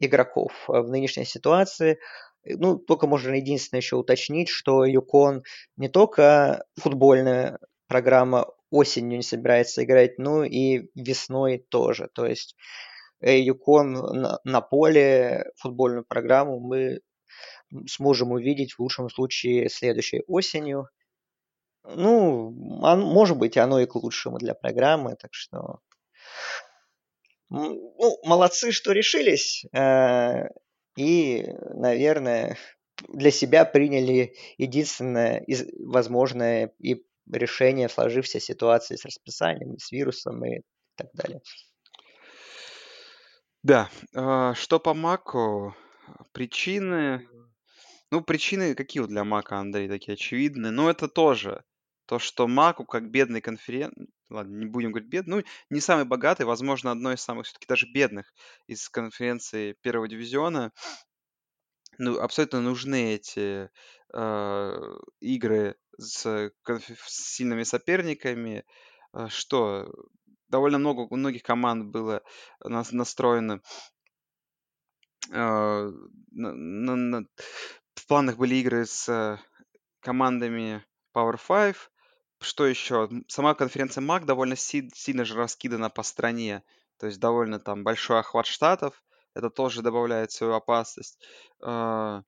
игроков 0.00 0.52
в 0.68 0.88
нынешней 0.88 1.24
ситуации. 1.24 1.98
Ну, 2.44 2.76
только 2.76 3.06
можно 3.06 3.34
единственное 3.34 3.80
еще 3.80 3.96
уточнить, 3.96 4.48
что 4.48 4.84
Юкон 4.84 5.42
не 5.76 5.88
только 5.88 6.64
футбольная 6.76 7.58
программа 7.88 8.52
осенью 8.74 9.18
не 9.18 9.22
собирается 9.22 9.84
играть, 9.84 10.18
но 10.18 10.44
и 10.44 10.88
весной 10.94 11.58
тоже. 11.68 12.08
То 12.12 12.26
есть 12.26 12.56
э, 13.20 13.38
Юкон 13.38 13.92
на, 13.92 14.40
на 14.44 14.60
поле 14.60 15.52
футбольную 15.56 16.04
программу 16.04 16.58
мы 16.58 17.00
сможем 17.86 18.32
увидеть 18.32 18.72
в 18.72 18.80
лучшем 18.80 19.08
случае 19.10 19.68
следующей 19.68 20.22
осенью. 20.26 20.88
Ну, 21.84 22.50
может 22.50 23.38
быть, 23.38 23.56
оно 23.56 23.78
и 23.80 23.86
к 23.86 23.94
лучшему 23.94 24.38
для 24.38 24.54
программы, 24.54 25.16
так 25.16 25.34
что... 25.34 25.80
Ну, 27.50 28.18
молодцы, 28.24 28.72
что 28.72 28.92
решились. 28.92 29.64
Э, 29.72 30.48
и, 30.96 31.46
наверное, 31.74 32.56
для 33.08 33.30
себя 33.30 33.64
приняли 33.64 34.34
единственное 34.58 35.44
возможное 35.78 36.72
и 36.78 37.04
решение 37.30 37.88
сложившейся 37.88 38.40
ситуации 38.40 38.96
с 38.96 39.04
расписанием, 39.04 39.78
с 39.78 39.92
вирусом 39.92 40.44
и 40.44 40.60
так 40.96 41.08
далее. 41.14 41.40
Да, 43.62 43.90
а, 44.14 44.54
что 44.54 44.78
по 44.78 44.92
Маку, 44.92 45.74
причины, 46.32 47.26
ну, 48.10 48.20
причины 48.20 48.74
какие 48.74 49.02
для 49.06 49.24
Мака, 49.24 49.58
Андрей, 49.58 49.88
такие 49.88 50.14
очевидные, 50.14 50.70
но 50.70 50.90
это 50.90 51.08
тоже 51.08 51.64
то, 52.06 52.18
что 52.18 52.46
Маку, 52.46 52.84
как 52.84 53.10
бедный 53.10 53.40
конферент, 53.40 53.94
ладно, 54.28 54.56
не 54.58 54.66
будем 54.66 54.90
говорить 54.92 55.08
бедный, 55.08 55.36
ну, 55.36 55.42
не 55.70 55.80
самый 55.80 56.04
богатый, 56.04 56.44
возможно, 56.44 56.90
одной 56.90 57.14
из 57.14 57.22
самых 57.22 57.46
все-таки 57.46 57.66
даже 57.66 57.86
бедных 57.90 58.32
из 58.66 58.88
конференции 58.90 59.74
первого 59.80 60.08
дивизиона, 60.08 60.72
ну, 61.98 62.18
абсолютно 62.20 62.60
нужны 62.60 63.14
эти 63.14 63.70
э, 64.14 64.96
игры 65.20 65.76
с, 65.98 66.50
с 66.66 67.34
сильными 67.34 67.64
соперниками, 67.64 68.64
э, 69.14 69.28
что 69.28 69.92
довольно 70.48 70.78
много 70.78 71.00
у 71.00 71.16
многих 71.16 71.42
команд 71.42 71.86
было 71.86 72.22
нас 72.62 72.92
настроено 72.92 73.60
э, 75.30 75.92
на, 76.32 76.52
на- 76.54 76.96
на- 76.96 77.26
в 77.94 78.06
планах 78.06 78.36
были 78.36 78.56
игры 78.56 78.86
с 78.86 79.38
командами 80.00 80.84
Power 81.16 81.38
5, 81.38 81.76
что 82.40 82.66
еще? 82.66 83.08
Сама 83.28 83.54
конференция 83.54 84.02
МАК 84.02 84.26
довольно 84.26 84.56
си- 84.56 84.90
сильно 84.94 85.24
же 85.24 85.36
раскидана 85.36 85.90
по 85.90 86.02
стране. 86.02 86.62
То 86.98 87.06
есть 87.06 87.20
довольно 87.20 87.60
там 87.60 87.84
большой 87.84 88.20
охват 88.20 88.46
штатов. 88.46 89.02
Это 89.34 89.50
тоже 89.50 89.82
добавляет 89.82 90.32
свою 90.32 90.54
опасность. 90.54 91.20
А, 91.62 92.22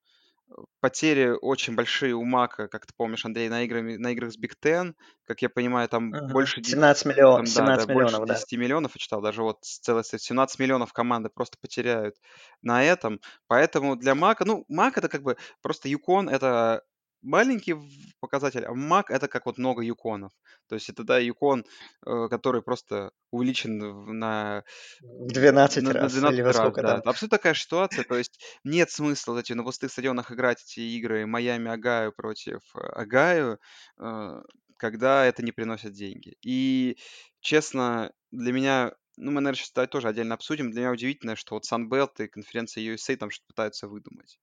потери 0.79 1.29
очень 1.41 1.75
большие 1.75 2.13
у 2.13 2.23
Мака, 2.23 2.67
как 2.67 2.85
ты 2.85 2.93
помнишь, 2.95 3.25
Андрей, 3.25 3.49
на, 3.49 3.63
играми, 3.63 3.95
на 3.97 4.11
играх 4.11 4.31
с 4.31 4.39
Big 4.39 4.53
Ten. 4.63 4.93
Как 5.25 5.41
я 5.41 5.49
понимаю, 5.49 5.89
там 5.89 6.13
Угу. 6.13 6.27
больше 6.27 6.61
17 6.63 7.05
миллионов, 7.05 7.45
там, 7.45 7.45
17 7.45 7.87
да, 7.87 7.93
больше 7.93 7.95
миллионов, 7.95 8.25
да. 8.25 8.35
10 8.35 8.57
миллионов, 8.57 8.91
я 8.95 8.99
читал, 8.99 9.21
даже 9.21 9.43
вот 9.43 9.63
целых 9.63 10.05
17 10.05 10.59
миллионов 10.59 10.93
команды 10.93 11.29
просто 11.29 11.57
потеряют 11.61 12.15
на 12.61 12.83
этом. 12.83 13.19
Поэтому 13.47 13.95
для 13.95 14.15
Мака, 14.15 14.45
ну, 14.45 14.65
Мак 14.69 14.97
это 14.97 15.09
как 15.09 15.23
бы 15.23 15.37
просто 15.61 15.89
Юкон, 15.89 16.29
это 16.29 16.83
маленький 17.27 17.75
показатель, 18.19 18.65
а 18.65 18.73
Mac 18.73 19.05
это 19.09 19.27
как 19.27 19.45
вот 19.45 19.57
много 19.57 19.81
юконов. 19.83 20.31
То 20.67 20.75
есть 20.75 20.89
это, 20.89 21.03
да, 21.03 21.19
юкон, 21.19 21.65
э, 22.05 22.27
который 22.29 22.61
просто 22.61 23.11
увеличен 23.31 23.77
на, 24.17 24.63
В 25.01 25.27
12 25.27 25.83
на, 25.83 25.93
на 25.93 25.99
раз 25.99 26.13
12 26.13 26.33
или 26.33 26.41
раз, 26.41 26.55
сколько 26.55 26.81
да. 26.81 26.97
Это 26.97 27.09
абсолютно 27.09 27.37
такая 27.37 27.53
ситуация, 27.53 28.03
то 28.03 28.17
есть 28.17 28.39
нет 28.63 28.89
смысла 28.89 29.33
вот 29.33 29.39
эти 29.39 29.53
на 29.53 29.63
пустых 29.63 29.91
стадионах 29.91 30.31
играть 30.31 30.63
эти 30.63 30.79
игры 30.79 31.25
Майами 31.25 31.69
Агаю 31.69 32.13
против 32.13 32.61
э, 32.75 32.79
Агаю, 32.79 33.59
э, 33.99 34.41
когда 34.77 35.25
это 35.25 35.43
не 35.43 35.51
приносит 35.51 35.93
деньги. 35.93 36.37
И, 36.41 36.97
честно, 37.41 38.11
для 38.31 38.53
меня 38.53 38.93
ну, 39.19 39.31
мы, 39.31 39.41
наверное, 39.41 39.57
сейчас 39.57 39.89
тоже 39.89 40.09
отдельно 40.09 40.35
обсудим. 40.35 40.69
Для 40.69 40.81
меня 40.81 40.91
удивительно, 40.91 41.35
что 41.35 41.55
вот 41.55 41.63
Sunbelt 41.65 42.23
и 42.23 42.27
конференция 42.27 42.83
USA 42.83 43.15
там 43.15 43.31
что-то 43.31 43.47
пытаются 43.47 43.87
выдумать 43.87 44.37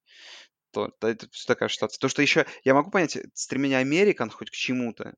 то, 0.75 0.89
то 0.99 1.09
это 1.09 1.27
такая 1.47 1.69
ситуация. 1.69 1.99
То, 1.99 2.09
что 2.09 2.23
еще 2.23 2.47
я 2.65 2.75
могу 2.75 2.91
понять 2.91 3.17
стремление 3.35 3.79
Американ 3.79 4.31
хоть 4.31 4.51
к 4.51 4.55
чему-то, 4.55 5.15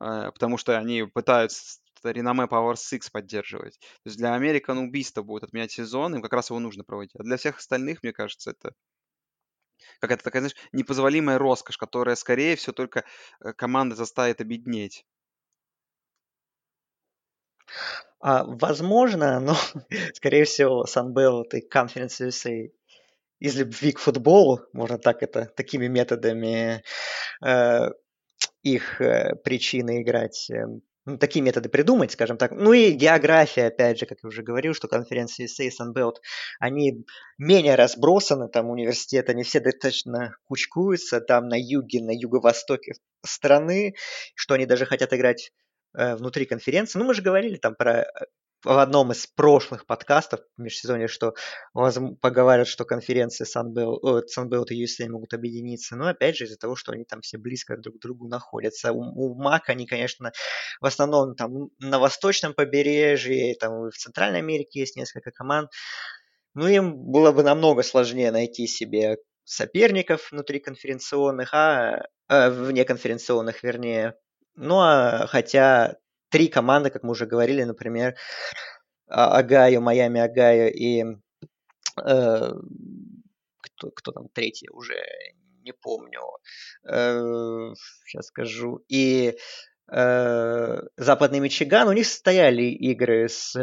э, 0.00 0.30
потому 0.32 0.58
что 0.58 0.76
они 0.76 1.04
пытаются 1.04 1.78
реноме 2.04 2.44
Power 2.44 2.74
Six 2.74 3.10
поддерживать. 3.12 3.78
То 3.78 4.06
есть 4.06 4.18
для 4.18 4.34
Американ 4.34 4.78
убийство 4.78 5.22
будет 5.22 5.44
отменять 5.44 5.72
сезон, 5.72 6.14
им 6.14 6.22
как 6.22 6.32
раз 6.32 6.50
его 6.50 6.58
нужно 6.58 6.84
проводить. 6.84 7.14
А 7.18 7.22
для 7.22 7.36
всех 7.36 7.58
остальных, 7.58 8.02
мне 8.02 8.12
кажется, 8.12 8.50
это 8.50 8.74
какая-то 10.00 10.24
такая, 10.24 10.42
знаешь, 10.42 10.56
непозволимая 10.72 11.38
роскошь, 11.38 11.76
которая, 11.76 12.16
скорее 12.16 12.56
всего, 12.56 12.72
только 12.72 13.04
э, 13.40 13.52
команды 13.52 13.96
заставит 13.96 14.40
обеднеть. 14.40 15.04
А, 18.20 18.44
возможно, 18.44 19.40
но, 19.40 19.54
скорее 20.14 20.44
всего, 20.44 20.84
Sunbelt 20.84 21.54
и 21.54 21.66
Conference 21.66 22.20
USA 22.20 22.70
из 23.40 23.56
любви 23.56 23.92
к 23.92 23.98
футболу, 23.98 24.60
можно 24.72 24.98
так 24.98 25.22
это, 25.22 25.46
такими 25.56 25.86
методами 25.86 26.82
э, 27.44 27.88
их 28.62 29.00
э, 29.00 29.34
причины 29.36 30.02
играть, 30.02 30.48
э, 30.50 30.66
ну, 31.06 31.16
такие 31.16 31.42
методы 31.42 31.70
придумать, 31.70 32.12
скажем 32.12 32.36
так. 32.36 32.52
Ну 32.52 32.74
и 32.74 32.92
география, 32.92 33.68
опять 33.68 33.98
же, 33.98 34.06
как 34.06 34.18
я 34.22 34.28
уже 34.28 34.42
говорил, 34.42 34.74
что 34.74 34.86
конференции 34.86 35.46
USA 35.46 35.66
и 35.66 35.70
Sunbelt, 35.70 36.16
они 36.58 37.06
менее 37.38 37.74
разбросаны, 37.74 38.48
там 38.48 38.68
университеты, 38.68 39.32
они 39.32 39.42
все 39.42 39.60
достаточно 39.60 40.36
кучкуются, 40.44 41.20
там 41.20 41.48
на 41.48 41.56
юге, 41.58 42.02
на 42.02 42.12
юго-востоке 42.12 42.92
страны, 43.24 43.94
что 44.34 44.54
они 44.54 44.66
даже 44.66 44.84
хотят 44.84 45.14
играть 45.14 45.52
э, 45.96 46.16
внутри 46.16 46.44
конференции. 46.44 46.98
Ну, 46.98 47.06
мы 47.06 47.14
же 47.14 47.22
говорили 47.22 47.56
там 47.56 47.74
про 47.74 48.06
в 48.64 48.78
одном 48.78 49.12
из 49.12 49.26
прошлых 49.26 49.86
подкастов 49.86 50.40
в 50.56 50.60
межсезонье, 50.60 51.08
что 51.08 51.34
поговорят, 52.20 52.68
что 52.68 52.84
конференции 52.84 53.46
Sunbelt, 53.46 54.24
Sunbelt 54.36 54.66
и 54.70 54.84
USA 54.84 55.08
могут 55.08 55.32
объединиться, 55.34 55.96
но 55.96 56.08
опять 56.08 56.36
же 56.36 56.44
из-за 56.44 56.56
того, 56.56 56.76
что 56.76 56.92
они 56.92 57.04
там 57.04 57.20
все 57.22 57.38
близко 57.38 57.76
друг 57.76 57.96
к 57.96 58.00
другу 58.00 58.28
находятся. 58.28 58.92
У, 58.92 59.00
у 59.00 59.34
МАК 59.34 59.70
они, 59.70 59.86
конечно, 59.86 60.32
в 60.80 60.86
основном 60.86 61.34
там 61.34 61.70
на 61.78 61.98
восточном 61.98 62.54
побережье, 62.54 63.54
там 63.54 63.90
в 63.90 63.96
Центральной 63.96 64.40
Америке 64.40 64.80
есть 64.80 64.96
несколько 64.96 65.30
команд, 65.30 65.70
ну 66.54 66.66
им 66.66 66.96
было 66.96 67.32
бы 67.32 67.42
намного 67.42 67.82
сложнее 67.82 68.30
найти 68.30 68.66
себе 68.66 69.18
соперников 69.44 70.30
внутри 70.30 70.60
конференционных, 70.60 71.54
а 71.54 72.06
э, 72.28 72.50
вне 72.50 72.84
конференционных, 72.84 73.62
вернее. 73.62 74.14
Ну 74.54 74.78
а 74.80 75.26
хотя 75.26 75.96
три 76.30 76.48
команды, 76.48 76.90
как 76.90 77.02
мы 77.02 77.10
уже 77.10 77.26
говорили, 77.26 77.62
например, 77.64 78.14
а, 79.08 79.38
Огайо, 79.38 79.80
Майами 79.80 80.20
Огайо 80.20 80.68
и 80.68 81.04
э, 82.02 82.52
кто, 83.60 83.90
кто 83.90 84.12
там 84.12 84.28
третий, 84.28 84.68
уже 84.70 84.94
не 85.62 85.72
помню. 85.72 86.20
Э, 86.88 87.72
сейчас 88.06 88.26
скажу. 88.26 88.84
И 88.88 89.36
э, 89.92 90.80
Западный 90.96 91.40
Мичиган, 91.40 91.88
у 91.88 91.92
них 91.92 92.06
стояли 92.06 92.62
игры 92.62 93.28
с 93.28 93.56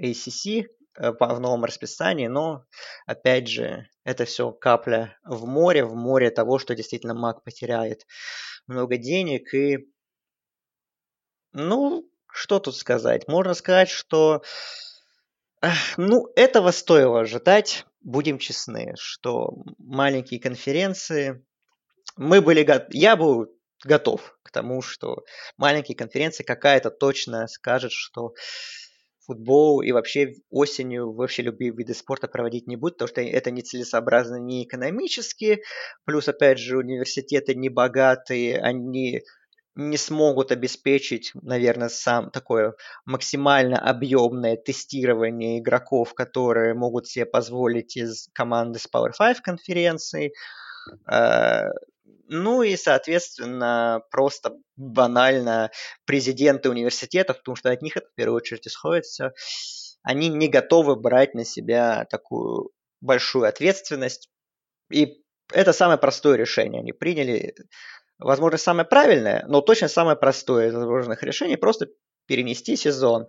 ACC, 0.00 0.66
э, 0.98 1.12
в 1.18 1.40
новом 1.40 1.64
расписании, 1.64 2.28
но, 2.28 2.64
опять 3.06 3.48
же, 3.48 3.88
это 4.04 4.24
все 4.24 4.52
капля 4.52 5.18
в 5.24 5.46
море, 5.46 5.84
в 5.84 5.94
море 5.94 6.30
того, 6.30 6.58
что 6.58 6.74
действительно 6.74 7.14
МАК 7.14 7.42
потеряет 7.42 8.06
много 8.66 8.96
денег. 8.96 9.52
И, 9.54 9.88
ну, 11.56 12.06
что 12.30 12.58
тут 12.58 12.76
сказать? 12.76 13.28
Можно 13.28 13.54
сказать, 13.54 13.88
что, 13.88 14.42
ну, 15.96 16.28
этого 16.36 16.70
стоило 16.70 17.20
ожидать, 17.20 17.86
будем 18.02 18.38
честны, 18.38 18.92
что 18.98 19.54
маленькие 19.78 20.38
конференции, 20.38 21.42
мы 22.16 22.42
были, 22.42 22.66
я 22.90 23.16
был 23.16 23.46
готов 23.84 24.38
к 24.42 24.50
тому, 24.50 24.82
что 24.82 25.24
маленькие 25.56 25.96
конференции 25.96 26.44
какая-то 26.44 26.90
точно 26.90 27.46
скажет, 27.48 27.92
что 27.92 28.34
футбол 29.20 29.80
и 29.80 29.92
вообще 29.92 30.34
осенью 30.50 31.12
вообще 31.14 31.42
любые 31.42 31.72
виды 31.72 31.94
спорта 31.94 32.28
проводить 32.28 32.66
не 32.66 32.76
будут, 32.76 32.98
потому 32.98 33.08
что 33.08 33.22
это 33.22 33.50
нецелесообразно 33.50 34.36
не 34.36 34.64
экономически, 34.64 35.62
плюс, 36.04 36.28
опять 36.28 36.58
же, 36.58 36.76
университеты 36.76 37.54
не 37.54 37.70
богатые, 37.70 38.60
они 38.60 39.22
не 39.76 39.98
смогут 39.98 40.52
обеспечить, 40.52 41.32
наверное, 41.34 41.90
сам 41.90 42.30
такое 42.30 42.74
максимально 43.04 43.78
объемное 43.78 44.56
тестирование 44.56 45.58
игроков, 45.58 46.14
которые 46.14 46.74
могут 46.74 47.06
себе 47.06 47.26
позволить 47.26 47.96
из 47.96 48.28
команды 48.32 48.78
с 48.78 48.88
Power 48.92 49.12
5 49.16 49.40
конференции. 49.40 50.32
Э, 51.10 51.70
ну 52.28 52.62
и, 52.62 52.76
соответственно, 52.76 54.02
просто 54.10 54.56
банально 54.76 55.70
президенты 56.06 56.70
университетов, 56.70 57.38
потому 57.38 57.56
что 57.56 57.70
от 57.70 57.82
них 57.82 57.96
это 57.96 58.08
в 58.08 58.14
первую 58.14 58.38
очередь 58.38 58.66
исходит 58.66 59.04
все, 59.04 59.32
они 60.02 60.28
не 60.28 60.48
готовы 60.48 60.96
брать 60.96 61.34
на 61.34 61.44
себя 61.44 62.06
такую 62.06 62.70
большую 63.00 63.46
ответственность. 63.46 64.30
И 64.90 65.22
это 65.52 65.72
самое 65.72 65.98
простое 65.98 66.36
решение. 66.36 66.80
Они 66.80 66.92
приняли, 66.92 67.54
возможно, 68.18 68.58
самое 68.58 68.86
правильное, 68.86 69.44
но 69.48 69.60
точно 69.60 69.88
самое 69.88 70.16
простое 70.16 70.68
из 70.68 70.74
возможных 70.74 71.22
решений, 71.22 71.56
просто 71.56 71.88
перенести 72.26 72.76
сезон. 72.76 73.26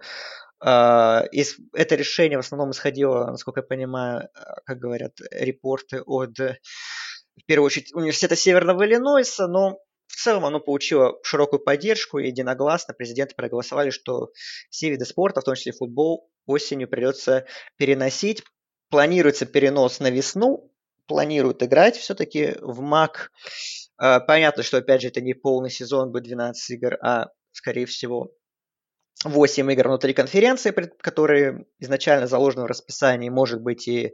А, 0.60 1.26
это 1.74 1.96
решение 1.96 2.38
в 2.38 2.46
основном 2.46 2.72
исходило, 2.72 3.28
насколько 3.28 3.60
я 3.60 3.66
понимаю, 3.66 4.30
как 4.66 4.80
говорят 4.80 5.14
репорты 5.32 6.02
от 6.02 6.38
в 6.40 7.46
первую 7.46 7.68
очередь, 7.68 7.94
университета 7.94 8.36
Северного 8.36 8.84
Иллинойса, 8.86 9.48
но 9.48 9.78
в 10.08 10.16
целом 10.16 10.46
оно 10.46 10.60
получило 10.60 11.20
широкую 11.24 11.60
поддержку, 11.60 12.18
и 12.18 12.28
единогласно 12.28 12.94
президенты 12.94 13.36
проголосовали, 13.36 13.92
что 13.92 14.32
все 14.70 14.90
виды 14.90 15.06
спорта, 15.06 15.42
в 15.42 15.44
том 15.44 15.56
числе 15.56 15.74
футбол, 15.74 16.32
осенью 16.46 16.88
придется 16.88 17.46
переносить. 17.78 18.44
Планируется 18.90 19.46
перенос 19.46 20.00
на 20.00 20.10
весну, 20.10 20.72
планируют 21.08 21.64
играть 21.64 21.98
все-таки 21.98 22.56
в 22.62 22.82
МАК. 22.82 23.32
Понятно, 23.98 24.64
что, 24.64 24.78
опять 24.78 25.02
же, 25.02 25.08
это 25.08 25.22
не 25.22 25.34
полный 25.34 25.70
сезон, 25.70 26.12
будет 26.12 26.24
12 26.24 26.70
игр, 26.72 26.98
а, 27.02 27.28
скорее 27.52 27.86
всего, 27.86 28.32
8 29.24 29.72
игр 29.72 29.88
внутри 29.88 30.14
конференции, 30.14 30.72
которые 30.72 31.66
изначально 31.80 32.28
заложены 32.28 32.64
в 32.64 32.68
расписании, 32.68 33.30
может 33.30 33.62
быть, 33.62 33.88
и 33.88 34.14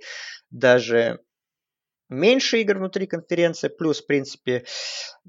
даже 0.50 1.20
меньше 2.10 2.62
игр 2.62 2.78
внутри 2.78 3.08
конференции, 3.08 3.68
плюс, 3.68 4.02
в 4.02 4.06
принципе, 4.06 4.66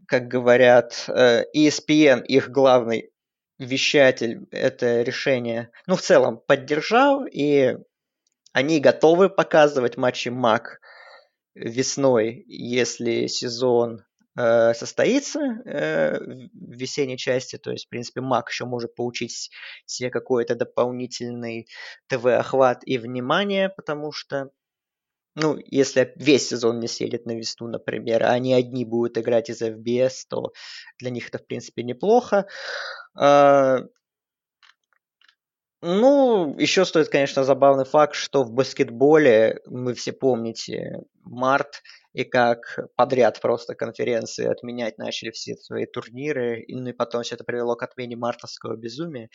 как 0.06 0.28
говорят, 0.28 1.04
э, 1.08 1.44
ESPN, 1.56 2.24
их 2.24 2.50
главный 2.50 3.10
вещатель, 3.58 4.46
это 4.50 5.02
решение, 5.02 5.70
ну, 5.86 5.96
в 5.96 6.02
целом, 6.02 6.40
поддержал, 6.46 7.24
и 7.26 7.76
они 8.52 8.80
готовы 8.80 9.30
показывать 9.30 9.96
матчи 9.96 10.28
МАК 10.28 10.80
весной, 11.54 12.44
если 12.46 13.26
сезон 13.26 14.04
э, 14.36 14.74
состоится 14.74 15.40
э, 15.40 16.18
в 16.18 16.72
весенней 16.72 17.16
части, 17.16 17.56
то 17.56 17.70
есть, 17.70 17.86
в 17.86 17.88
принципе, 17.88 18.20
МАК 18.20 18.50
еще 18.50 18.64
может 18.64 18.94
получить 18.94 19.50
себе 19.86 20.10
какой-то 20.10 20.54
дополнительный 20.54 21.68
ТВ-охват 22.08 22.82
и 22.84 22.98
внимание, 22.98 23.68
потому 23.68 24.12
что 24.12 24.50
ну, 25.36 25.58
если 25.66 26.12
весь 26.16 26.48
сезон 26.48 26.78
не 26.78 26.86
съедет 26.86 27.26
на 27.26 27.32
весну, 27.32 27.66
например, 27.66 28.22
а 28.22 28.30
они 28.30 28.54
одни 28.54 28.84
будут 28.84 29.18
играть 29.18 29.50
из 29.50 29.62
FBS, 29.62 30.26
то 30.28 30.52
для 31.00 31.10
них 31.10 31.28
это, 31.28 31.38
в 31.38 31.46
принципе, 31.46 31.82
неплохо. 31.82 32.46
Ну, 35.86 36.56
еще 36.58 36.86
стоит, 36.86 37.10
конечно, 37.10 37.44
забавный 37.44 37.84
факт, 37.84 38.14
что 38.14 38.42
в 38.42 38.50
баскетболе, 38.50 39.60
вы 39.66 39.92
все 39.92 40.14
помните, 40.14 41.00
март, 41.24 41.82
и 42.14 42.24
как 42.24 42.78
подряд 42.96 43.38
просто 43.42 43.74
конференции 43.74 44.46
отменять 44.46 44.96
начали 44.96 45.30
все 45.30 45.56
свои 45.56 45.84
турниры, 45.84 46.62
и, 46.62 46.74
ну 46.74 46.88
и 46.88 46.92
потом 46.94 47.22
все 47.22 47.34
это 47.34 47.44
привело 47.44 47.76
к 47.76 47.82
отмене 47.82 48.16
мартовского 48.16 48.76
безумия. 48.76 49.28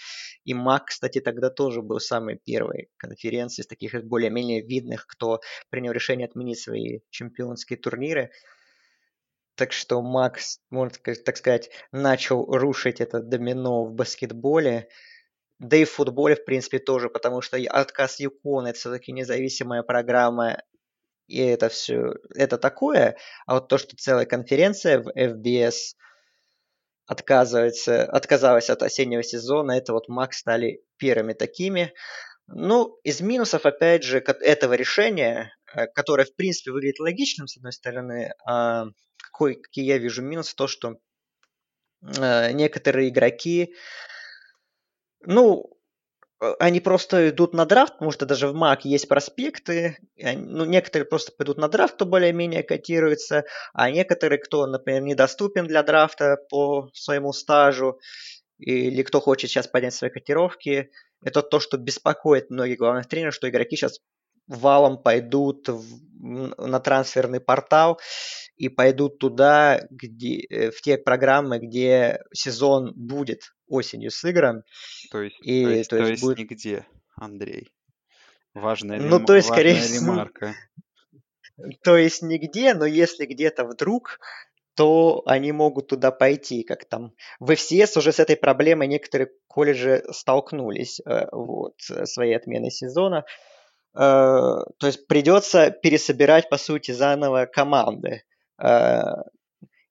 И 0.44 0.56
МАК, 0.56 0.86
кстати, 0.86 1.22
тогда 1.22 1.52
тоже 1.52 1.84
был 1.84 2.00
самой 2.00 2.40
первой 2.44 2.90
конференцией 2.98 3.66
из 3.66 3.68
таких 3.68 4.04
более-менее 4.04 4.64
видных, 4.64 5.06
кто 5.06 5.42
принял 5.70 5.92
решение 5.92 6.26
отменить 6.26 6.60
свои 6.60 7.02
чемпионские 7.12 7.78
турниры. 7.78 8.32
Так 9.54 9.72
что 9.72 10.02
Макс, 10.02 10.62
можно 10.72 10.98
так 11.24 11.38
сказать, 11.38 11.70
начал 11.92 12.44
рушить 12.46 13.02
это 13.02 13.22
домино 13.22 13.86
в 13.86 13.94
баскетболе. 13.94 14.88
Да 15.60 15.76
и 15.76 15.84
в 15.84 15.92
футболе, 15.92 16.36
в 16.36 16.46
принципе, 16.46 16.80
тоже, 16.80 17.10
потому 17.10 17.42
что 17.42 17.58
отказ 17.58 18.20
Юкона 18.20 18.70
это 18.70 18.80
все-таки 18.80 19.12
независимая 19.12 19.84
программа, 19.84 20.64
и 21.28 21.40
это 21.42 21.70
все, 21.70 22.14
это 22.34 22.58
такое. 22.58 23.18
А 23.46 23.56
вот 23.56 23.68
то, 23.68 23.78
что 23.78 23.96
целая 23.96 24.26
конференция 24.26 25.00
в 25.00 25.10
FBS 25.10 25.96
отказывается, 27.06 28.04
отказалась 28.06 28.70
от 28.70 28.84
осеннего 28.84 29.22
сезона, 29.22 29.74
это 29.74 29.94
вот 29.94 30.08
Макс 30.08 30.38
стали 30.38 30.82
первыми 30.98 31.34
такими. 31.34 31.94
Ну, 32.48 32.98
из 33.04 33.20
минусов, 33.22 33.66
опять 33.66 34.04
же, 34.04 34.20
этого 34.20 34.74
решения, 34.74 35.54
э, 35.74 35.88
которое, 35.88 36.26
в 36.26 36.36
принципе, 36.36 36.72
выглядит 36.72 37.00
логичным, 37.00 37.48
с 37.48 37.58
одной 37.58 37.74
стороны, 37.74 38.34
а 38.46 38.86
какой, 39.18 39.56
какие 39.56 39.86
я 39.86 39.98
вижу 39.98 40.22
минусы, 40.22 40.56
то, 40.56 40.68
что 40.68 40.98
э, 42.02 42.52
некоторые 42.54 43.10
игроки 43.10 43.76
ну, 45.26 45.78
э, 46.42 46.54
они 46.60 46.80
просто 46.80 47.30
идут 47.30 47.54
на 47.54 47.66
драфт, 47.66 47.94
потому 47.94 48.12
что 48.12 48.26
даже 48.26 48.48
в 48.48 48.54
МАК 48.54 48.86
есть 48.86 49.08
проспекты. 49.08 49.98
Ну, 50.18 50.66
некоторые 50.66 51.08
просто 51.08 51.32
пойдут 51.32 51.58
на 51.58 51.68
драфт, 51.68 51.96
кто 51.96 52.06
более-менее 52.06 52.64
котируется, 52.64 53.46
а 53.74 53.92
некоторые, 53.92 54.40
кто, 54.40 54.66
например, 54.66 55.04
недоступен 55.04 55.68
для 55.68 55.84
драфта 55.84 56.38
по 56.50 56.90
своему 56.94 57.34
стажу, 57.34 58.00
или 58.58 59.04
кто 59.04 59.22
хочет 59.22 59.50
сейчас 59.50 59.68
поднять 59.68 59.94
свои 59.94 60.10
котировки, 60.10 60.92
это 61.24 61.42
то, 61.42 61.60
что 61.60 61.78
беспокоит 61.78 62.50
многих 62.50 62.78
главных 62.78 63.08
тренеров, 63.08 63.34
что 63.34 63.50
игроки 63.50 63.76
сейчас 63.76 64.00
валом 64.48 65.02
пойдут 65.02 65.70
в, 65.70 65.84
на 66.20 66.80
трансферный 66.80 67.40
портал 67.40 68.00
и 68.58 68.68
пойдут 68.68 69.20
туда, 69.20 69.82
где, 69.90 70.42
э, 70.50 70.72
в 70.72 70.82
те 70.82 70.98
программы, 70.98 71.60
где 71.60 72.22
сезон 72.34 72.94
будет 72.96 73.54
осенью 73.70 74.12
сыгран. 74.12 74.64
То 75.12 75.22
есть, 75.22 75.38
и, 75.42 75.64
то 75.64 75.70
есть, 75.70 75.90
то 75.90 75.96
есть, 75.98 76.08
то 76.08 76.12
есть 76.12 76.24
будет... 76.24 76.38
нигде, 76.40 76.86
Андрей. 77.16 77.72
Важная, 78.54 79.00
ну, 79.00 79.18
рем... 79.18 79.26
то 79.26 79.36
есть, 79.36 79.48
скорее 79.48 79.76
ремарка. 79.76 80.56
То 81.84 81.98
есть 81.98 82.22
нигде, 82.22 82.74
но 82.74 82.86
если 82.86 83.26
где-то 83.26 83.66
вдруг, 83.66 84.20
то 84.76 85.24
они 85.26 85.52
могут 85.52 85.88
туда 85.88 86.10
пойти, 86.10 86.64
как 86.64 86.86
там 86.86 87.14
в 87.40 87.52
FCS 87.52 87.98
уже 87.98 88.14
с 88.14 88.20
этой 88.20 88.38
проблемой 88.38 88.88
некоторые 88.88 89.30
колледжи 89.48 90.06
столкнулись 90.12 91.02
э, 91.06 91.28
вот, 91.34 91.76
своей 92.06 92.36
отменой 92.36 92.72
сезона. 92.72 93.26
Э, 93.94 94.00
то 94.00 94.88
есть 94.88 95.06
придется 95.08 95.70
пересобирать, 95.70 96.50
по 96.50 96.58
сути, 96.58 96.92
заново 96.92 97.46
команды. 97.46 98.24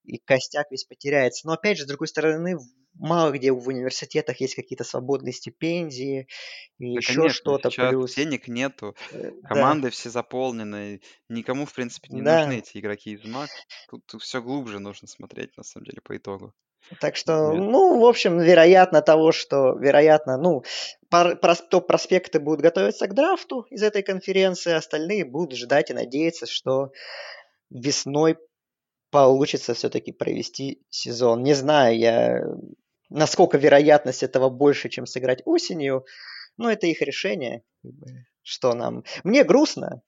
И 0.09 0.19
костяк 0.19 0.71
весь 0.71 0.85
потеряется. 0.85 1.47
Но 1.47 1.53
опять 1.53 1.77
же, 1.77 1.85
с 1.85 1.87
другой 1.87 2.09
стороны, 2.09 2.57
мало 2.95 3.31
где 3.31 3.53
в 3.53 3.69
университетах 3.69 4.41
есть 4.41 4.55
какие-то 4.55 4.83
свободные 4.83 5.35
стипендии 5.35 6.27
и 6.79 6.95
да, 6.95 6.99
еще 6.99 7.29
что-то 7.29 7.71
плюс. 7.71 8.15
денег 8.15 8.49
нету, 8.49 8.97
э, 9.13 9.33
команды 9.47 9.89
да. 9.89 9.91
все 9.91 10.09
заполнены, 10.09 11.03
никому, 11.29 11.67
в 11.67 11.75
принципе, 11.75 12.09
не 12.11 12.23
да. 12.23 12.39
нужны 12.39 12.59
эти 12.59 12.79
игроки 12.79 13.13
из 13.13 13.25
МАК. 13.25 13.51
Тут, 13.91 14.07
тут 14.07 14.23
все 14.23 14.41
глубже 14.41 14.79
нужно 14.79 15.07
смотреть, 15.09 15.57
на 15.59 15.63
самом 15.63 15.85
деле, 15.85 16.01
по 16.03 16.17
итогу. 16.17 16.55
Так 17.01 17.17
что, 17.17 17.53
Нет. 17.53 17.71
ну, 17.71 18.01
в 18.01 18.07
общем, 18.07 18.39
вероятно 18.39 19.03
того, 19.03 19.31
что, 19.33 19.75
вероятно, 19.79 20.39
ну, 20.39 20.63
топ-проспекты 21.11 22.41
будут 22.41 22.61
готовиться 22.63 23.07
к 23.09 23.15
драфту 23.15 23.67
из 23.69 23.83
этой 23.83 24.03
конференции, 24.03 24.73
остальные 24.73 25.27
будут 25.27 25.59
ждать 25.59 25.91
и 25.91 25.95
надеяться, 25.95 26.47
что 26.47 26.93
весной 27.69 28.39
получится 29.11 29.75
все-таки 29.75 30.13
провести 30.13 30.83
сезон. 30.91 31.43
Не 31.43 31.55
знаю, 31.55 31.99
я 31.99 32.43
насколько 33.11 33.59
вероятность 33.59 34.23
этого 34.23 34.51
больше, 34.51 34.89
чем 34.89 35.07
сыграть 35.07 35.43
осенью, 35.45 36.05
но 36.57 36.71
это 36.71 36.87
их 36.87 37.01
решение. 37.01 37.63
что 38.43 38.75
нам... 38.75 39.05
Мне 39.25 39.45
грустно, 39.45 40.03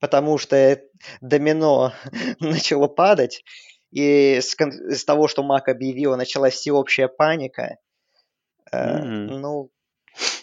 потому 0.00 0.38
что 0.38 0.80
домино 1.20 1.92
начало 2.40 2.88
падать, 2.88 3.44
и 3.90 4.40
с, 4.40 4.54
с 4.54 5.04
того, 5.04 5.28
что 5.28 5.42
Мак 5.42 5.68
объявила, 5.68 6.16
началась 6.16 6.54
всеобщая 6.54 7.08
паника. 7.08 7.78
Mm-hmm. 8.72 9.38
Ну, 9.38 9.70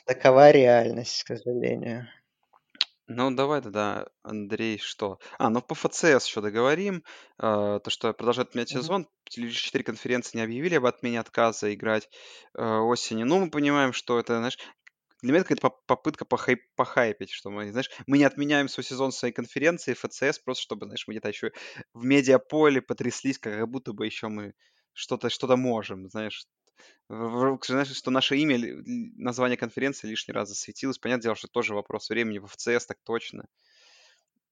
такова 0.06 0.50
реальность, 0.50 1.24
к 1.24 1.28
сожалению. 1.28 2.08
Ну, 3.08 3.30
давай 3.36 3.62
тогда, 3.62 4.08
Андрей, 4.24 4.80
что? 4.80 5.20
А, 5.38 5.50
ну 5.52 5.62
по 5.62 5.76
ФЦС 5.76 6.26
еще 6.28 6.42
договорим. 6.42 7.04
Э, 7.38 7.80
то, 7.84 7.90
что 7.92 8.12
продолжает 8.14 8.50
отменять 8.50 8.70
Мгм. 8.70 8.90
сезон. 8.90 9.08
Лишь 9.36 9.60
четыре 9.60 9.84
конференции 9.84 10.38
не 10.38 10.44
объявили 10.44 10.76
об 10.76 10.86
отмене 10.86 11.20
отказа 11.20 11.72
играть 11.74 12.10
э, 12.56 12.64
осенью. 12.64 13.28
Ну, 13.28 13.40
мы 13.40 13.52
понимаем, 13.52 13.94
что 13.94 14.18
это, 14.20 14.38
знаешь, 14.38 14.58
для 15.22 15.32
меня 15.34 15.42
это 15.42 15.56
какая-то 15.56 15.78
попытка 15.88 16.26
похайп, 16.26 16.62
похайпить, 16.76 17.32
что 17.32 17.52
мы, 17.52 17.72
знаешь, 17.72 17.92
мы 18.08 18.18
не 18.18 18.26
отменяем 18.26 18.70
свой 18.70 18.84
сезон 18.86 19.12
своей 19.12 19.34
конференции 19.34 19.94
ФЦС, 19.94 20.40
просто 20.40 20.64
чтобы, 20.64 20.86
знаешь, 20.88 21.06
мы 21.08 21.14
где-то 21.14 21.30
еще 21.30 21.52
в 21.94 22.06
медиаполе 22.06 22.82
потряслись, 22.82 23.40
как 23.40 23.68
будто 23.70 23.94
бы 23.94 24.06
еще 24.06 24.30
мы 24.30 24.54
что-то 24.94 25.30
что-то 25.30 25.58
можем, 25.58 26.10
знаешь. 26.10 26.46
Что 27.08 28.12
наше 28.12 28.38
имя, 28.38 28.58
название 29.16 29.58
конференции 29.58 30.08
лишний 30.08 30.34
раз 30.34 30.50
засветилось. 30.50 30.98
Понятное 30.98 31.24
дело, 31.24 31.36
что 31.36 31.48
тоже 31.48 31.76
вопрос 31.76 32.10
времени 32.10 32.40
в 32.40 32.48
ФЦС, 32.48 32.88
так 32.88 32.98
точно. 33.04 33.46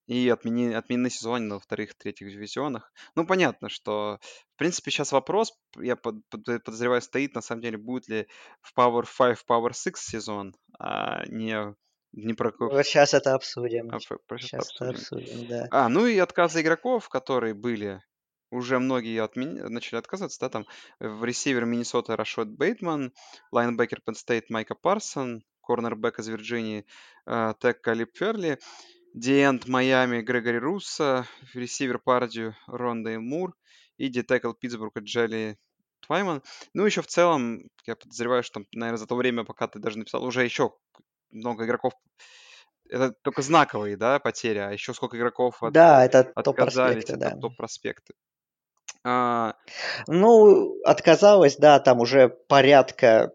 И 0.05 0.27
отмени, 0.29 0.73
отменены 0.73 1.09
сезоны 1.09 1.45
на 1.45 1.59
вторых, 1.59 1.95
третьих 1.95 2.29
дивизионах. 2.29 2.91
Ну, 3.15 3.25
понятно, 3.25 3.69
что, 3.69 4.19
в 4.53 4.57
принципе, 4.57 4.91
сейчас 4.91 5.13
вопрос, 5.13 5.53
я 5.77 5.95
под, 5.95 6.27
под, 6.29 6.43
подозреваю, 6.63 7.01
стоит, 7.01 7.35
на 7.35 7.41
самом 7.41 7.61
деле, 7.61 7.77
будет 7.77 8.09
ли 8.09 8.27
в 8.61 8.77
Power 8.77 9.05
5, 9.05 9.45
Power 9.47 9.71
6 9.73 9.97
сезон, 9.97 10.55
а 10.77 11.25
не, 11.27 11.73
не 12.11 12.33
про... 12.33 12.53
Вот 12.59 12.85
сейчас 12.85 13.13
это 13.13 13.33
обсудим. 13.33 13.89
А, 13.91 13.99
про, 14.27 14.37
сейчас 14.37 14.75
это 14.75 14.89
обсудим, 14.89 15.47
да. 15.47 15.67
А, 15.71 15.87
ну 15.87 16.05
и 16.05 16.17
отказы 16.17 16.61
игроков, 16.61 17.07
которые 17.07 17.53
были 17.53 18.03
уже 18.53 18.79
многие 18.79 19.21
отмен... 19.21 19.71
начали 19.73 19.97
отказываться, 19.99 20.39
да, 20.39 20.49
там 20.49 20.65
в 20.99 21.23
ресивер 21.23 21.65
Миннесота 21.65 22.15
Рашод 22.15 22.47
Бейтман, 22.47 23.13
лайнбекер 23.51 24.01
Penn 24.05 24.15
State 24.15 24.45
Майка 24.49 24.75
Парсон, 24.75 25.43
корнербэк 25.61 26.19
из 26.19 26.27
Вирджинии 26.27 26.85
э, 27.25 27.53
Тек 27.59 27.81
Калип 27.81 28.15
Ферли, 28.15 28.59
D-end 29.13 29.67
Майами 29.67 30.21
Грегори 30.21 30.57
Руссо, 30.57 31.25
ресивер 31.53 31.99
Пардию 31.99 32.55
Ронда 32.67 33.19
Мур 33.19 33.55
и 33.97 34.09
детекл 34.09 34.53
Питтсбурга 34.53 35.01
Джелли 35.01 35.57
Твайман. 36.05 36.41
Ну, 36.73 36.85
еще 36.85 37.01
в 37.01 37.07
целом, 37.07 37.69
я 37.85 37.95
подозреваю, 37.95 38.43
что, 38.43 38.63
наверное, 38.73 38.97
за 38.97 39.07
то 39.07 39.15
время, 39.15 39.43
пока 39.43 39.67
ты 39.67 39.79
даже 39.79 39.97
написал, 39.97 40.23
уже 40.23 40.43
еще 40.43 40.73
много 41.31 41.65
игроков 41.65 41.93
это 42.89 43.13
только 43.23 43.41
знаковые, 43.41 43.97
да, 43.97 44.19
потери, 44.19 44.59
а 44.59 44.71
еще 44.71 44.93
сколько 44.93 45.17
игроков 45.17 45.63
от, 45.63 45.73
да, 45.73 46.05
это 46.05 46.31
отказались, 46.35 47.05
топ-проспекты, 47.05 47.13
это 47.13 47.19
да. 47.19 47.41
топ-проспекты. 47.41 48.13
А... 49.03 49.55
Ну, 50.07 50.77
отказалось, 50.83 51.57
да, 51.57 51.79
там 51.79 51.99
уже 51.99 52.29
порядка 52.29 53.33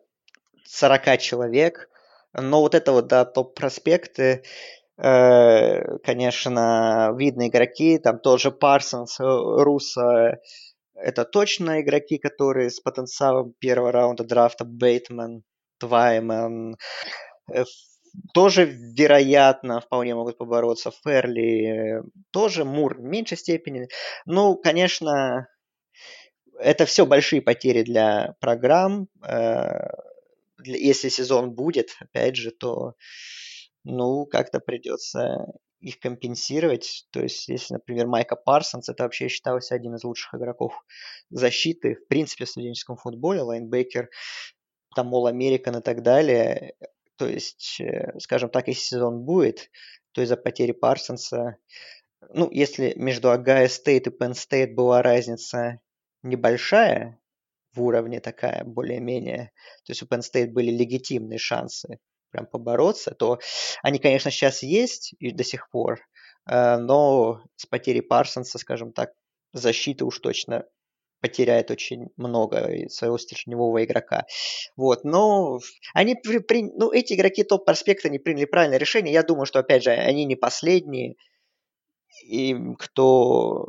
40 0.65 1.19
человек. 1.19 1.89
Но 2.33 2.61
вот 2.61 2.75
это 2.75 2.93
вот, 2.93 3.07
да, 3.09 3.25
топ-проспекты, 3.25 4.43
э, 4.99 5.99
конечно, 6.05 7.15
видные 7.17 7.49
игроки, 7.49 7.99
там 7.99 8.19
тоже 8.19 8.51
Парсонс, 8.51 9.19
э, 9.19 9.25
Руссо, 9.25 10.39
это 10.95 11.25
точно 11.25 11.81
игроки, 11.81 12.19
которые 12.19 12.71
с 12.71 12.81
потенциалом 12.81 13.55
первого 13.59 13.93
раунда 13.93 14.25
драфта, 14.25 14.65
Бейтман, 14.65 15.43
Тваймен, 15.79 16.77
э, 17.53 17.65
тоже, 18.35 18.65
вероятно, 18.65 19.81
вполне 19.81 20.15
могут 20.15 20.39
побороться. 20.39 20.91
Ферли 21.05 22.03
тоже, 22.31 22.65
Мур 22.65 22.97
в 22.97 23.03
меньшей 23.03 23.39
степени. 23.39 23.89
Ну, 24.27 24.57
конечно, 24.57 25.47
это 26.59 26.87
все 26.87 27.07
большие 27.07 27.43
потери 27.43 27.83
для 27.83 28.35
программ. 28.41 29.09
Э, 29.27 29.89
если 30.65 31.09
сезон 31.09 31.53
будет, 31.53 31.97
опять 32.01 32.37
же, 32.37 32.51
то 32.51 32.95
ну, 33.85 34.27
как-то 34.27 34.61
придется 34.61 35.47
их 35.81 36.01
компенсировать. 36.01 37.07
То 37.11 37.23
есть, 37.23 37.49
если, 37.49 37.75
например, 37.75 38.07
Майка 38.07 38.37
Парсонс, 38.37 38.89
это 38.89 39.05
вообще 39.05 39.29
считался 39.29 39.75
один 39.75 39.95
из 39.95 40.05
лучших 40.05 40.35
игроков 40.35 40.85
защиты, 41.31 41.95
в 41.95 42.09
принципе, 42.09 42.45
в 42.45 42.51
студенческом 42.51 42.97
футболе, 42.97 43.43
лайнбекер, 43.43 44.11
там, 44.95 45.09
All-American 45.09 45.77
и 45.77 45.83
так 45.83 46.03
далее. 46.03 46.75
То 47.17 47.27
есть, 47.27 47.81
э, 47.81 48.19
скажем 48.19 48.51
так, 48.51 48.69
если 48.69 48.83
сезон 48.83 49.25
будет, 49.25 49.71
то 50.13 50.23
из-за 50.23 50.37
потери 50.37 50.73
Парсонса, 50.73 51.57
ну, 52.33 52.51
если 52.51 52.95
между 52.97 53.31
Огайо 53.31 53.69
Стейт 53.69 54.09
и 54.09 54.11
Penn 54.11 54.33
State 54.33 54.75
была 54.75 55.03
разница 55.03 55.81
небольшая 56.23 57.19
в 57.75 57.83
уровне 57.83 58.21
такая, 58.21 58.65
более-менее, 58.65 59.53
то 59.85 59.91
есть 59.91 60.03
у 60.03 60.07
Penn 60.07 60.21
State 60.21 60.49
были 60.49 60.71
легитимные 60.71 61.39
шансы 61.39 61.99
прям 62.31 62.47
побороться, 62.47 63.13
то 63.13 63.39
они, 63.83 63.99
конечно, 63.99 64.31
сейчас 64.31 64.63
есть 64.63 65.15
и 65.19 65.31
до 65.31 65.45
сих 65.45 65.71
пор, 65.71 66.01
э, 66.51 66.77
но 66.77 67.43
с 67.57 67.67
потерей 67.67 68.03
Парсонса, 68.03 68.59
скажем 68.59 68.93
так, 68.93 69.13
защита 69.53 70.05
уж 70.05 70.19
точно 70.19 70.67
потеряет 71.21 71.71
очень 71.71 72.09
много 72.17 72.89
своего 72.89 73.19
стержневого 73.19 73.85
игрока. 73.85 74.27
Вот, 74.77 75.05
но 75.05 75.59
они 75.95 76.15
при, 76.15 76.39
при, 76.39 76.63
ну, 76.63 76.93
эти 76.93 77.15
игроки 77.15 77.43
топ-проспекта 77.43 78.09
не 78.09 78.19
приняли 78.19 78.45
правильное 78.45 78.79
решение. 78.79 79.13
Я 79.13 79.23
думаю, 79.23 79.47
что, 79.47 79.59
опять 79.59 79.83
же, 79.83 79.91
они 79.91 80.25
не 80.25 80.37
последние. 80.37 81.17
И 82.25 82.55
кто 82.79 83.67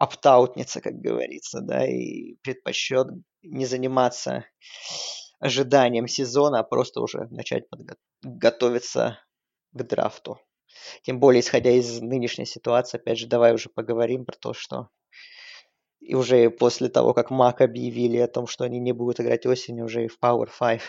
оптаутница, 0.00 0.80
как 0.80 0.94
говорится, 0.94 1.60
да, 1.60 1.86
и 1.86 2.36
предпочет 2.42 3.06
не 3.42 3.66
заниматься 3.66 4.46
ожиданием 5.38 6.08
сезона, 6.08 6.60
а 6.60 6.64
просто 6.64 7.02
уже 7.02 7.28
начать 7.30 7.64
подго- 7.70 7.98
готовиться 8.22 9.18
к 9.72 9.82
драфту. 9.82 10.40
Тем 11.02 11.20
более, 11.20 11.40
исходя 11.40 11.70
из 11.70 12.00
нынешней 12.00 12.46
ситуации, 12.46 12.96
опять 12.96 13.18
же, 13.18 13.26
давай 13.26 13.54
уже 13.54 13.68
поговорим 13.68 14.24
про 14.24 14.36
то, 14.36 14.54
что 14.54 14.88
и 16.00 16.14
уже 16.14 16.48
после 16.48 16.88
того, 16.88 17.12
как 17.12 17.30
Мак 17.30 17.60
объявили 17.60 18.16
о 18.16 18.26
том, 18.26 18.46
что 18.46 18.64
они 18.64 18.80
не 18.80 18.92
будут 18.92 19.20
играть 19.20 19.44
осенью, 19.44 19.84
уже 19.84 20.06
и 20.06 20.08
в 20.08 20.18
Power 20.18 20.48
5 20.58 20.80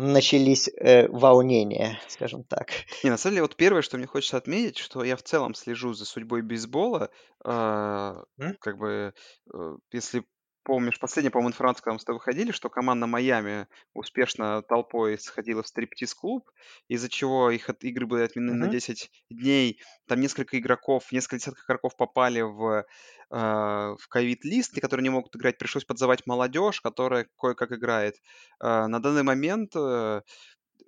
начались 0.00 0.68
э, 0.68 1.08
волнения, 1.08 2.00
скажем 2.08 2.44
так. 2.44 2.70
Не, 3.04 3.10
на 3.10 3.16
самом 3.16 3.34
деле, 3.34 3.42
вот 3.42 3.56
первое, 3.56 3.82
что 3.82 3.98
мне 3.98 4.06
хочется 4.06 4.36
отметить, 4.36 4.78
что 4.78 5.04
я 5.04 5.16
в 5.16 5.22
целом 5.22 5.54
слежу 5.54 5.92
за 5.94 6.04
судьбой 6.04 6.42
бейсбола. 6.42 7.10
Э, 7.44 8.22
как 8.60 8.78
бы, 8.78 9.14
э, 9.52 9.76
если 9.92 10.24
помнишь, 10.62 10.98
последняя, 10.98 11.30
по-моему, 11.30 11.50
информация, 11.50 11.82
когда 11.82 11.94
мы 11.94 12.00
с 12.00 12.04
тобой 12.04 12.18
выходили, 12.18 12.52
что 12.52 12.68
команда 12.68 13.06
Майами 13.06 13.66
успешно 13.94 14.62
толпой 14.62 15.18
сходила 15.18 15.62
в 15.62 15.66
стриптиз-клуб, 15.66 16.50
из-за 16.88 17.08
чего 17.08 17.50
их 17.50 17.68
от 17.68 17.82
игры 17.84 18.06
были 18.06 18.22
отменены 18.22 18.54
на 18.54 18.68
10 18.68 19.10
дней. 19.30 19.80
Там 20.06 20.20
несколько 20.20 20.58
игроков, 20.58 21.10
несколько 21.12 21.38
десятков 21.38 21.64
игроков 21.64 21.96
попали 21.96 22.40
в, 22.40 22.84
э, 23.30 23.34
в 23.34 24.08
ковид-лист, 24.08 24.80
которые 24.80 25.02
не 25.04 25.10
могут 25.10 25.34
играть. 25.36 25.58
Пришлось 25.58 25.84
подзывать 25.84 26.26
молодежь, 26.26 26.80
которая 26.80 27.26
кое-как 27.38 27.72
играет. 27.72 28.16
Э, 28.62 28.86
на 28.86 29.00
данный 29.00 29.22
момент 29.22 29.74
э, 29.74 30.22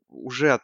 уже 0.08 0.52
от, 0.52 0.62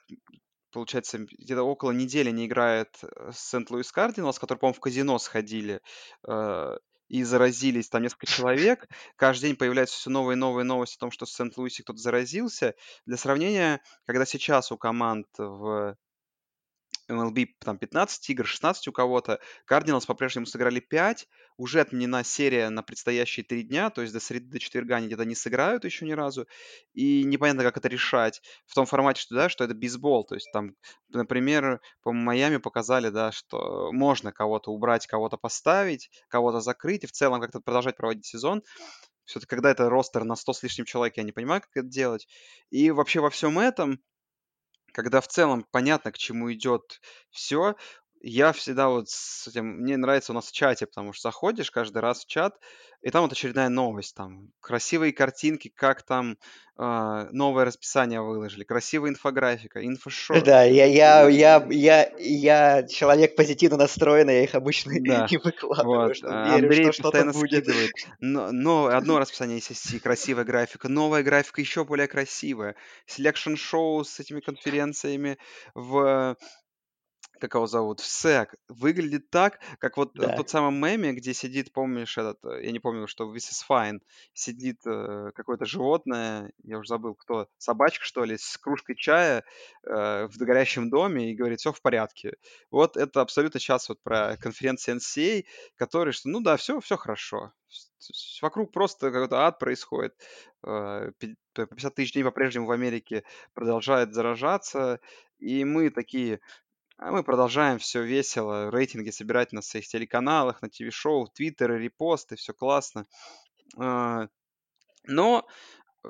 получается, 0.71 1.19
где-то 1.19 1.63
около 1.63 1.93
недели 1.93 2.31
не 2.31 2.47
играет 2.47 3.01
Сент-Луис 3.33 3.91
Кардиналс, 3.91 4.39
которые, 4.39 4.61
по-моему, 4.61 4.77
в 4.77 4.81
казино 4.81 5.19
сходили. 5.19 5.81
Э, 6.27 6.77
и 7.09 7.23
заразились 7.25 7.89
там 7.89 8.03
несколько 8.03 8.27
человек. 8.27 8.89
Каждый 9.17 9.49
день 9.49 9.57
появляются 9.57 9.97
все 9.97 10.11
новые 10.11 10.35
и 10.35 10.39
новые 10.39 10.65
новости 10.65 10.97
о 10.97 11.01
том, 11.01 11.11
что 11.11 11.27
в 11.27 11.31
Сент-Луисе 11.31 11.83
кто-то 11.83 11.99
заразился. 11.99 12.75
Для 13.07 13.17
сравнения, 13.17 13.81
когда 14.07 14.25
сейчас 14.25 14.71
у 14.73 14.79
команд 14.79 15.27
в 15.37 15.97
MLB 17.11 17.47
там 17.61 17.79
15 17.79 18.31
игр, 18.31 18.47
16 18.47 18.89
у 18.89 18.93
кого-то. 18.93 19.41
Кардиналс 19.65 20.07
по-прежнему 20.07 20.47
сыграли 20.47 20.81
5. 20.81 21.27
Уже 21.57 21.81
отменена 21.81 22.23
серия 22.23 22.69
на 22.69 22.83
предстоящие 22.83 23.45
3 23.45 23.65
дня, 23.65 23.91
то 23.91 24.03
есть 24.03 24.13
до 24.13 24.21
среды, 24.21 24.47
до 24.47 24.59
четверга 24.59 24.97
они 24.97 25.07
где-то 25.07 25.25
не 25.25 25.35
сыграют 25.35 25.85
еще 25.85 26.05
ни 26.05 26.13
разу. 26.13 26.47
И 26.93 27.25
непонятно, 27.25 27.63
как 27.63 27.77
это 27.77 27.89
решать. 27.89 28.41
В 28.67 28.75
том 28.75 28.87
формате, 28.87 29.21
что, 29.23 29.35
да, 29.35 29.49
что 29.49 29.65
это 29.65 29.75
бейсбол. 29.75 30.25
То 30.25 30.35
есть 30.35 30.51
там, 30.53 30.75
например, 31.09 31.81
по 32.03 32.13
Майами 32.13 32.59
показали, 32.59 33.09
да, 33.09 33.33
что 33.33 33.91
можно 33.93 34.33
кого-то 34.33 34.71
убрать, 34.71 35.07
кого-то 35.07 35.37
поставить, 35.37 36.11
кого-то 36.29 36.61
закрыть 36.61 37.05
и 37.05 37.07
в 37.07 37.13
целом 37.13 37.41
как-то 37.41 37.61
продолжать 37.61 37.97
проводить 37.97 38.27
сезон. 38.27 38.63
Все-таки 39.25 39.51
когда 39.51 39.71
это 39.71 39.91
ростер 39.91 40.25
на 40.25 40.37
100 40.37 40.53
с 40.55 40.63
лишним 40.63 40.87
человек, 40.87 41.17
я 41.17 41.23
не 41.23 41.33
понимаю, 41.33 41.61
как 41.61 41.71
это 41.75 41.87
делать. 41.87 42.27
И 42.71 42.91
вообще 42.91 43.21
во 43.21 43.29
всем 43.29 43.59
этом 43.59 44.01
когда 44.99 45.21
в 45.21 45.29
целом 45.29 45.65
понятно, 45.71 46.11
к 46.11 46.19
чему 46.19 46.53
идет 46.53 47.01
все, 47.31 47.77
я 48.21 48.53
всегда 48.53 48.89
вот 48.89 49.09
с 49.09 49.49
этим... 49.49 49.67
Мне 49.83 49.97
нравится 49.97 50.33
у 50.33 50.35
нас 50.35 50.47
в 50.47 50.53
чате, 50.53 50.87
потому 50.87 51.13
что 51.13 51.29
заходишь 51.29 51.71
каждый 51.71 51.99
раз 51.99 52.25
в 52.25 52.27
чат, 52.27 52.59
и 53.01 53.11
там 53.11 53.23
вот 53.23 53.33
очередная 53.33 53.69
новость, 53.69 54.17
там 54.17 54.51
красивые 54.61 55.13
картинки, 55.13 55.69
как 55.69 56.03
там 56.03 56.37
а, 56.77 57.29
новое 57.31 57.65
расписание 57.65 58.21
выложили, 58.21 58.65
красивая 58.65 59.11
инфографика, 59.11 59.85
инфошоу. 59.87 60.43
Да, 60.43 60.65
я, 60.65 60.85
я, 60.87 61.29
я, 61.29 61.67
я, 61.71 62.13
я 62.19 62.83
человек 62.89 63.37
позитивно 63.37 63.77
настроенный, 63.79 64.35
я 64.35 64.45
их 64.45 64.55
обычно 64.57 64.93
Да, 65.01 65.29
не 65.31 65.37
выкладываю, 65.37 66.09
вот. 66.09 66.17
что 66.17 66.29
а, 66.29 66.57
верю, 66.57 66.67
Андрей 66.67 66.93
что 66.93 66.93
что-то 66.93 67.25
будет. 67.33 67.65
скидывает. 67.65 67.93
Но, 68.19 68.51
но 68.51 68.87
одно 68.87 69.21
расписание 69.21 69.59
SSC, 69.59 70.01
красивая 70.01 70.45
графика, 70.45 70.89
новая 70.89 71.23
графика 71.23 71.61
еще 71.61 71.85
более 71.85 72.09
красивая. 72.09 72.75
Selection 73.07 73.55
шоу 73.57 74.05
с 74.05 74.19
этими 74.19 74.41
конференциями 74.41 75.39
в 75.75 76.37
как 77.41 77.55
его 77.55 77.67
зовут, 77.67 78.01
в 78.01 78.07
SEC, 78.07 78.55
выглядит 78.69 79.31
так, 79.31 79.61
как 79.79 79.97
вот 79.97 80.19
э, 80.19 80.29
в 80.29 80.31
Да. 80.31 80.35
тот 80.35 80.51
самый 80.51 80.73
меме, 80.79 81.13
где 81.13 81.35
сидит, 81.35 81.73
помнишь, 81.73 82.19
этот, 82.19 82.39
э, 82.45 82.65
я 82.65 82.73
не 82.73 82.81
помню, 82.81 83.07
что 83.07 83.27
в 83.29 83.35
This 83.35 83.51
is 83.53 83.63
Fine, 83.69 84.01
сидит 84.33 84.79
э, 84.87 85.31
какое-то 85.35 85.65
животное, 85.67 86.53
я 86.65 86.79
уже 86.79 86.89
забыл, 86.89 87.15
кто, 87.15 87.49
собачка, 87.59 88.05
что 88.05 88.25
ли, 88.25 88.37
с 88.39 88.57
кружкой 88.59 88.97
чая 88.97 89.45
э, 89.85 90.27
в 90.29 90.37
горящем 90.39 90.91
доме 90.91 91.31
и 91.33 91.35
говорит, 91.37 91.61
все 91.61 91.73
в 91.73 91.81
порядке. 91.83 92.35
Вот 92.71 92.97
это 92.97 93.21
абсолютно 93.21 93.61
сейчас 93.61 93.89
вот 93.89 94.03
про 94.03 94.37
конференцию 94.37 94.97
NCA, 94.97 95.47
который, 95.77 96.13
что, 96.13 96.29
ну 96.29 96.41
да, 96.41 96.57
все, 96.57 96.81
все 96.81 96.97
хорошо. 96.97 97.53
Вокруг 98.43 98.73
просто 98.73 99.11
какой-то 99.11 99.41
ад 99.47 99.59
происходит. 99.59 100.15
Э, 100.65 101.11
пи- 101.19 101.37
п- 101.53 101.67
50 101.67 101.95
тысяч 101.95 102.13
дней 102.13 102.23
по-прежнему 102.23 102.67
в 102.67 102.71
Америке 102.71 103.25
продолжает 103.55 104.15
заражаться, 104.15 105.01
и 105.39 105.65
мы 105.65 105.91
такие, 105.91 106.41
а 106.99 107.13
мы 107.13 107.23
продолжаем 107.25 107.79
все 107.79 108.03
весело, 108.03 108.71
рейтинги 108.71 109.11
собирать 109.11 109.53
на 109.53 109.63
своих 109.63 109.89
телеканалах, 109.89 110.63
на 110.63 110.69
ТВ-шоу, 110.69 111.29
твиттеры, 111.29 111.81
репосты, 111.83 112.37
все 112.37 112.53
классно. 112.53 113.07
А, 113.79 114.29
Но 115.07 115.47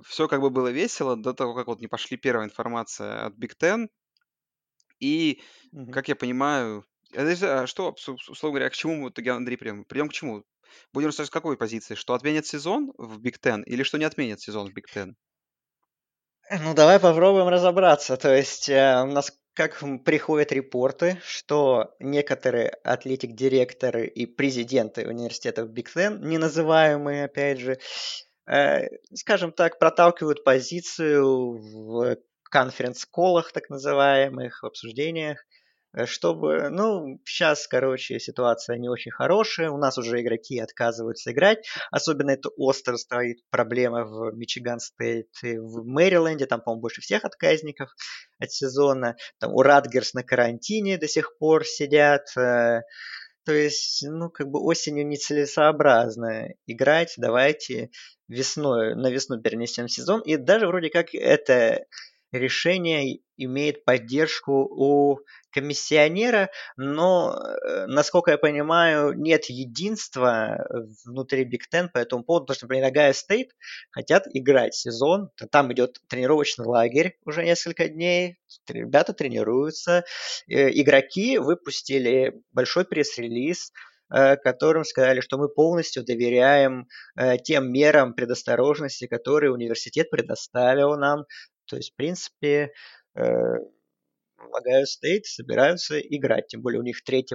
все 0.04 0.28
как 0.28 0.40
бы 0.42 0.50
было 0.50 0.68
весело 0.68 1.16
до 1.16 1.34
того, 1.34 1.54
как 1.54 1.68
вот 1.68 1.80
не 1.80 1.88
пошли 1.88 2.16
первая 2.16 2.46
информация 2.46 3.26
от 3.26 3.34
Big 3.36 3.52
Ten. 3.60 3.88
И, 5.00 5.42
Мгм. 5.72 5.94
как 5.94 6.08
я 6.08 6.16
понимаю, 6.16 6.84
а 7.14 7.66
что, 7.66 7.94
условно 8.28 8.58
говоря, 8.58 8.70
к 8.70 8.74
чему 8.74 8.96
мы 8.96 9.08
в 9.08 9.10
итоге, 9.12 9.32
Андрей, 9.32 9.56
придем? 9.56 9.84
Придем 9.84 10.08
к 10.08 10.12
чему? 10.12 10.44
Будем 10.92 11.08
рассуждать 11.08 11.28
с 11.28 11.30
какой 11.30 11.56
позиции? 11.56 11.94
Что 11.94 12.14
отменят 12.14 12.46
сезон 12.46 12.92
в 12.98 13.20
Big 13.20 13.40
Ten 13.40 13.62
или 13.64 13.82
что 13.82 13.98
не 13.98 14.04
отменят 14.04 14.40
сезон 14.40 14.70
в 14.70 14.74
Big 14.76 14.84
Ten? 14.94 15.14
Ну, 16.50 16.74
давай 16.74 16.98
попробуем 17.00 17.48
разобраться. 17.48 18.16
То 18.16 18.34
есть 18.34 18.68
э, 18.68 19.02
у 19.02 19.06
нас 19.06 19.32
как 19.58 19.76
приходят 20.04 20.52
репорты, 20.52 21.20
что 21.24 21.92
некоторые 21.98 22.68
атлетик-директоры 22.84 24.06
и 24.06 24.24
президенты 24.24 25.08
университетов 25.08 25.70
Big 25.70 25.88
Ten, 25.92 26.24
не 26.24 26.38
называемые, 26.38 27.24
опять 27.24 27.58
же, 27.58 27.80
э, 28.46 28.86
скажем 29.12 29.50
так, 29.50 29.80
проталкивают 29.80 30.44
позицию 30.44 31.58
в 31.58 32.18
конференц-колах, 32.44 33.50
так 33.50 33.68
называемых, 33.68 34.62
в 34.62 34.66
обсуждениях, 34.66 35.44
чтобы, 36.06 36.68
ну, 36.70 37.20
сейчас, 37.24 37.66
короче, 37.66 38.18
ситуация 38.18 38.78
не 38.78 38.88
очень 38.88 39.10
хорошая, 39.10 39.70
у 39.70 39.78
нас 39.78 39.98
уже 39.98 40.20
игроки 40.20 40.58
отказываются 40.58 41.32
играть, 41.32 41.66
особенно 41.90 42.30
это 42.30 42.50
остро 42.56 42.96
стоит 42.96 43.38
проблема 43.50 44.04
в 44.04 44.32
Мичиган 44.34 44.80
Стейт 44.80 45.28
и 45.42 45.58
в 45.58 45.84
Мэриленде, 45.84 46.46
там, 46.46 46.60
по-моему, 46.60 46.82
больше 46.82 47.00
всех 47.00 47.24
отказников 47.24 47.90
от 48.38 48.50
сезона, 48.50 49.16
там 49.38 49.52
у 49.54 49.62
Радгерс 49.62 50.14
на 50.14 50.22
карантине 50.22 50.98
до 50.98 51.08
сих 51.08 51.36
пор 51.38 51.64
сидят, 51.64 52.26
э, 52.36 52.82
то 53.44 53.52
есть, 53.52 54.04
ну, 54.06 54.28
как 54.30 54.48
бы 54.48 54.60
осенью 54.60 55.06
нецелесообразно 55.06 56.48
играть, 56.66 57.14
давайте 57.16 57.90
весной, 58.28 58.94
на 58.94 59.10
весну 59.10 59.40
перенесем 59.40 59.88
сезон, 59.88 60.20
и 60.20 60.36
даже 60.36 60.66
вроде 60.66 60.90
как 60.90 61.14
это 61.14 61.86
решение 62.32 63.20
имеет 63.36 63.84
поддержку 63.84 64.68
у 64.70 65.18
комиссионера, 65.58 66.50
но, 66.76 67.36
э, 67.36 67.86
насколько 67.86 68.30
я 68.30 68.38
понимаю, 68.38 69.12
нет 69.12 69.46
единства 69.46 70.66
внутри 71.04 71.44
Big 71.44 71.62
Ten 71.72 71.88
по 71.92 71.98
этому 71.98 72.22
поводу, 72.22 72.46
потому 72.46 72.56
что, 72.56 72.66
например, 72.66 72.92
Ohio 72.92 73.12
State 73.12 73.48
хотят 73.90 74.24
играть 74.32 74.74
сезон, 74.74 75.30
там 75.50 75.72
идет 75.72 75.98
тренировочный 76.08 76.66
лагерь 76.66 77.16
уже 77.24 77.44
несколько 77.44 77.88
дней, 77.88 78.38
ребята 78.68 79.12
тренируются, 79.12 80.04
э, 80.48 80.70
игроки 80.70 81.38
выпустили 81.38 82.34
большой 82.52 82.84
пресс-релиз, 82.84 83.72
э, 84.10 84.36
которым 84.36 84.84
сказали, 84.84 85.20
что 85.20 85.38
мы 85.38 85.48
полностью 85.48 86.04
доверяем 86.04 86.86
э, 87.16 87.38
тем 87.38 87.72
мерам 87.72 88.14
предосторожности, 88.14 89.06
которые 89.06 89.52
университет 89.52 90.10
предоставил 90.10 90.96
нам. 90.96 91.24
То 91.66 91.76
есть, 91.76 91.92
в 91.92 91.96
принципе, 91.96 92.72
Ohio 94.40 94.84
State 94.84 95.24
собираются 95.24 95.98
играть. 95.98 96.48
Тем 96.48 96.62
более 96.62 96.80
у 96.80 96.84
них 96.84 97.02
3 97.02 97.26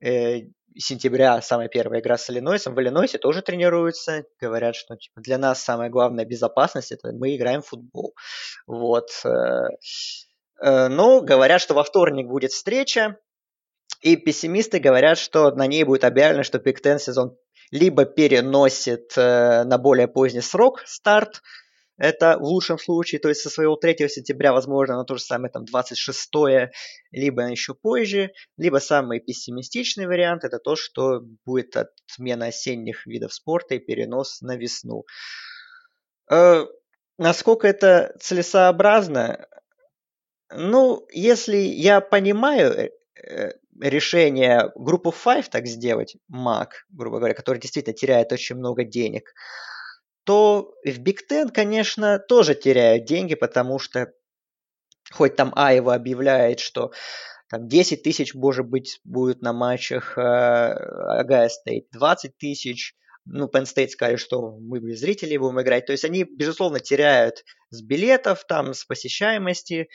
э, 0.00 0.40
сентября 0.76 1.40
самая 1.42 1.68
первая 1.68 2.00
игра 2.00 2.16
с 2.16 2.28
Иллинойсом. 2.30 2.74
В 2.74 2.80
Иллинойсе 2.80 3.18
тоже 3.18 3.42
тренируются. 3.42 4.24
Говорят, 4.40 4.76
что 4.76 4.96
типа, 4.96 5.20
для 5.20 5.38
нас 5.38 5.62
самая 5.62 5.90
главная 5.90 6.24
безопасность– 6.24 6.92
это 6.92 7.12
мы 7.12 7.36
играем 7.36 7.62
в 7.62 7.68
футбол. 7.68 8.14
Вот. 8.66 9.10
э, 9.24 9.28
э, 10.62 10.88
Но 10.88 11.20
говорят, 11.20 11.60
что 11.60 11.74
во 11.74 11.84
вторник 11.84 12.26
будет 12.26 12.52
встреча. 12.52 13.16
И 14.00 14.16
пессимисты 14.16 14.78
говорят, 14.78 15.18
что 15.18 15.50
на 15.50 15.66
ней 15.66 15.84
будет 15.84 16.04
объявлено, 16.04 16.42
что 16.42 16.58
Ten 16.58 16.98
сезон 16.98 17.36
либо 17.70 18.04
переносит 18.04 19.12
э, 19.16 19.64
на 19.64 19.78
более 19.78 20.08
поздний 20.08 20.40
срок 20.40 20.82
старт, 20.86 21.42
это 22.00 22.38
в 22.38 22.44
лучшем 22.44 22.78
случае, 22.78 23.20
то 23.20 23.28
есть 23.28 23.42
со 23.42 23.50
своего 23.50 23.76
3 23.76 24.08
сентября, 24.08 24.54
возможно, 24.54 24.96
на 24.96 25.04
то 25.04 25.16
же 25.16 25.22
самое 25.22 25.52
там 25.52 25.66
26 25.66 26.30
либо 27.10 27.42
еще 27.42 27.74
позже, 27.74 28.32
либо 28.56 28.78
самый 28.78 29.20
пессимистичный 29.20 30.06
вариант, 30.06 30.44
это 30.44 30.58
то, 30.58 30.76
что 30.76 31.20
будет 31.44 31.76
отмена 31.76 32.46
осенних 32.46 33.06
видов 33.06 33.34
спорта 33.34 33.74
и 33.74 33.78
перенос 33.78 34.40
на 34.40 34.56
весну. 34.56 35.04
Э, 36.30 36.64
насколько 37.18 37.68
это 37.68 38.16
целесообразно? 38.18 39.46
Ну, 40.50 41.06
если 41.12 41.58
я 41.58 42.00
понимаю 42.00 42.92
э, 43.22 43.52
решение 43.78 44.72
группу 44.74 45.12
5 45.12 45.50
так 45.50 45.66
сделать, 45.66 46.16
МАК, 46.28 46.86
грубо 46.88 47.18
говоря, 47.18 47.34
который 47.34 47.60
действительно 47.60 47.94
теряет 47.94 48.32
очень 48.32 48.56
много 48.56 48.84
денег, 48.84 49.34
то 50.30 50.76
в 50.84 51.00
Big 51.00 51.22
Ten, 51.28 51.50
конечно, 51.50 52.20
тоже 52.20 52.54
теряют 52.54 53.04
деньги, 53.04 53.34
потому 53.34 53.80
что 53.80 54.12
хоть 55.10 55.34
там 55.34 55.52
Айва 55.56 55.92
объявляет, 55.92 56.60
что 56.60 56.92
там 57.48 57.66
10 57.66 58.04
тысяч, 58.04 58.32
может 58.32 58.64
быть, 58.64 59.00
будет 59.02 59.42
на 59.42 59.52
матчах 59.52 60.16
Агая 60.16 61.48
Стейт, 61.48 61.88
20 61.90 62.38
тысяч, 62.38 62.94
ну, 63.24 63.48
Penn 63.48 63.64
State 63.64 63.88
сказали, 63.88 64.14
что 64.14 64.56
мы 64.60 64.78
без 64.78 65.00
зрителей 65.00 65.36
будем 65.36 65.60
играть. 65.62 65.86
То 65.86 65.92
есть 65.92 66.04
они, 66.04 66.22
безусловно, 66.22 66.78
теряют 66.78 67.42
с 67.70 67.82
билетов, 67.82 68.44
там, 68.46 68.72
с 68.72 68.84
посещаемости, 68.84 69.88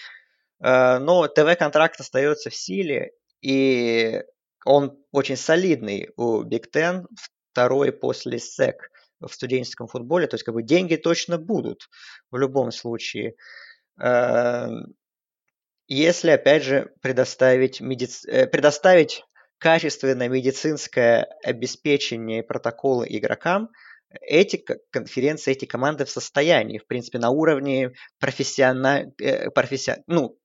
э, 0.61 0.97
но 0.99 1.29
ТВ-контракт 1.29 1.97
остается 2.01 2.49
в 2.49 2.55
силе, 2.55 3.13
и 3.39 4.21
он 4.65 5.01
очень 5.13 5.37
солидный 5.37 6.09
у 6.17 6.43
Big 6.43 6.65
Ten, 6.73 7.05
второй 7.53 7.93
после 7.93 8.39
SEC 8.39 8.73
в 9.19 9.29
студенческом 9.29 9.87
футболе, 9.87 10.27
то 10.27 10.35
есть 10.35 10.43
как 10.43 10.53
бы 10.53 10.63
деньги 10.63 10.95
точно 10.95 11.37
будут 11.37 11.89
в 12.31 12.37
любом 12.37 12.71
случае. 12.71 13.35
Эм, 13.99 14.95
если, 15.87 16.31
опять 16.31 16.63
же, 16.63 16.91
предоставить, 17.01 17.79
медици... 17.81 18.27
Э, 18.29 18.47
предоставить 18.47 19.23
качественное 19.57 20.29
медицинское 20.29 21.27
обеспечение 21.43 22.43
протоколы 22.43 23.07
игрокам, 23.09 23.69
эти 24.21 24.63
конференции, 24.91 25.51
эти 25.51 25.65
команды 25.65 26.05
в 26.05 26.09
состоянии, 26.09 26.77
в 26.77 26.87
принципе, 26.87 27.19
на 27.19 27.29
уровне 27.29 27.91
профессиональ... 28.19 29.11
Э, 29.21 29.49
професси... 29.51 30.03
ну, 30.07 30.37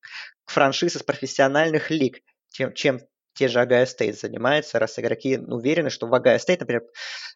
франшиз 0.47 0.97
из 0.97 1.03
профессиональных 1.03 1.91
лиг, 1.91 2.21
чем, 2.51 2.73
чем 2.75 3.01
те 3.35 3.49
же 3.49 3.61
Огайо 3.61 3.87
Стейт 3.87 4.19
занимаются, 4.19 4.79
раз 4.79 4.99
игроки 4.99 5.39
уверены, 5.39 5.91
что 5.91 6.07
в 6.07 6.15
Огайо 6.15 6.39
Стейт, 6.39 6.61
например, 6.61 6.83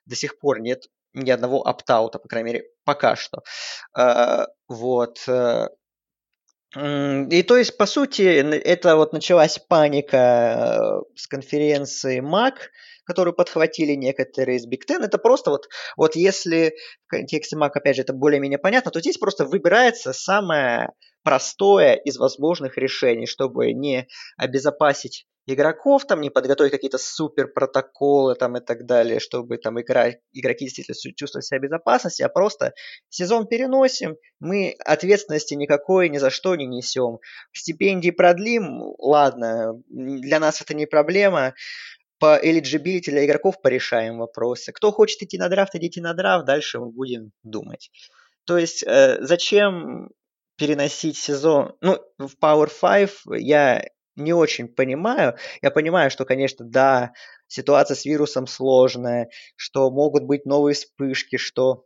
до 0.06 0.16
сих 0.16 0.38
пор 0.38 0.60
нет 0.60 0.86
ни 1.12 1.30
одного 1.30 1.66
opt-out 1.66 2.07
а, 2.07 2.18
по 2.18 2.28
крайней 2.28 2.52
мере, 2.52 2.64
пока 2.84 3.16
что. 3.16 3.42
Э, 3.96 4.46
вот. 4.68 5.18
И 6.76 7.42
то 7.44 7.56
есть, 7.56 7.76
по 7.76 7.86
сути, 7.86 8.22
это 8.22 8.96
вот 8.96 9.12
началась 9.12 9.60
паника 9.60 11.02
с 11.14 11.28
конференции 11.28 12.20
MAC, 12.20 12.54
которую 13.04 13.34
подхватили 13.34 13.92
некоторые 13.92 14.58
из 14.58 14.66
Big 14.66 14.80
Ten. 14.88 15.04
Это 15.04 15.18
просто 15.18 15.50
вот, 15.50 15.68
вот 15.96 16.16
если 16.16 16.74
в 17.06 17.10
контексте 17.10 17.56
MAC, 17.56 17.70
опять 17.74 17.94
же, 17.94 18.02
это 18.02 18.12
более-менее 18.12 18.58
понятно, 18.58 18.90
то 18.90 18.98
здесь 19.00 19.18
просто 19.18 19.44
выбирается 19.44 20.12
самое 20.12 20.90
простое 21.22 21.94
из 21.94 22.16
возможных 22.16 22.76
решений, 22.76 23.26
чтобы 23.26 23.72
не 23.72 24.08
обезопасить 24.36 25.26
игроков, 25.46 26.06
там 26.06 26.20
не 26.20 26.30
подготовить 26.30 26.72
какие-то 26.72 26.98
супер 26.98 27.48
протоколы 27.48 28.34
там 28.34 28.56
и 28.56 28.60
так 28.60 28.86
далее, 28.86 29.20
чтобы 29.20 29.58
там 29.58 29.80
игра, 29.80 30.10
игроки 30.32 30.64
действительно 30.64 30.96
чувствовали 31.14 31.44
себя 31.44 31.58
в 31.58 31.62
безопасности, 31.62 32.22
а 32.22 32.28
просто 32.28 32.72
сезон 33.08 33.46
переносим, 33.46 34.16
мы 34.40 34.74
ответственности 34.84 35.54
никакой 35.54 36.08
ни 36.08 36.18
за 36.18 36.30
что 36.30 36.56
не 36.56 36.66
несем. 36.66 37.18
Стипендии 37.52 38.10
продлим, 38.10 38.94
ладно, 38.98 39.74
для 39.88 40.40
нас 40.40 40.60
это 40.62 40.74
не 40.74 40.86
проблема, 40.86 41.54
по 42.18 42.40
eligibility 42.42 43.10
для 43.10 43.26
игроков 43.26 43.60
порешаем 43.60 44.18
вопросы. 44.18 44.72
Кто 44.72 44.92
хочет 44.92 45.22
идти 45.22 45.36
на 45.36 45.48
драфт, 45.48 45.74
идите 45.74 46.00
на 46.00 46.14
драфт, 46.14 46.46
дальше 46.46 46.78
мы 46.78 46.90
будем 46.90 47.32
думать. 47.42 47.90
То 48.46 48.56
есть 48.56 48.82
э, 48.86 49.18
зачем 49.20 50.10
переносить 50.56 51.16
сезон? 51.18 51.76
Ну, 51.80 51.98
в 52.18 52.36
Power 52.40 52.70
5 52.80 53.40
я 53.40 53.84
не 54.16 54.32
очень 54.32 54.68
понимаю. 54.68 55.36
Я 55.62 55.70
понимаю, 55.70 56.10
что, 56.10 56.24
конечно, 56.24 56.64
да, 56.64 57.12
ситуация 57.46 57.94
с 57.94 58.04
вирусом 58.04 58.46
сложная, 58.46 59.28
что 59.56 59.90
могут 59.90 60.24
быть 60.24 60.46
новые 60.46 60.74
вспышки, 60.74 61.36
что, 61.36 61.84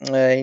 э, 0.00 0.42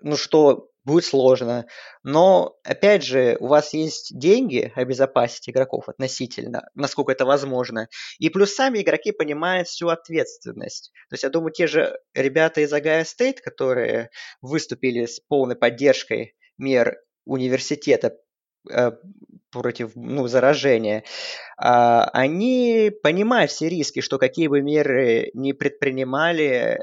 ну, 0.00 0.16
что 0.16 0.68
будет 0.84 1.04
сложно. 1.04 1.66
Но, 2.02 2.56
опять 2.64 3.04
же, 3.04 3.36
у 3.40 3.46
вас 3.46 3.72
есть 3.72 4.18
деньги 4.18 4.72
обезопасить 4.74 5.48
игроков 5.48 5.88
относительно, 5.88 6.68
насколько 6.74 7.12
это 7.12 7.24
возможно. 7.24 7.88
И 8.18 8.28
плюс 8.30 8.54
сами 8.54 8.80
игроки 8.80 9.12
понимают 9.12 9.68
всю 9.68 9.88
ответственность. 9.88 10.92
То 11.08 11.14
есть, 11.14 11.22
я 11.22 11.30
думаю, 11.30 11.52
те 11.52 11.66
же 11.66 11.98
ребята 12.14 12.60
из 12.62 12.72
Агая 12.72 13.04
Стейт, 13.04 13.40
которые 13.40 14.10
выступили 14.40 15.06
с 15.06 15.20
полной 15.20 15.56
поддержкой 15.56 16.34
мер 16.58 16.98
университета 17.24 18.16
против 19.50 19.92
ну, 19.94 20.26
заражения, 20.26 21.04
а, 21.56 22.04
они 22.12 22.90
понимают 23.02 23.50
все 23.50 23.68
риски, 23.68 24.00
что 24.00 24.18
какие 24.18 24.48
бы 24.48 24.62
меры 24.62 25.30
не 25.34 25.52
предпринимали 25.52 26.80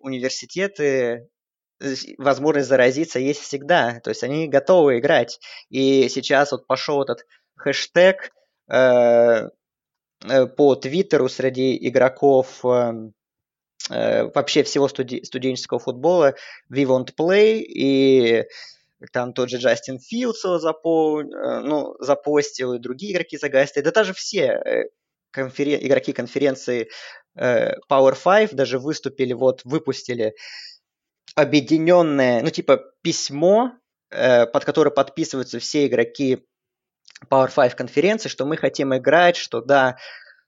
университеты, 0.00 1.28
возможность 2.18 2.68
заразиться 2.68 3.18
есть 3.18 3.40
всегда. 3.40 4.00
То 4.00 4.10
есть 4.10 4.22
они 4.22 4.48
готовы 4.48 4.98
играть. 4.98 5.40
И 5.68 6.08
сейчас 6.08 6.52
вот 6.52 6.66
пошел 6.66 7.02
этот 7.02 7.26
хэштег 7.56 8.32
э, 8.68 9.48
э, 10.24 10.46
по 10.46 10.74
Твиттеру 10.74 11.28
среди 11.28 11.76
игроков 11.88 12.64
э, 12.64 12.92
э, 13.90 14.24
вообще 14.34 14.62
всего 14.62 14.88
студенческого 14.88 15.80
футбола 15.80 16.34
We 16.70 16.84
Want 16.84 17.14
Play 17.18 17.60
и 17.60 18.44
там 19.12 19.32
тот 19.32 19.50
же 19.50 19.58
Джастин 19.58 19.98
Филдс 19.98 20.42
запо, 20.42 21.22
э, 21.22 21.60
ну, 21.60 21.94
запостил, 22.00 22.74
и 22.74 22.78
другие 22.78 23.12
игроки 23.12 23.38
загастили. 23.38 23.84
Да 23.84 23.92
даже 23.92 24.12
все 24.12 24.42
э, 24.42 24.84
конферен... 25.30 25.78
игроки 25.82 26.12
конференции 26.12 26.88
э, 27.36 27.74
Power 27.90 28.16
5 28.22 28.54
даже 28.54 28.78
выступили, 28.78 29.32
вот 29.32 29.62
выпустили 29.64 30.34
объединенное, 31.34 32.42
ну 32.42 32.50
типа 32.50 32.80
письмо, 33.02 33.72
под 34.10 34.64
которое 34.64 34.90
подписываются 34.90 35.60
все 35.60 35.86
игроки 35.86 36.44
Power 37.30 37.50
5 37.54 37.76
конференции, 37.76 38.28
что 38.28 38.44
мы 38.44 38.56
хотим 38.56 38.94
играть, 38.96 39.36
что 39.36 39.60
да, 39.60 39.96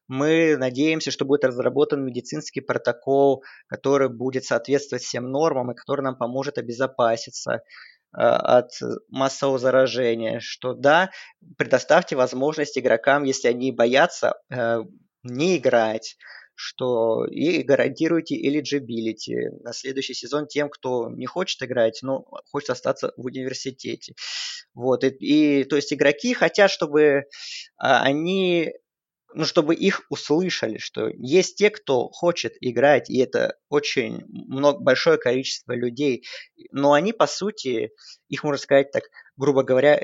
мы 0.09 0.57
надеемся, 0.59 1.11
что 1.11 1.25
будет 1.25 1.45
разработан 1.45 2.05
медицинский 2.05 2.61
протокол, 2.61 3.45
который 3.67 4.09
будет 4.09 4.45
соответствовать 4.45 5.05
всем 5.05 5.31
нормам 5.31 5.71
и 5.71 5.75
который 5.75 6.03
нам 6.03 6.17
поможет 6.17 6.59
обезопаситься. 6.59 7.63
А, 8.13 8.59
от 8.59 8.71
массового 9.09 9.59
заражения, 9.59 10.41
что 10.41 10.75
да, 10.75 11.11
предоставьте 11.57 12.15
возможность 12.15 12.79
игрокам, 12.79 13.25
если 13.25 13.49
они 13.49 13.73
боятся, 13.73 14.35
э, 14.51 14.81
не 15.23 15.57
играть, 15.57 16.17
что 16.55 17.25
и 17.25 17.63
гарантируйте 17.63 18.37
eligibility 18.37 19.49
на 19.63 19.73
следующий 19.73 20.15
сезон 20.15 20.47
тем, 20.47 20.69
кто 20.69 21.09
не 21.11 21.27
хочет 21.27 21.63
играть, 21.63 22.01
но 22.03 22.27
хочет 22.51 22.71
остаться 22.71 23.13
в 23.17 23.25
университете. 23.25 24.15
Вот, 24.75 25.05
и, 25.05 25.09
и 25.09 25.65
то 25.65 25.77
есть 25.77 25.93
игроки 25.93 26.35
хотят, 26.35 26.71
чтобы 26.71 27.25
а, 27.79 28.03
они 28.03 28.73
ну, 29.35 29.45
чтобы 29.45 29.75
их 29.75 30.03
услышали, 30.09 30.79
что 30.79 31.09
есть 31.09 31.57
те, 31.57 31.71
кто 31.71 32.09
хочет 32.09 32.55
играть, 32.61 33.11
и 33.11 33.19
это 33.19 33.57
очень 33.69 34.23
много, 34.29 34.79
большое 34.81 35.19
количество 35.19 35.73
людей, 35.73 36.25
но 36.71 36.93
они, 36.93 37.13
по 37.13 37.27
сути, 37.27 37.91
их 38.29 38.45
можно 38.45 38.63
сказать 38.63 38.91
так, 38.91 39.05
грубо 39.37 39.63
говоря, 39.63 40.01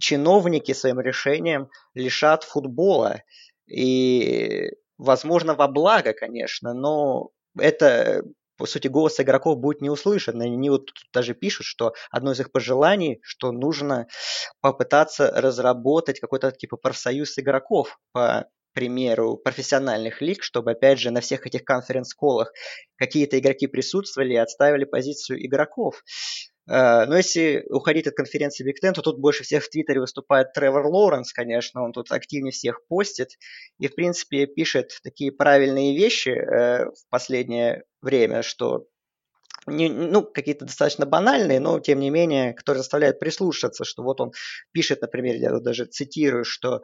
чиновники 0.00 0.72
своим 0.72 1.00
решением 1.00 1.68
лишат 1.94 2.44
футбола. 2.44 3.22
И, 3.66 4.70
возможно, 4.96 5.54
во 5.54 5.68
благо, 5.68 6.12
конечно, 6.12 6.72
но 6.72 7.30
это 7.58 8.22
по 8.58 8.66
сути, 8.66 8.88
голос 8.88 9.20
игроков 9.20 9.58
будет 9.58 9.80
не 9.80 9.88
услышан. 9.88 10.40
Они 10.40 10.68
вот 10.68 10.86
тут 10.86 10.96
даже 11.12 11.32
пишут, 11.32 11.64
что 11.64 11.94
одно 12.10 12.32
из 12.32 12.40
их 12.40 12.50
пожеланий, 12.50 13.20
что 13.22 13.52
нужно 13.52 14.08
попытаться 14.60 15.30
разработать 15.30 16.18
какой-то 16.18 16.50
типа 16.50 16.76
профсоюз 16.76 17.38
игроков 17.38 18.00
по 18.10 18.46
примеру, 18.72 19.36
профессиональных 19.36 20.20
лиг, 20.20 20.42
чтобы, 20.42 20.72
опять 20.72 20.98
же, 20.98 21.10
на 21.10 21.20
всех 21.20 21.46
этих 21.46 21.64
конференц-колах 21.64 22.52
какие-то 22.96 23.38
игроки 23.38 23.66
присутствовали 23.66 24.34
и 24.34 24.36
отставили 24.36 24.84
позицию 24.84 25.44
игроков. 25.44 26.02
Э, 26.68 27.06
но 27.06 27.16
если 27.16 27.64
уходить 27.70 28.06
от 28.06 28.14
конференции 28.14 28.68
Big 28.68 28.76
Ten, 28.82 28.92
то 28.92 29.02
тут 29.02 29.18
больше 29.18 29.42
всех 29.42 29.64
в 29.64 29.70
Твиттере 29.70 30.00
выступает 30.00 30.52
Тревор 30.52 30.86
Лоуренс, 30.86 31.32
конечно, 31.32 31.82
он 31.82 31.92
тут 31.92 32.12
активнее 32.12 32.52
всех 32.52 32.86
постит 32.88 33.30
и, 33.78 33.88
в 33.88 33.94
принципе, 33.94 34.46
пишет 34.46 34.98
такие 35.02 35.32
правильные 35.32 35.96
вещи 35.96 36.30
э, 36.30 36.86
в 36.86 37.08
последнее 37.10 37.84
время, 38.02 38.42
что 38.42 38.86
не, 39.66 39.88
ну, 39.88 40.22
какие-то 40.22 40.64
достаточно 40.64 41.06
банальные, 41.06 41.60
но 41.60 41.80
тем 41.80 42.00
не 42.00 42.10
менее, 42.10 42.54
которые 42.54 42.82
заставляют 42.82 43.18
прислушаться, 43.18 43.84
что 43.84 44.02
вот 44.02 44.20
он 44.20 44.32
пишет, 44.72 45.02
например, 45.02 45.36
я 45.36 45.50
тут 45.50 45.62
даже 45.62 45.86
цитирую, 45.86 46.44
что 46.44 46.82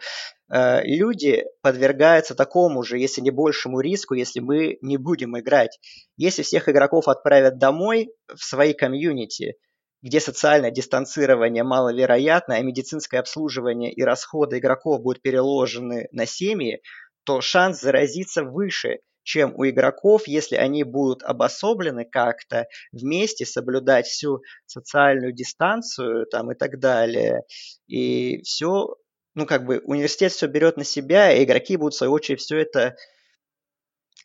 э, 0.51 0.83
люди 0.85 1.45
подвергаются 1.63 2.35
такому 2.35 2.83
же, 2.83 2.99
если 2.99 3.21
не 3.21 3.31
большему 3.31 3.81
риску, 3.81 4.15
если 4.15 4.41
мы 4.41 4.79
не 4.81 4.97
будем 4.97 5.39
играть. 5.39 5.79
Если 6.17 6.43
всех 6.43 6.69
игроков 6.69 7.09
отправят 7.09 7.59
домой 7.59 8.11
в 8.35 8.43
свои 8.45 8.75
комьюнити, 8.75 9.55
где 10.03 10.21
социальное 10.21 10.71
дистанцирование 10.71 11.65
маловероятно, 11.65 12.57
а 12.57 12.61
медицинское 12.61 13.19
обслуживание 13.19 13.93
и 13.93 14.03
расходы 14.03 14.59
игроков 14.59 15.01
будут 15.01 15.23
переложены 15.23 16.09
на 16.13 16.27
семьи, 16.27 16.83
то 17.25 17.41
шанс 17.41 17.81
заразиться 17.81 18.45
выше– 18.45 18.99
чем 19.25 19.55
у 19.57 19.67
игроков, 19.67 20.29
если 20.29 20.57
они 20.57 20.85
будут 20.85 21.23
обособлены 21.23 22.05
как-то, 22.05 22.69
вместе 22.93 23.45
соблюдать 23.45 24.07
всю 24.07 24.43
социальную 24.67 25.33
дистанцию 25.33 26.27
там, 26.27 26.53
и 26.53 26.55
так 26.55 26.79
далее. 26.79 27.43
И 27.89 28.43
все, 28.43 28.95
ну 29.35 29.47
как 29.47 29.65
бы 29.65 29.81
университет 29.85 30.33
все 30.33 30.47
берет 30.47 30.77
на 30.77 30.85
себя, 30.85 31.33
и 31.33 31.43
игроки 31.45 31.77
будут 31.77 31.95
в 31.95 31.99
свою 31.99 32.13
очередь 32.13 32.41
все 32.41 32.59
это 32.59 32.95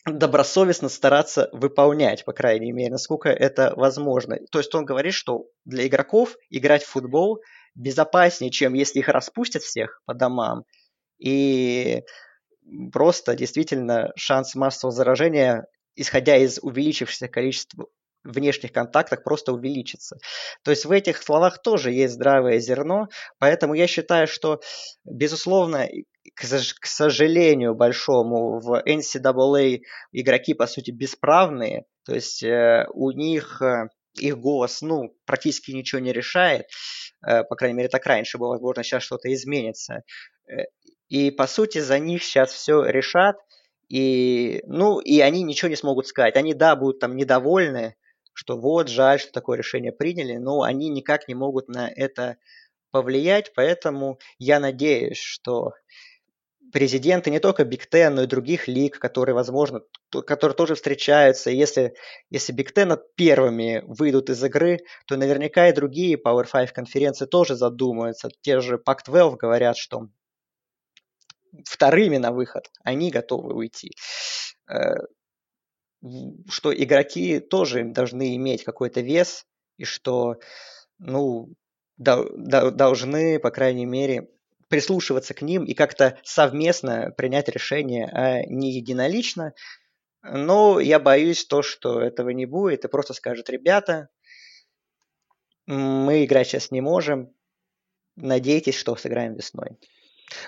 добросовестно 0.05 0.89
стараться 0.89 1.49
выполнять, 1.51 2.25
по 2.25 2.33
крайней 2.33 2.71
мере, 2.71 2.91
насколько 2.91 3.29
это 3.29 3.73
возможно. 3.75 4.37
То 4.51 4.59
есть 4.59 4.73
он 4.75 4.85
говорит, 4.85 5.13
что 5.13 5.45
для 5.65 5.87
игроков 5.87 6.35
играть 6.49 6.83
в 6.83 6.89
футбол 6.89 7.41
безопаснее, 7.75 8.51
чем 8.51 8.73
если 8.73 8.99
их 8.99 9.07
распустят 9.09 9.63
всех 9.63 10.01
по 10.05 10.13
домам. 10.13 10.63
И 11.19 12.03
просто 12.91 13.35
действительно 13.35 14.11
шанс 14.15 14.55
массового 14.55 14.95
заражения, 14.95 15.65
исходя 15.95 16.37
из 16.37 16.59
увеличившегося 16.61 17.27
количества 17.27 17.87
внешних 18.23 18.73
контактах 18.73 19.23
просто 19.23 19.53
увеличится. 19.53 20.17
То 20.63 20.71
есть 20.71 20.85
в 20.85 20.91
этих 20.91 21.21
словах 21.21 21.61
тоже 21.61 21.91
есть 21.91 22.15
здравое 22.15 22.59
зерно, 22.59 23.07
поэтому 23.37 23.73
я 23.73 23.87
считаю, 23.87 24.27
что, 24.27 24.59
безусловно, 25.05 25.87
к 26.35 26.85
сожалению 26.85 27.75
большому, 27.75 28.59
в 28.59 28.83
NCAA 28.85 29.79
игроки, 30.11 30.53
по 30.53 30.67
сути, 30.67 30.91
бесправные, 30.91 31.85
то 32.05 32.13
есть 32.13 32.43
э, 32.43 32.87
у 32.93 33.11
них 33.11 33.61
э, 33.61 33.87
их 34.19 34.37
голос, 34.37 34.81
ну, 34.81 35.15
практически 35.25 35.71
ничего 35.71 35.99
не 35.99 36.11
решает, 36.11 36.65
э, 37.25 37.43
по 37.43 37.55
крайней 37.55 37.77
мере, 37.77 37.89
так 37.89 38.05
раньше 38.05 38.37
было, 38.37 38.51
возможно, 38.51 38.83
сейчас 38.83 39.03
что-то 39.03 39.33
изменится. 39.33 40.03
И, 41.09 41.31
по 41.31 41.47
сути, 41.47 41.79
за 41.79 41.99
них 41.99 42.23
сейчас 42.23 42.51
все 42.51 42.83
решат, 42.83 43.37
и, 43.89 44.61
ну, 44.67 44.99
и 44.99 45.19
они 45.19 45.43
ничего 45.43 45.69
не 45.69 45.75
смогут 45.75 46.07
сказать. 46.07 46.35
Они, 46.35 46.53
да, 46.53 46.75
будут 46.75 46.99
там 46.99 47.15
недовольны, 47.15 47.95
что 48.33 48.57
вот, 48.57 48.87
жаль, 48.87 49.19
что 49.19 49.31
такое 49.31 49.57
решение 49.57 49.91
приняли, 49.91 50.37
но 50.37 50.61
они 50.61 50.89
никак 50.89 51.27
не 51.27 51.35
могут 51.35 51.67
на 51.67 51.89
это 51.89 52.37
повлиять, 52.91 53.51
поэтому 53.55 54.19
я 54.37 54.59
надеюсь, 54.59 55.17
что 55.17 55.73
президенты 56.71 57.31
не 57.31 57.39
только 57.39 57.63
Big 57.63 57.81
Ten, 57.91 58.11
но 58.11 58.23
и 58.23 58.27
других 58.27 58.67
лиг, 58.67 58.99
которые, 58.99 59.33
возможно, 59.33 59.81
которые 60.11 60.55
тоже 60.55 60.75
встречаются. 60.75 61.49
Если, 61.49 61.95
если 62.29 62.55
Big 62.55 62.73
Ten 62.73 62.97
первыми 63.15 63.83
выйдут 63.87 64.29
из 64.29 64.43
игры, 64.43 64.79
то 65.07 65.17
наверняка 65.17 65.69
и 65.69 65.73
другие 65.73 66.17
Power 66.17 66.47
5 66.51 66.71
конференции 66.71 67.25
тоже 67.25 67.55
задумаются. 67.55 68.29
Те 68.41 68.59
же 68.61 68.77
Pac-12 68.77 69.37
говорят, 69.37 69.77
что 69.77 70.09
вторыми 71.65 72.17
на 72.17 72.31
выход, 72.31 72.69
они 72.83 73.11
готовы 73.11 73.53
уйти. 73.53 73.91
Э, 74.69 74.95
что 76.47 76.73
игроки 76.73 77.39
тоже 77.39 77.83
должны 77.83 78.35
иметь 78.35 78.63
какой-то 78.63 79.01
вес, 79.01 79.45
и 79.77 79.83
что, 79.83 80.39
ну, 80.97 81.53
должны, 81.97 83.39
по 83.39 83.51
крайней 83.51 83.85
мере, 83.85 84.29
прислушиваться 84.69 85.33
к 85.33 85.41
ним 85.41 85.65
и 85.65 85.73
как-то 85.73 86.17
совместно 86.23 87.11
принять 87.17 87.49
решение, 87.49 88.07
а 88.13 88.43
не 88.45 88.71
единолично. 88.71 89.53
Но 90.21 90.79
я 90.79 90.99
боюсь 90.99 91.45
то, 91.45 91.61
что 91.61 92.01
этого 92.01 92.29
не 92.29 92.45
будет, 92.45 92.85
и 92.85 92.89
просто 92.89 93.13
скажут, 93.13 93.49
ребята, 93.49 94.09
мы 95.65 96.25
играть 96.25 96.47
сейчас 96.47 96.71
не 96.71 96.81
можем, 96.81 97.33
надейтесь, 98.15 98.75
что 98.75 98.95
сыграем 98.95 99.35
весной. 99.35 99.77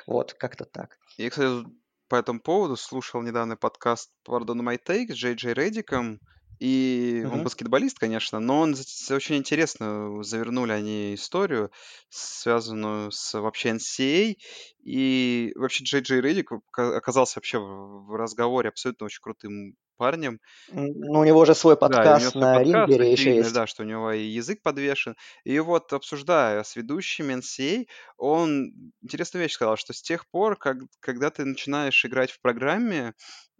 Вот, 0.07 0.33
как-то 0.33 0.65
так. 0.65 0.97
Я, 1.17 1.29
кстати, 1.29 1.65
по 2.07 2.15
этому 2.15 2.39
поводу 2.39 2.75
слушал 2.75 3.21
недавно 3.21 3.55
подкаст 3.55 4.11
Pardon 4.27 4.59
My 4.61 4.77
Take 4.77 5.13
с 5.13 5.15
Джей 5.15 5.35
Джей 5.35 5.53
Реддиком, 5.53 6.19
и 6.61 7.25
он 7.31 7.41
баскетболист, 7.41 7.97
конечно, 7.97 8.39
но 8.39 8.59
он 8.59 8.75
очень 9.09 9.37
интересно 9.37 10.21
завернули 10.21 10.71
они 10.71 11.15
историю, 11.15 11.71
связанную 12.09 13.11
с 13.11 13.33
вообще 13.33 13.69
NCAA. 13.69 14.35
И 14.83 15.53
вообще 15.55 15.83
Джей 15.83 16.01
Джей 16.01 16.21
Реддик 16.21 16.51
оказался 16.71 17.39
вообще 17.39 17.57
в 17.57 18.15
разговоре 18.15 18.69
абсолютно 18.69 19.07
очень 19.07 19.21
крутым 19.23 19.75
парнем. 20.01 20.39
Ну, 20.71 21.19
у 21.19 21.23
него 21.23 21.45
же 21.45 21.53
свой 21.53 21.77
подкаст 21.77 22.33
да, 22.33 22.39
на 22.39 22.63
подкаст, 22.63 22.99
еще 23.03 23.35
есть. 23.35 23.53
Да, 23.53 23.67
что 23.67 23.83
у 23.83 23.85
него 23.85 24.11
и 24.11 24.23
язык 24.23 24.63
подвешен. 24.63 25.15
И 25.43 25.59
вот 25.59 25.93
обсуждая 25.93 26.63
с 26.63 26.75
ведущим 26.75 27.29
NCA, 27.29 27.85
он 28.17 28.73
интересную 29.03 29.43
вещь 29.43 29.53
сказал, 29.53 29.77
что 29.77 29.93
с 29.93 30.01
тех 30.01 30.27
пор, 30.31 30.57
как, 30.57 30.77
когда 31.01 31.29
ты 31.29 31.45
начинаешь 31.45 32.03
играть 32.03 32.31
в 32.31 32.41
программе, 32.41 33.13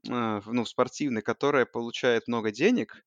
э, 0.09 0.41
ну, 0.43 0.65
спортивной, 0.65 1.21
которая 1.21 1.67
получает 1.67 2.27
много 2.27 2.49
денег, 2.49 3.03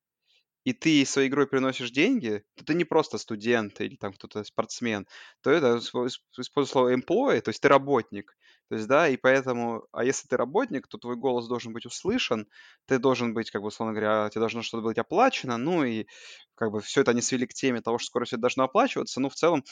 и 0.64 0.72
ты 0.72 1.04
своей 1.04 1.28
игрой 1.28 1.46
приносишь 1.46 1.90
деньги, 1.90 2.42
то 2.56 2.64
ты 2.64 2.74
не 2.74 2.84
просто 2.84 3.18
студент 3.18 3.80
или 3.80 3.96
там 3.96 4.12
кто-то 4.12 4.42
спортсмен, 4.44 5.06
то 5.42 5.50
это 5.50 5.78
использую 5.78 6.66
слово 6.66 6.94
employee, 6.94 7.40
то 7.40 7.50
есть 7.50 7.60
ты 7.60 7.68
работник. 7.68 8.36
То 8.68 8.76
есть, 8.76 8.88
да, 8.88 9.08
и 9.08 9.18
поэтому, 9.18 9.86
а 9.92 10.04
если 10.04 10.26
ты 10.26 10.38
работник, 10.38 10.88
то 10.88 10.96
твой 10.96 11.16
голос 11.16 11.46
должен 11.46 11.74
быть 11.74 11.84
услышан, 11.84 12.48
ты 12.86 12.98
должен 12.98 13.34
быть, 13.34 13.50
как 13.50 13.60
бы, 13.60 13.68
условно 13.68 13.92
говоря, 13.92 14.30
тебе 14.30 14.40
должно 14.40 14.62
что-то 14.62 14.82
быть 14.82 14.96
оплачено, 14.96 15.58
ну 15.58 15.84
и 15.84 16.06
как 16.54 16.70
бы 16.70 16.80
все 16.80 17.02
это 17.02 17.10
они 17.10 17.20
свели 17.20 17.46
к 17.46 17.52
теме 17.52 17.82
того, 17.82 17.98
что 17.98 18.06
скоро 18.06 18.24
все 18.24 18.36
это 18.36 18.42
должно 18.42 18.64
оплачиваться, 18.64 19.20
ну, 19.20 19.28
в 19.28 19.34
целом, 19.34 19.64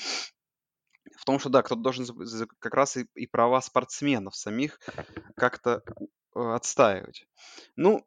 в 1.17 1.25
том, 1.25 1.39
что, 1.39 1.49
да, 1.49 1.63
кто-то 1.63 1.81
должен 1.81 2.07
как 2.59 2.75
раз 2.75 2.99
и, 2.99 3.07
и 3.15 3.27
права 3.27 3.61
спортсменов 3.63 4.37
самих 4.37 4.79
как-то 5.37 5.83
э, 6.35 6.41
отстаивать. 6.41 7.27
Ну, 7.77 8.07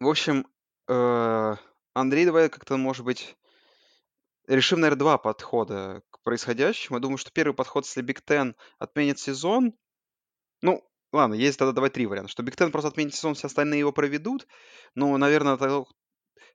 в 0.00 0.08
общем, 0.08 0.46
Э, 0.88 1.56
Андрей, 1.94 2.24
давай 2.26 2.48
как-то, 2.48 2.76
может 2.76 3.04
быть, 3.04 3.36
решим, 4.46 4.80
наверное, 4.80 4.98
два 4.98 5.18
подхода 5.18 6.02
к 6.10 6.22
происходящему. 6.22 6.96
Я 6.96 7.02
думаю, 7.02 7.18
что 7.18 7.30
первый 7.30 7.54
подход, 7.54 7.86
если 7.86 8.02
Big 8.02 8.22
Ten 8.22 8.56
отменит 8.78 9.18
сезон, 9.18 9.74
ну, 10.62 10.82
ладно, 11.12 11.34
есть 11.34 11.58
тогда 11.58 11.72
давай 11.72 11.90
три 11.90 12.06
варианта. 12.06 12.30
Что 12.30 12.42
Big 12.42 12.56
Ten 12.56 12.72
просто 12.72 12.88
отменит 12.88 13.14
сезон, 13.14 13.34
все 13.34 13.46
остальные 13.46 13.80
его 13.80 13.92
проведут. 13.92 14.46
Ну, 14.94 15.16
наверное, 15.16 15.56
тогда 15.56 15.84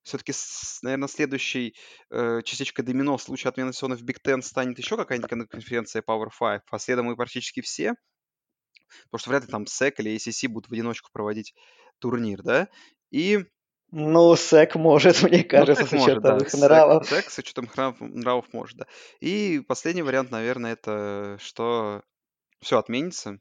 все-таки, 0.03 0.33
наверное, 0.81 1.07
следующей 1.07 1.75
э, 2.09 2.41
частичкой 2.43 2.85
домино 2.85 3.17
в 3.17 3.21
случае 3.21 3.49
отмены 3.49 3.73
сезона 3.73 3.95
в 3.95 4.01
Big 4.03 4.21
Ten 4.21 4.41
станет 4.41 4.77
еще 4.77 4.97
какая-нибудь 4.97 5.49
конференция 5.49 6.01
Power 6.01 6.29
5, 6.37 6.61
а 6.69 6.79
следом 6.79 7.11
и 7.11 7.15
практически 7.15 7.61
все. 7.61 7.95
Потому 9.05 9.19
что 9.19 9.29
вряд 9.29 9.43
ли 9.45 9.49
там 9.49 9.63
SEC 9.63 9.93
или 9.99 10.15
ACC 10.15 10.47
будут 10.47 10.69
в 10.69 10.73
одиночку 10.73 11.09
проводить 11.11 11.53
турнир, 11.99 12.41
да? 12.41 12.69
И 13.11 13.45
ну, 13.91 14.35
Сек 14.35 14.75
может, 14.75 15.21
мне 15.23 15.39
ну, 15.39 15.49
кажется, 15.49 15.85
с 15.85 15.93
учетом 15.93 16.37
да. 16.37 16.45
их 16.45 16.53
нравов. 16.53 17.07
Сек, 17.07 17.25
сек 17.25 17.31
с 17.31 17.37
учетом 17.39 17.69
нравов 17.99 18.45
может, 18.53 18.77
да. 18.77 18.85
И 19.19 19.61
последний 19.67 20.03
вариант, 20.03 20.31
наверное, 20.31 20.73
это 20.73 21.37
что 21.39 22.03
все 22.61 22.77
отменится. 22.77 23.39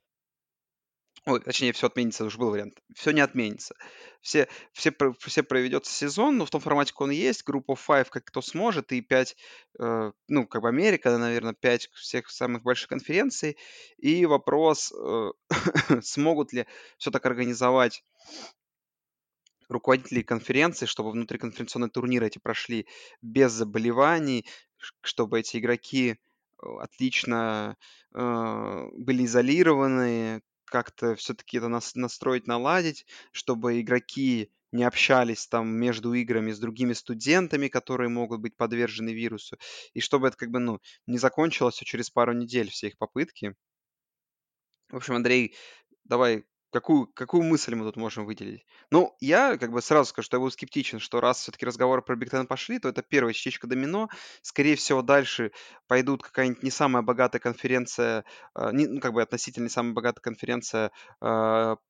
Ой, 1.26 1.40
точнее, 1.40 1.72
все 1.72 1.88
отменится, 1.88 2.24
уже 2.24 2.38
был 2.38 2.50
вариант. 2.50 2.78
Все 2.94 3.10
не 3.10 3.20
отменится. 3.20 3.74
Все, 4.22 4.48
все, 4.72 4.92
все 5.18 5.42
проведется 5.42 5.92
сезон, 5.92 6.38
но 6.38 6.46
в 6.46 6.50
том 6.50 6.60
формате, 6.60 6.92
как 6.92 7.02
он 7.02 7.10
есть, 7.10 7.44
группа 7.44 7.76
5, 7.76 8.08
как 8.08 8.24
кто 8.24 8.40
сможет, 8.40 8.92
и 8.92 9.02
5, 9.02 9.36
э, 9.78 10.12
ну, 10.28 10.46
как 10.46 10.62
бы 10.62 10.68
Америка, 10.68 11.16
наверное, 11.18 11.52
5 11.52 11.90
всех 11.92 12.30
самых 12.30 12.62
больших 12.62 12.88
конференций. 12.88 13.58
И 13.98 14.24
вопрос, 14.24 14.90
э, 14.92 15.32
смогут 16.02 16.54
ли 16.54 16.66
все 16.96 17.10
так 17.10 17.26
организовать 17.26 18.02
руководителей 19.68 20.22
конференции, 20.22 20.86
чтобы 20.86 21.10
внутриконференционные 21.12 21.90
турниры 21.90 22.26
эти 22.26 22.38
прошли 22.38 22.86
без 23.22 23.52
заболеваний, 23.52 24.46
чтобы 25.02 25.40
эти 25.40 25.58
игроки 25.58 26.12
э, 26.12 26.66
отлично 26.80 27.76
э, 28.14 28.88
были 28.96 29.24
изолированы, 29.24 30.42
как-то 30.64 31.14
все-таки 31.16 31.58
это 31.58 31.68
нас, 31.68 31.94
настроить, 31.94 32.46
наладить, 32.46 33.06
чтобы 33.32 33.80
игроки 33.80 34.50
не 34.70 34.84
общались 34.84 35.46
там 35.46 35.68
между 35.68 36.12
играми 36.12 36.52
с 36.52 36.58
другими 36.58 36.92
студентами, 36.92 37.68
которые 37.68 38.10
могут 38.10 38.40
быть 38.40 38.56
подвержены 38.56 39.10
вирусу, 39.10 39.56
и 39.94 40.00
чтобы 40.00 40.28
это 40.28 40.36
как 40.36 40.50
бы, 40.50 40.58
ну, 40.58 40.80
не 41.06 41.18
закончилось 41.18 41.76
все 41.76 41.84
через 41.84 42.10
пару 42.10 42.32
недель, 42.32 42.70
все 42.70 42.88
их 42.88 42.98
попытки. 42.98 43.54
В 44.90 44.96
общем, 44.96 45.14
Андрей, 45.14 45.54
давай 46.04 46.44
Какую, 46.70 47.06
какую 47.06 47.44
мысль 47.44 47.74
мы 47.74 47.86
тут 47.86 47.96
можем 47.96 48.26
выделить? 48.26 48.66
Ну, 48.90 49.16
я 49.20 49.56
как 49.56 49.72
бы 49.72 49.80
сразу 49.80 50.10
скажу, 50.10 50.26
что 50.26 50.36
я 50.36 50.40
был 50.40 50.50
скептичен, 50.50 50.98
что 50.98 51.18
раз 51.20 51.38
все-таки 51.40 51.64
разговоры 51.64 52.02
про 52.02 52.14
Биг 52.14 52.30
Ten 52.30 52.46
пошли, 52.46 52.78
то 52.78 52.90
это 52.90 53.00
первая 53.00 53.32
частичка 53.32 53.66
домино. 53.66 54.10
Скорее 54.42 54.76
всего, 54.76 55.00
дальше 55.00 55.52
пойдут 55.86 56.22
какая-нибудь 56.22 56.62
не 56.62 56.70
самая 56.70 57.02
богатая 57.02 57.38
конференция, 57.38 58.24
э, 58.54 58.70
не, 58.72 58.86
ну, 58.86 59.00
как 59.00 59.14
бы 59.14 59.22
относительно 59.22 59.64
не 59.64 59.70
самая 59.70 59.94
богатая 59.94 60.20
конференция 60.20 60.90
э, 61.22 61.24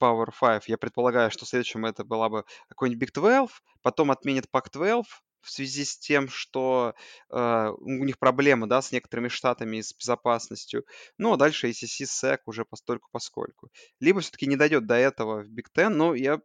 Power 0.01 0.29
5. 0.41 0.68
Я 0.68 0.79
предполагаю, 0.79 1.33
что 1.33 1.45
следующим 1.45 1.85
это 1.85 2.05
была 2.05 2.29
бы 2.29 2.45
какой-нибудь 2.68 3.09
Big 3.09 3.12
12, 3.12 3.57
потом 3.83 4.12
отменят 4.12 4.47
Pac-12, 4.53 5.03
в 5.41 5.51
связи 5.51 5.84
с 5.84 5.99
тем, 5.99 6.28
что 6.28 6.95
э, 7.30 7.72
у 7.78 8.05
них 8.05 8.18
проблемы, 8.18 8.66
да, 8.66 8.82
с 8.82 8.93
некоторыми 8.93 9.28
штатами 9.28 9.78
и 9.78 9.82
с 9.82 9.95
безопасностью. 9.95 10.84
Ну, 11.16 11.32
а 11.32 11.36
дальше 11.36 11.68
ACC, 11.68 12.05
SEC 12.05 12.39
уже 12.47 12.64
постольку 12.64 13.09
поскольку. 13.12 13.70
Либо 14.01 14.20
все-таки 14.20 14.47
не 14.47 14.57
дойдет 14.57 14.86
до 14.86 14.95
этого 14.95 15.43
в 15.43 15.49
Big 15.49 15.66
Ten, 15.74 15.91
но 15.91 16.14
я 16.14 16.41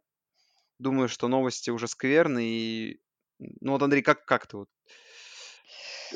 думаю, 0.78 1.08
что 1.08 1.28
новости 1.28 1.70
уже 1.70 1.88
скверны. 1.88 2.44
И... 2.44 3.00
Ну 3.38 3.72
вот, 3.72 3.82
Андрей, 3.82 4.02
как, 4.02 4.24
как 4.24 4.46
ты 4.46 4.58
вот 4.58 4.68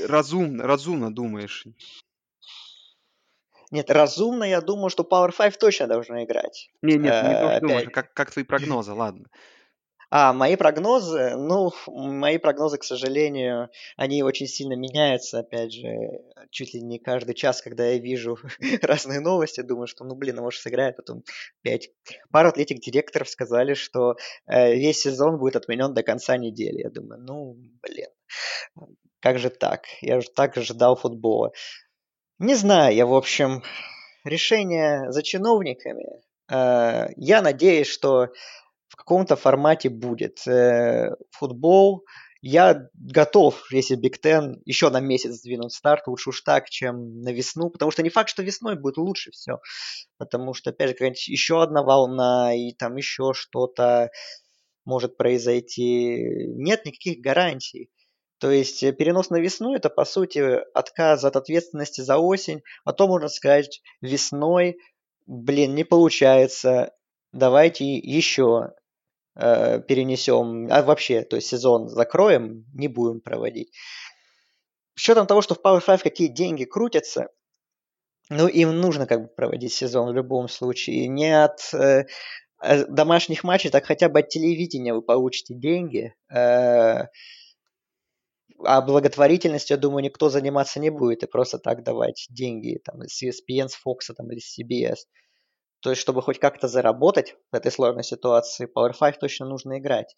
разумно, 0.06 0.64
разумно 0.64 1.14
думаешь? 1.14 1.66
Нет, 3.70 3.90
разумно 3.90 4.44
я 4.44 4.60
думаю, 4.60 4.88
что 4.88 5.02
Power 5.02 5.34
5 5.36 5.58
точно 5.58 5.86
должна 5.86 6.24
играть. 6.24 6.70
Нет, 6.80 7.00
нет, 7.00 7.24
не 7.24 7.34
то, 7.34 7.50
что 7.50 7.60
думаешь, 7.60 7.86
а 7.86 7.90
как, 7.90 8.14
как 8.14 8.30
твои 8.30 8.44
прогнозы, 8.44 8.92
ладно. 8.92 9.28
А, 10.10 10.32
мои 10.32 10.56
прогнозы, 10.56 11.36
ну, 11.36 11.70
мои 11.86 12.38
прогнозы, 12.38 12.78
к 12.78 12.84
сожалению, 12.84 13.68
они 13.96 14.22
очень 14.22 14.46
сильно 14.46 14.72
меняются, 14.72 15.40
опять 15.40 15.74
же, 15.74 15.84
чуть 16.50 16.72
ли 16.72 16.80
не 16.80 16.98
каждый 16.98 17.34
час, 17.34 17.60
когда 17.60 17.86
я 17.86 17.98
вижу 17.98 18.38
разные 18.82 19.20
новости, 19.20 19.60
думаю, 19.60 19.86
что, 19.86 20.04
ну, 20.04 20.14
блин, 20.14 20.38
а 20.38 20.42
может 20.42 20.62
сыграет, 20.62 20.96
потом 20.96 21.24
опять. 21.62 21.90
Пару 22.30 22.48
атлетик-директоров 22.48 23.28
сказали, 23.28 23.74
что 23.74 24.16
э, 24.46 24.74
весь 24.74 25.00
сезон 25.00 25.38
будет 25.38 25.56
отменен 25.56 25.92
до 25.92 26.02
конца 26.02 26.38
недели. 26.38 26.80
Я 26.80 26.90
думаю, 26.90 27.20
ну, 27.20 27.56
блин, 27.82 28.08
как 29.20 29.38
же 29.38 29.50
так? 29.50 29.84
Я 30.00 30.22
же 30.22 30.28
так 30.34 30.56
ждал 30.56 30.96
футбола. 30.96 31.52
Не 32.38 32.54
знаю, 32.54 32.94
я, 32.94 33.04
в 33.04 33.14
общем, 33.14 33.62
решение 34.24 35.12
за 35.12 35.22
чиновниками. 35.22 36.22
Э, 36.50 37.08
я 37.16 37.42
надеюсь, 37.42 37.88
что 37.88 38.28
в 38.88 38.96
каком-то 38.96 39.36
формате 39.36 39.88
будет. 39.88 40.46
Э, 40.46 41.14
футбол, 41.30 42.04
я 42.40 42.88
готов, 42.94 43.66
если 43.72 43.96
Биг 43.96 44.20
Тен 44.20 44.62
еще 44.64 44.90
на 44.90 45.00
месяц 45.00 45.34
сдвинуть 45.34 45.72
старт, 45.72 46.06
лучше 46.06 46.30
уж 46.30 46.42
так, 46.42 46.70
чем 46.70 47.20
на 47.20 47.32
весну, 47.32 47.70
потому 47.70 47.90
что 47.90 48.02
не 48.02 48.10
факт, 48.10 48.30
что 48.30 48.42
весной 48.42 48.76
будет 48.76 48.96
лучше 48.96 49.32
все, 49.32 49.58
потому 50.18 50.54
что, 50.54 50.70
опять 50.70 50.90
же, 50.98 51.06
еще 51.26 51.62
одна 51.62 51.82
волна 51.82 52.54
и 52.54 52.72
там 52.72 52.96
еще 52.96 53.32
что-то 53.34 54.10
может 54.84 55.16
произойти. 55.16 56.46
Нет 56.56 56.86
никаких 56.86 57.20
гарантий. 57.20 57.90
То 58.38 58.50
есть 58.50 58.82
э, 58.82 58.92
перенос 58.92 59.30
на 59.30 59.36
весну 59.36 59.74
это 59.74 59.90
по 59.90 60.04
сути 60.04 60.60
отказ 60.74 61.24
от 61.24 61.36
ответственности 61.36 62.00
за 62.00 62.18
осень. 62.18 62.62
Потом 62.84 63.10
можно 63.10 63.28
сказать 63.28 63.82
весной, 64.00 64.78
блин, 65.26 65.74
не 65.74 65.84
получается, 65.84 66.92
давайте 67.32 67.96
еще 67.96 68.72
э, 69.36 69.80
перенесем, 69.80 70.68
а 70.70 70.82
вообще, 70.82 71.22
то 71.22 71.36
есть 71.36 71.48
сезон 71.48 71.88
закроем, 71.88 72.64
не 72.74 72.88
будем 72.88 73.20
проводить. 73.20 73.72
С 74.94 75.02
учетом 75.02 75.26
того, 75.26 75.42
что 75.42 75.54
в 75.54 75.60
Power 75.62 75.84
5 75.84 76.02
какие 76.02 76.28
деньги 76.28 76.64
крутятся, 76.64 77.28
Ну, 78.30 78.48
им 78.48 78.80
нужно 78.80 79.06
как 79.06 79.22
бы 79.22 79.28
проводить 79.28 79.72
сезон 79.72 80.10
в 80.10 80.14
любом 80.14 80.48
случае. 80.48 81.08
Не 81.08 81.44
от 81.44 81.72
э, 81.72 82.06
э 82.62 82.84
домашних 82.86 83.44
матчей, 83.44 83.70
так 83.70 83.86
хотя 83.86 84.08
бы 84.08 84.20
от 84.20 84.28
телевидения 84.28 84.92
вы 84.94 85.02
получите 85.02 85.54
деньги. 85.54 86.14
Э, 86.30 87.06
а 88.64 88.82
благотворительностью, 88.82 89.76
я 89.76 89.80
думаю, 89.80 90.04
никто 90.04 90.28
заниматься 90.30 90.80
не 90.80 90.90
будет 90.90 91.22
и 91.22 91.26
просто 91.26 91.58
так 91.58 91.84
давать 91.84 92.26
деньги 92.30 92.80
там, 92.84 93.02
с 93.02 93.22
ESPN, 93.22 93.68
с 93.68 93.76
Fox 93.76 94.12
там, 94.16 94.30
или 94.32 94.40
с 94.40 94.58
CBS. 94.58 95.06
То 95.80 95.90
есть, 95.90 96.02
чтобы 96.02 96.22
хоть 96.22 96.38
как-то 96.38 96.68
заработать 96.68 97.36
в 97.52 97.56
этой 97.56 97.70
сложной 97.70 98.04
ситуации, 98.04 98.68
Power 98.74 98.92
5 98.98 99.20
точно 99.20 99.46
нужно 99.46 99.78
играть. 99.78 100.14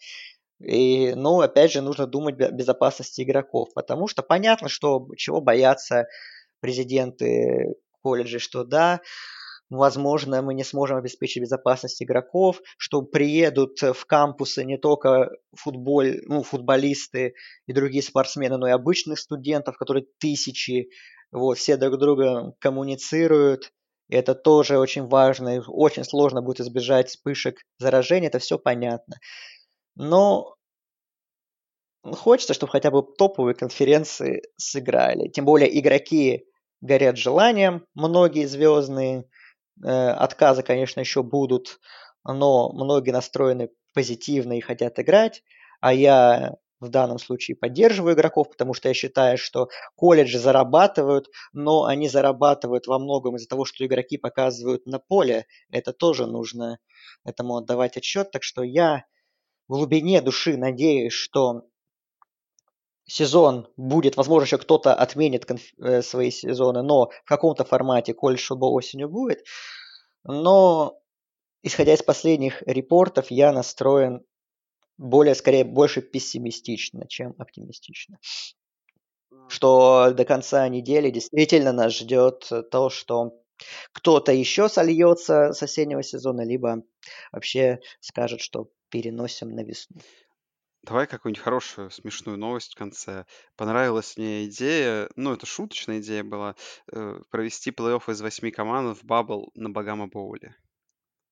И, 0.60 1.14
ну, 1.14 1.40
опять 1.40 1.72
же, 1.72 1.80
нужно 1.80 2.06
думать 2.06 2.40
о 2.40 2.50
безопасности 2.50 3.22
игроков, 3.22 3.70
потому 3.74 4.08
что 4.08 4.22
понятно, 4.22 4.68
что 4.68 5.06
чего 5.16 5.40
боятся 5.40 6.06
президенты 6.60 7.74
колледжей, 8.02 8.40
что 8.40 8.64
да, 8.64 9.00
возможно, 9.70 10.42
мы 10.42 10.54
не 10.54 10.64
сможем 10.64 10.98
обеспечить 10.98 11.42
безопасность 11.42 12.02
игроков, 12.02 12.60
что 12.76 13.02
приедут 13.02 13.80
в 13.80 14.04
кампусы 14.06 14.64
не 14.64 14.76
только 14.78 15.30
футбол, 15.54 16.02
ну, 16.26 16.42
футболисты 16.42 17.34
и 17.66 17.72
другие 17.72 18.02
спортсмены, 18.02 18.58
но 18.58 18.68
и 18.68 18.72
обычных 18.72 19.18
студентов, 19.18 19.76
которые 19.78 20.06
тысячи, 20.18 20.90
вот, 21.32 21.58
все 21.58 21.76
друг 21.76 21.98
друга 21.98 22.54
коммуницируют. 22.58 23.72
Это 24.10 24.34
тоже 24.34 24.78
очень 24.78 25.06
важно, 25.06 25.56
и 25.56 25.60
очень 25.66 26.04
сложно 26.04 26.42
будет 26.42 26.60
избежать 26.60 27.08
вспышек 27.08 27.58
заражения, 27.78 28.28
это 28.28 28.38
все 28.38 28.58
понятно. 28.58 29.16
Но 29.94 30.56
хочется, 32.04 32.54
чтобы 32.54 32.72
хотя 32.72 32.90
бы 32.90 33.02
топовые 33.02 33.54
конференции 33.54 34.42
сыграли. 34.56 35.28
Тем 35.28 35.44
более 35.44 35.78
игроки 35.78 36.44
горят 36.80 37.16
желанием, 37.16 37.86
многие 37.94 38.46
звездные. 38.46 39.24
Э, 39.84 40.10
отказы, 40.10 40.62
конечно, 40.62 41.00
еще 41.00 41.22
будут, 41.22 41.78
но 42.24 42.72
многие 42.72 43.10
настроены 43.10 43.70
позитивно 43.94 44.58
и 44.58 44.60
хотят 44.60 44.98
играть. 44.98 45.42
А 45.80 45.92
я 45.92 46.56
в 46.80 46.88
данном 46.88 47.18
случае 47.18 47.56
поддерживаю 47.56 48.14
игроков, 48.14 48.50
потому 48.50 48.74
что 48.74 48.88
я 48.88 48.94
считаю, 48.94 49.38
что 49.38 49.68
колледжи 49.96 50.38
зарабатывают, 50.38 51.28
но 51.52 51.84
они 51.84 52.08
зарабатывают 52.08 52.86
во 52.86 52.98
многом 52.98 53.36
из-за 53.36 53.48
того, 53.48 53.64
что 53.64 53.84
игроки 53.84 54.18
показывают 54.18 54.86
на 54.86 54.98
поле. 54.98 55.46
Это 55.70 55.92
тоже 55.92 56.26
нужно 56.26 56.78
этому 57.24 57.56
отдавать 57.56 57.96
отчет. 57.96 58.30
Так 58.30 58.42
что 58.42 58.62
я 58.62 59.04
в 59.68 59.74
глубине 59.74 60.20
души 60.22 60.56
надеюсь, 60.56 61.12
что 61.12 61.62
сезон 63.04 63.68
будет, 63.76 64.16
возможно, 64.16 64.44
еще 64.46 64.58
кто-то 64.58 64.94
отменит 64.94 65.44
конф- 65.44 65.74
э, 65.82 66.02
свои 66.02 66.30
сезоны, 66.30 66.82
но 66.82 67.10
в 67.24 67.28
каком-то 67.28 67.64
формате 67.64 68.14
колледж 68.14 68.46
футбол 68.46 68.74
осенью 68.74 69.08
будет. 69.08 69.44
Но, 70.24 71.00
исходя 71.62 71.94
из 71.94 72.02
последних 72.02 72.62
репортов, 72.66 73.30
я 73.30 73.52
настроен 73.52 74.24
более, 75.00 75.34
скорее, 75.34 75.64
больше 75.64 76.02
пессимистично, 76.02 77.06
чем 77.08 77.34
оптимистично. 77.38 78.18
Что 79.48 80.12
до 80.12 80.24
конца 80.24 80.68
недели 80.68 81.10
действительно 81.10 81.72
нас 81.72 81.96
ждет 81.96 82.50
то, 82.70 82.90
что 82.90 83.32
кто-то 83.92 84.32
еще 84.32 84.68
сольется 84.68 85.52
с 85.52 85.62
осеннего 85.62 86.02
сезона, 86.02 86.42
либо 86.42 86.82
вообще 87.32 87.80
скажет, 88.00 88.40
что 88.40 88.70
переносим 88.90 89.50
на 89.50 89.62
весну. 89.62 90.00
Давай 90.82 91.06
какую-нибудь 91.06 91.42
хорошую, 91.42 91.90
смешную 91.90 92.38
новость 92.38 92.72
в 92.72 92.78
конце. 92.78 93.26
Понравилась 93.56 94.16
мне 94.16 94.46
идея, 94.46 95.10
ну, 95.16 95.32
это 95.32 95.46
шуточная 95.46 96.00
идея 96.00 96.24
была, 96.24 96.56
э, 96.92 97.20
провести 97.30 97.70
плей-офф 97.70 98.10
из 98.10 98.20
восьми 98.20 98.50
команд 98.50 98.98
в 98.98 99.04
бабл 99.04 99.50
на 99.54 99.68
Багама 99.70 100.08
Боуле. 100.08 100.56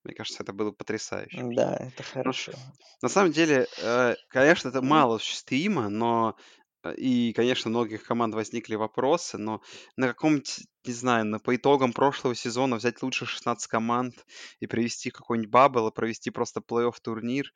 Мне 0.03 0.13
кажется, 0.13 0.43
это 0.43 0.53
было 0.53 0.71
потрясающе. 0.71 1.43
Да, 1.43 1.75
это 1.75 2.03
ну, 2.23 2.33
хорошо. 2.33 2.53
на 3.01 3.09
самом 3.09 3.31
деле, 3.31 3.67
э, 3.81 4.15
конечно, 4.29 4.69
это 4.69 4.81
мало 4.81 5.15
осуществимо, 5.17 5.89
но 5.89 6.35
э, 6.83 6.95
и, 6.95 7.33
конечно, 7.33 7.69
у 7.69 7.71
многих 7.71 8.03
команд 8.03 8.33
возникли 8.35 8.75
вопросы, 8.75 9.37
но 9.37 9.61
на 9.97 10.07
каком-нибудь, 10.07 10.67
не 10.85 10.93
знаю, 10.93 11.25
на, 11.25 11.39
по 11.39 11.55
итогам 11.55 11.93
прошлого 11.93 12.35
сезона 12.35 12.77
взять 12.77 13.01
лучше 13.03 13.25
16 13.25 13.67
команд 13.67 14.25
и 14.59 14.67
провести 14.67 15.11
какой-нибудь 15.11 15.51
бабл, 15.51 15.87
и 15.89 15.93
провести 15.93 16.29
просто 16.31 16.61
плей-офф 16.61 16.95
турнир. 17.01 17.53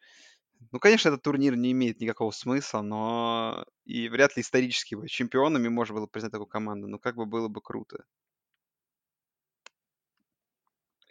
Ну, 0.72 0.80
конечно, 0.80 1.10
этот 1.10 1.24
турнир 1.24 1.56
не 1.56 1.72
имеет 1.72 2.00
никакого 2.00 2.32
смысла, 2.32 2.82
но 2.82 3.66
и 3.86 4.10
вряд 4.10 4.36
ли 4.38 4.42
исторически 4.42 4.96
бы 4.96 5.08
чемпионами 5.08 5.68
можно 5.68 5.96
было 5.96 6.08
признать 6.08 6.32
такую 6.32 6.48
команду, 6.48 6.88
но 6.88 7.00
как 7.00 7.16
бы 7.16 7.26
было 7.26 7.48
бы 7.48 7.62
круто. 7.62 8.06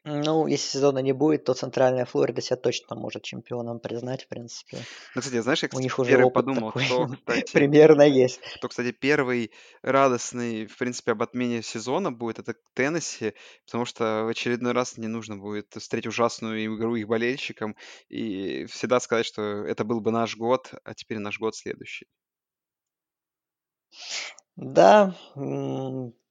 Ну, 0.05 0.49
если 0.49 0.66
сезона 0.66 0.99
не 0.99 1.12
будет, 1.12 1.45
то 1.45 1.55
Центральная 1.55 2.05
Флорида 2.05 2.41
себя 2.41 2.57
точно 2.57 2.97
может 2.97 3.23
чемпионом 3.23 3.79
признать, 3.79 4.24
в 4.24 4.29
принципе. 4.29 4.79
Ну, 5.15 5.20
кстати, 5.20 5.41
знаешь, 5.41 5.62
я, 5.62 5.69
У 5.73 5.79
них 5.79 5.93
кстати, 5.93 6.15
уже 6.15 6.24
опыт 6.24 6.45
подумал, 6.45 6.73
такой 6.73 6.87
кто, 6.87 7.07
кстати, 7.27 7.53
примерно 7.53 8.03
есть. 8.03 8.41
кто, 8.57 8.69
кстати, 8.69 8.91
первый 8.91 9.53
радостный, 9.83 10.66
в 10.66 10.77
принципе, 10.77 11.12
об 11.12 11.23
отмене 11.23 11.62
сезона 11.62 12.11
будет, 12.11 12.41
это 12.41 12.57
Теннесси, 12.74 13.35
потому 13.65 13.85
что 13.85 14.24
в 14.24 14.29
очередной 14.29 14.73
раз 14.73 14.99
не 14.99 15.07
нужно 15.07 15.37
будет 15.37 15.73
встретить 15.77 16.09
ужасную 16.09 16.65
игру 16.65 16.97
их 16.97 17.07
болельщикам 17.07 17.77
и 18.09 18.66
всегда 18.66 18.99
сказать, 18.99 19.27
что 19.27 19.43
это 19.43 19.85
был 19.85 20.01
бы 20.01 20.11
наш 20.11 20.37
год, 20.37 20.73
а 20.83 20.95
теперь 20.95 21.19
наш 21.19 21.39
год 21.39 21.55
следующий. 21.55 22.09
Да, 24.57 25.15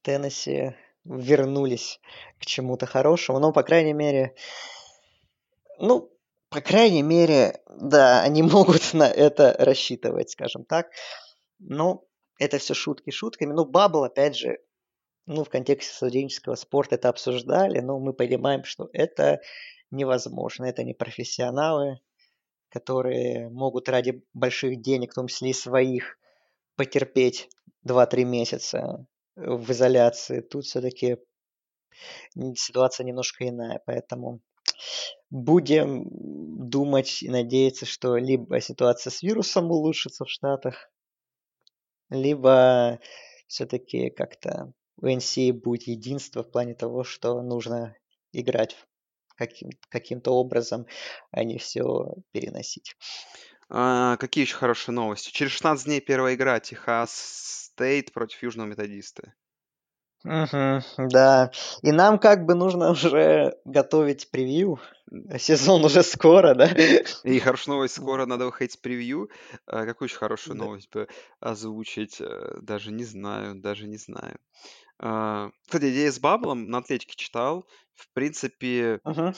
Теннесси 0.02 0.74
вернулись 1.04 2.00
к 2.38 2.46
чему-то 2.46 2.86
хорошему. 2.86 3.38
Но, 3.38 3.52
по 3.52 3.62
крайней 3.62 3.92
мере, 3.92 4.34
ну, 5.78 6.12
по 6.48 6.60
крайней 6.60 7.02
мере, 7.02 7.60
да, 7.68 8.22
они 8.22 8.42
могут 8.42 8.94
на 8.94 9.08
это 9.08 9.56
рассчитывать, 9.58 10.30
скажем 10.30 10.64
так. 10.64 10.90
Но 11.58 12.04
это 12.38 12.58
все 12.58 12.74
шутки 12.74 13.10
шутками. 13.10 13.52
Ну, 13.52 13.64
Бабл, 13.64 14.04
опять 14.04 14.36
же, 14.36 14.58
ну, 15.26 15.44
в 15.44 15.48
контексте 15.48 15.94
студенческого 15.94 16.56
спорта 16.56 16.96
это 16.96 17.08
обсуждали, 17.08 17.80
но 17.80 17.98
мы 17.98 18.12
понимаем, 18.12 18.64
что 18.64 18.88
это 18.92 19.40
невозможно. 19.90 20.64
Это 20.64 20.82
не 20.82 20.94
профессионалы, 20.94 22.00
которые 22.68 23.48
могут 23.48 23.88
ради 23.88 24.24
больших 24.34 24.80
денег, 24.80 25.12
в 25.12 25.14
том 25.14 25.28
числе 25.28 25.50
и 25.50 25.54
своих, 25.54 26.18
потерпеть 26.74 27.48
2-3 27.86 28.24
месяца 28.24 29.06
в 29.36 29.70
изоляции. 29.72 30.40
Тут 30.40 30.64
все-таки 30.64 31.18
ситуация 32.54 33.04
немножко 33.04 33.48
иная, 33.48 33.80
поэтому 33.84 34.40
будем 35.30 36.08
думать 36.68 37.22
и 37.22 37.28
надеяться, 37.28 37.86
что 37.86 38.16
либо 38.16 38.60
ситуация 38.60 39.10
с 39.10 39.22
вирусом 39.22 39.70
улучшится 39.70 40.24
в 40.24 40.30
Штатах, 40.30 40.90
либо 42.10 43.00
все-таки 43.46 44.10
как-то 44.10 44.72
у 45.00 45.06
NC 45.06 45.52
будет 45.52 45.84
единство 45.84 46.42
в 46.42 46.50
плане 46.50 46.74
того, 46.74 47.04
что 47.04 47.40
нужно 47.42 47.96
играть 48.32 48.76
каким- 49.36 49.70
каким-то 49.88 50.32
образом, 50.32 50.86
а 51.30 51.44
не 51.44 51.58
все 51.58 52.14
переносить. 52.32 52.96
А, 53.68 54.16
какие 54.18 54.44
еще 54.44 54.56
хорошие 54.56 54.94
новости? 54.94 55.30
Через 55.30 55.52
16 55.52 55.86
дней 55.86 56.00
первая 56.00 56.34
игра 56.34 56.60
Техас 56.60 57.61
Стейт 57.74 58.12
против 58.12 58.42
Южного 58.42 58.68
Методиста. 58.68 59.32
Угу, 60.24 61.08
да. 61.10 61.50
И 61.82 61.90
нам 61.90 62.18
как 62.18 62.44
бы 62.46 62.54
нужно 62.54 62.90
уже 62.90 63.56
готовить 63.64 64.30
превью. 64.30 64.78
Сезон 65.38 65.84
уже 65.84 66.02
скоро, 66.02 66.54
да? 66.54 66.66
И 67.24 67.38
хорошая 67.40 67.74
новость, 67.74 67.96
скоро 67.96 68.26
надо 68.26 68.44
выходить 68.46 68.72
с 68.72 68.76
превью. 68.76 69.30
А, 69.66 69.84
какую 69.84 70.06
еще 70.06 70.18
хорошую 70.18 70.56
да. 70.56 70.64
новость 70.64 70.90
бы 70.92 71.08
озвучить? 71.40 72.20
Э, 72.20 72.58
даже 72.60 72.92
не 72.92 73.04
знаю, 73.04 73.56
даже 73.56 73.88
не 73.88 73.96
знаю. 73.96 74.38
А, 74.98 75.50
кстати, 75.66 75.90
идея 75.90 76.12
с 76.12 76.20
Баблом 76.20 76.68
на 76.68 76.78
Атлетике 76.78 77.16
читал. 77.16 77.66
В 77.94 78.08
принципе, 78.12 79.00
угу 79.04 79.34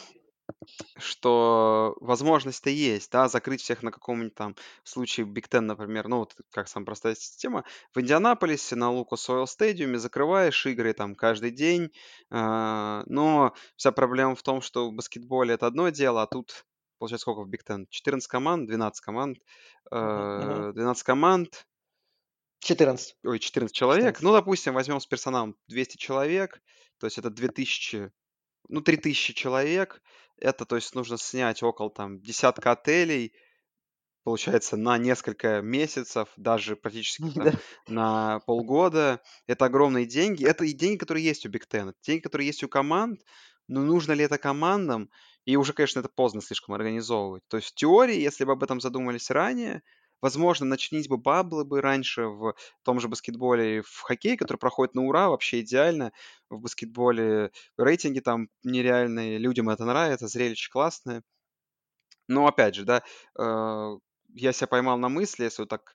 что 0.99 1.97
возможность-то 2.01 2.71
есть, 2.71 3.11
да, 3.11 3.29
закрыть 3.29 3.63
всех 3.63 3.83
на 3.83 3.91
каком-нибудь 3.91 4.35
там 4.35 4.57
случае 4.83 5.27
Big 5.27 5.49
Ten, 5.49 5.67
например, 5.67 6.09
ну, 6.09 6.19
вот 6.19 6.35
как 6.51 6.69
самая 6.69 6.87
простая 6.87 7.15
система. 7.15 7.65
В 7.95 8.01
Индианаполисе 8.01 8.77
на 8.77 8.91
Lucas 8.91 9.29
Oil 9.29 9.47
Stadium 9.47 9.92
е 9.92 9.99
закрываешь 9.99 10.67
игры 10.67 10.93
там 10.93 11.15
каждый 11.15 11.51
день, 11.51 11.91
а, 12.31 13.03
но 13.07 13.55
вся 13.77 13.93
проблема 13.93 14.35
в 14.35 14.43
том, 14.43 14.61
что 14.61 14.91
в 14.91 14.95
баскетболе 14.95 15.55
это 15.55 15.67
одно 15.67 15.89
дело, 15.91 16.23
а 16.23 16.27
тут, 16.27 16.65
получается, 16.99 17.23
сколько 17.23 17.43
в 17.43 17.49
Big 17.49 17.65
Ten? 17.65 17.87
14 17.91 18.29
команд, 18.29 18.67
12 18.67 19.01
команд, 19.05 19.39
э 19.93 20.73
12 20.73 21.03
команд, 21.03 21.67
14. 22.65 23.17
Ой, 23.25 23.39
14 23.39 23.77
человек. 23.77 24.17
14. 24.17 24.23
Ну, 24.23 24.33
допустим, 24.33 24.73
возьмем 24.73 24.99
с 24.99 25.07
персоналом 25.07 25.55
200 25.69 25.99
человек, 25.99 26.63
то 26.99 27.07
есть 27.07 27.19
это 27.19 27.29
2000, 27.29 28.11
ну, 28.69 28.81
3000 28.81 29.35
человек. 29.35 30.03
Это, 30.39 30.65
то 30.65 30.77
есть, 30.77 30.95
нужно 30.95 31.19
снять 31.19 31.63
около 31.63 31.91
там 31.91 32.21
десятка 32.21 32.73
отелей, 32.73 33.35
получается, 34.25 34.77
на 34.77 34.99
несколько 34.99 35.61
месяцев, 35.63 36.29
даже 36.37 36.77
практически 36.77 37.23
там, 37.35 37.53
на 37.89 38.41
полгода. 38.41 39.21
Это 39.47 39.67
огромные 39.67 40.07
деньги. 40.07 40.45
Это 40.45 40.65
и 40.65 40.73
деньги, 40.73 40.99
которые 40.99 41.25
есть 41.25 41.47
у 41.47 41.51
Биг 41.51 41.67
Ten. 41.71 41.91
Это 41.91 41.99
деньги, 42.03 42.23
которые 42.23 42.47
есть 42.47 42.65
у 42.65 42.69
команд. 42.69 43.21
Но 43.69 43.81
нужно 43.83 44.13
ли 44.13 44.25
это 44.25 44.39
командам? 44.39 45.11
И 45.45 45.57
уже, 45.57 45.73
конечно, 45.73 46.01
это 46.01 46.09
поздно 46.09 46.43
слишком 46.43 46.75
организовывать. 46.75 47.43
То 47.49 47.59
есть 47.59 47.71
в 47.71 47.75
теории, 47.75 48.19
если 48.19 48.45
бы 48.45 48.53
об 48.53 48.63
этом 48.63 48.81
задумались 48.81 49.31
ранее, 49.31 49.83
возможно, 50.23 50.67
начнись 50.67 51.09
бы 51.09 51.17
баблы 51.19 51.65
бы 51.65 51.81
раньше 51.81 52.27
в 52.27 52.55
том 52.83 53.01
же 53.01 53.09
баскетболе 53.09 53.79
и 53.79 53.81
в 53.83 54.01
хоккее, 54.03 54.37
который 54.37 54.59
проходит 54.59 54.95
на 54.95 55.03
ура, 55.03 55.29
вообще 55.29 55.61
идеально. 55.61 56.13
В 56.51 56.61
баскетболе 56.61 57.51
рейтинги 57.79 58.21
там 58.21 58.49
нереальные, 58.65 59.39
людям 59.39 59.69
это 59.71 59.85
нравится, 59.85 60.29
зрелище 60.29 60.71
классное. 60.71 61.23
Но 62.29 62.47
опять 62.47 62.75
же, 62.75 62.85
да, 62.85 63.03
э, 63.39 63.99
я 64.35 64.53
себя 64.53 64.67
поймал 64.67 64.99
на 64.99 65.09
мысли, 65.09 65.45
если 65.45 65.63
вот 65.63 65.69
так 65.69 65.95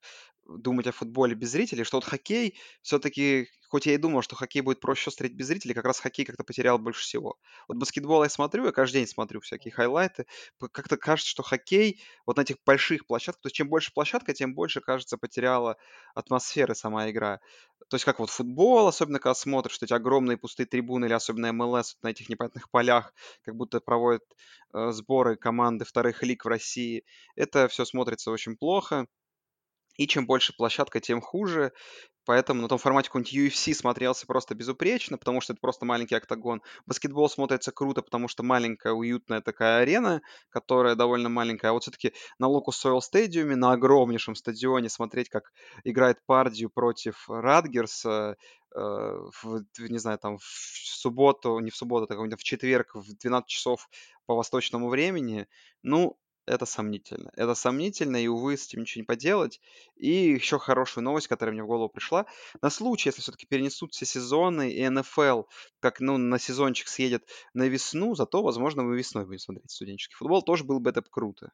думать 0.57 0.87
о 0.87 0.91
футболе 0.91 1.35
без 1.35 1.51
зрителей, 1.51 1.83
что 1.83 1.97
вот 1.97 2.05
хоккей 2.05 2.57
все-таки, 2.81 3.47
хоть 3.69 3.85
я 3.85 3.93
и 3.93 3.97
думал, 3.97 4.21
что 4.21 4.35
хоккей 4.35 4.61
будет 4.61 4.79
проще 4.79 5.09
встретить 5.09 5.35
без 5.35 5.47
зрителей, 5.47 5.73
как 5.73 5.85
раз 5.85 5.99
хоккей 5.99 6.25
как-то 6.25 6.43
потерял 6.43 6.79
больше 6.79 7.01
всего. 7.01 7.37
Вот 7.67 7.77
баскетбол 7.77 8.23
я 8.23 8.29
смотрю, 8.29 8.65
я 8.65 8.71
каждый 8.71 8.99
день 8.99 9.07
смотрю 9.07 9.41
всякие 9.41 9.71
хайлайты, 9.71 10.25
как-то 10.71 10.97
кажется, 10.97 11.29
что 11.29 11.43
хоккей 11.43 12.01
вот 12.25 12.37
на 12.37 12.41
этих 12.41 12.57
больших 12.65 13.05
площадках, 13.05 13.41
то 13.41 13.47
есть 13.47 13.55
чем 13.55 13.69
больше 13.69 13.93
площадка, 13.93 14.33
тем 14.33 14.53
больше, 14.55 14.81
кажется, 14.81 15.17
потеряла 15.17 15.77
атмосферы 16.15 16.75
сама 16.75 17.09
игра. 17.09 17.39
То 17.89 17.95
есть 17.95 18.05
как 18.05 18.19
вот 18.19 18.29
футбол, 18.29 18.87
особенно 18.87 19.19
когда 19.19 19.33
смотришь, 19.33 19.73
что 19.75 19.85
эти 19.85 19.93
огромные 19.93 20.37
пустые 20.37 20.67
трибуны 20.67 21.05
или 21.05 21.13
особенно 21.13 21.51
МЛС 21.53 21.97
на 22.01 22.09
этих 22.09 22.29
непонятных 22.29 22.69
полях, 22.69 23.13
как 23.43 23.55
будто 23.55 23.79
проводят 23.79 24.23
э, 24.73 24.91
сборы 24.91 25.35
команды 25.37 25.85
вторых 25.85 26.21
лиг 26.23 26.45
в 26.45 26.47
России. 26.47 27.03
Это 27.35 27.67
все 27.67 27.85
смотрится 27.85 28.31
очень 28.31 28.57
плохо. 28.57 29.07
И 29.99 30.07
чем 30.07 30.25
больше 30.25 30.53
площадка, 30.55 31.01
тем 31.01 31.19
хуже. 31.19 31.73
Поэтому 32.23 32.61
на 32.61 32.69
том 32.69 32.77
формате 32.77 33.09
какой-нибудь 33.09 33.33
UFC 33.33 33.73
смотрелся 33.73 34.25
просто 34.25 34.55
безупречно, 34.55 35.17
потому 35.17 35.41
что 35.41 35.51
это 35.51 35.59
просто 35.59 35.83
маленький 35.83 36.15
октагон. 36.15 36.61
Баскетбол 36.85 37.29
смотрится 37.29 37.73
круто, 37.73 38.01
потому 38.01 38.29
что 38.29 38.41
маленькая, 38.41 38.93
уютная 38.93 39.41
такая 39.41 39.81
арена, 39.81 40.21
которая 40.51 40.95
довольно 40.95 41.27
маленькая. 41.27 41.71
А 41.71 41.73
вот 41.73 41.81
все-таки 41.81 42.13
на 42.37 42.45
Locus 42.45 42.75
Soil 42.81 42.99
Stadium, 42.99 43.55
на 43.55 43.73
огромнейшем 43.73 44.35
стадионе 44.35 44.87
смотреть, 44.87 45.27
как 45.27 45.51
играет 45.83 46.25
Пардию 46.25 46.69
против 46.69 47.25
Радгерса, 47.27 48.37
э, 48.73 48.79
в, 48.79 49.65
не 49.79 49.97
знаю, 49.97 50.17
там 50.17 50.37
в 50.37 50.43
субботу, 50.45 51.59
не 51.59 51.71
в 51.71 51.75
субботу, 51.75 52.07
так 52.07 52.19
в 52.19 52.43
четверг 52.43 52.95
в 52.95 53.17
12 53.17 53.49
часов 53.49 53.89
по 54.25 54.35
восточному 54.35 54.87
времени, 54.87 55.45
ну, 55.83 56.17
это 56.49 56.65
сомнительно. 56.65 57.31
Это 57.35 57.55
сомнительно, 57.55 58.17
и, 58.17 58.27
увы, 58.27 58.57
с 58.57 58.67
этим 58.67 58.81
ничего 58.81 59.01
не 59.01 59.05
поделать. 59.05 59.61
И 59.95 60.09
еще 60.09 60.59
хорошая 60.59 61.03
новость, 61.03 61.27
которая 61.27 61.53
мне 61.53 61.63
в 61.63 61.67
голову 61.67 61.89
пришла. 61.89 62.25
На 62.61 62.69
случай, 62.69 63.09
если 63.09 63.21
все-таки 63.21 63.45
перенесут 63.45 63.93
все 63.93 64.05
сезоны, 64.05 64.71
и 64.71 64.87
НФЛ, 64.89 65.43
как 65.79 65.99
ну, 65.99 66.17
на 66.17 66.39
сезончик 66.39 66.87
съедет 66.87 67.23
на 67.53 67.63
весну, 67.67 68.15
зато, 68.15 68.41
возможно, 68.41 68.83
мы 68.83 68.97
весной 68.97 69.25
будем 69.25 69.39
смотреть 69.39 69.71
студенческий 69.71 70.15
футбол. 70.15 70.41
Тоже 70.41 70.63
было 70.63 70.79
бы 70.79 70.89
это 70.89 71.01
круто. 71.01 71.51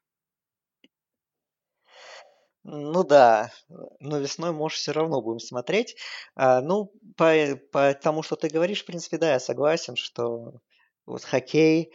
Ну 2.67 3.03
да, 3.03 3.51
но 3.99 4.17
весной, 4.17 4.51
может, 4.51 4.79
все 4.79 4.91
равно 4.91 5.21
будем 5.21 5.39
смотреть. 5.39 5.97
А, 6.35 6.61
ну, 6.61 6.91
по, 7.15 7.31
по 7.71 7.93
тому, 7.93 8.23
что 8.23 8.35
ты 8.35 8.49
говоришь, 8.49 8.81
в 8.81 8.85
принципе, 8.87 9.19
да, 9.19 9.33
я 9.33 9.39
согласен, 9.39 9.95
что 9.95 10.61
вот 11.05 11.23
хоккей 11.23 11.93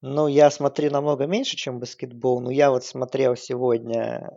ну, 0.00 0.28
я 0.28 0.50
смотрю 0.50 0.90
намного 0.90 1.26
меньше, 1.26 1.56
чем 1.56 1.80
баскетбол. 1.80 2.40
Но 2.40 2.50
я 2.50 2.70
вот 2.70 2.84
смотрел 2.84 3.36
сегодня 3.36 4.30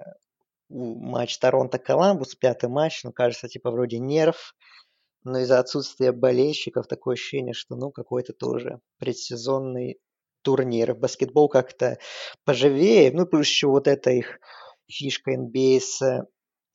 матч 0.69 1.37
Торонто-Коламбус, 1.39 2.35
пятый 2.35 2.69
матч. 2.69 3.03
Ну, 3.03 3.11
кажется, 3.11 3.47
типа 3.47 3.71
вроде 3.71 3.99
нерв. 3.99 4.55
Но 5.23 5.39
из-за 5.39 5.59
отсутствия 5.59 6.11
болельщиков 6.11 6.87
такое 6.87 7.13
ощущение, 7.13 7.53
что 7.53 7.75
ну 7.75 7.91
какой-то 7.91 8.33
тоже 8.33 8.79
предсезонный 8.97 9.99
турнир. 10.41 10.95
Баскетбол 10.95 11.47
как-то 11.47 11.99
поживее. 12.43 13.11
Ну, 13.11 13.27
плюс 13.27 13.47
еще 13.47 13.67
вот 13.67 13.87
эта 13.87 14.09
их 14.09 14.39
фишка 14.87 15.35
NBA 15.35 15.79
с 15.79 16.25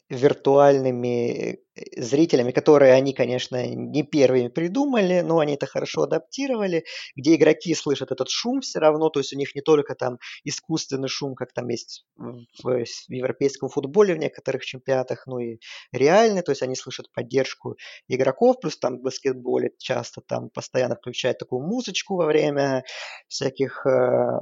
виртуальными 0.09 1.55
э, 1.55 1.57
зрителями, 1.97 2.53
которые 2.53 2.95
они, 2.95 3.13
конечно, 3.13 3.67
не 3.67 4.03
первыми 4.03 4.49
придумали, 4.49 5.21
но 5.21 5.39
они 5.39 5.55
это 5.55 5.67
хорошо 5.67 6.03
адаптировали, 6.03 6.85
где 7.15 7.35
игроки 7.35 7.75
слышат 7.75 8.13
этот 8.13 8.31
шум 8.31 8.61
все 8.61 8.79
равно, 8.79 9.11
то 9.11 9.21
есть 9.21 9.33
у 9.35 9.37
них 9.37 9.55
не 9.55 9.61
только 9.61 9.95
там 9.95 10.19
искусственный 10.45 11.09
шум, 11.09 11.35
как 11.35 11.53
там 11.53 11.69
есть 11.69 12.07
в, 12.17 12.85
европейском 13.09 13.69
футболе 13.69 14.15
в 14.15 14.19
некоторых 14.19 14.65
чемпионатах, 14.65 15.27
но 15.27 15.39
и 15.41 15.59
реальный, 15.93 16.43
то 16.43 16.53
есть 16.53 16.63
они 16.63 16.77
слышат 16.77 17.13
поддержку 17.13 17.77
игроков, 18.09 18.61
плюс 18.61 18.79
там 18.79 18.99
в 18.99 19.03
баскетболе 19.03 19.73
часто 19.79 20.23
там 20.23 20.51
постоянно 20.51 20.97
включают 20.97 21.39
такую 21.39 21.63
музычку 21.63 22.17
во 22.17 22.27
время 22.27 22.85
всяких 23.29 23.85
э, 23.87 23.91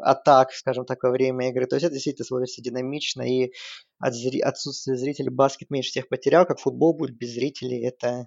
атак, 0.02 0.52
скажем 0.52 0.85
так, 0.85 1.02
во 1.02 1.11
время 1.11 1.51
игры, 1.51 1.66
то 1.66 1.77
есть 1.77 1.85
это 1.85 1.94
действительно 1.94 2.27
смотрится 2.27 2.62
динамично 2.62 3.23
и 3.23 3.52
от 3.98 4.15
зри... 4.15 4.40
отсутствия 4.40 4.97
зрителей 4.97 5.31
баскет 5.31 5.70
меньше 5.70 5.90
всех 5.90 6.09
потерял, 6.09 6.44
как 6.47 6.59
футбол 6.59 6.94
будет 6.94 7.16
без 7.24 7.34
зрителей, 7.34 7.86
это... 7.86 8.26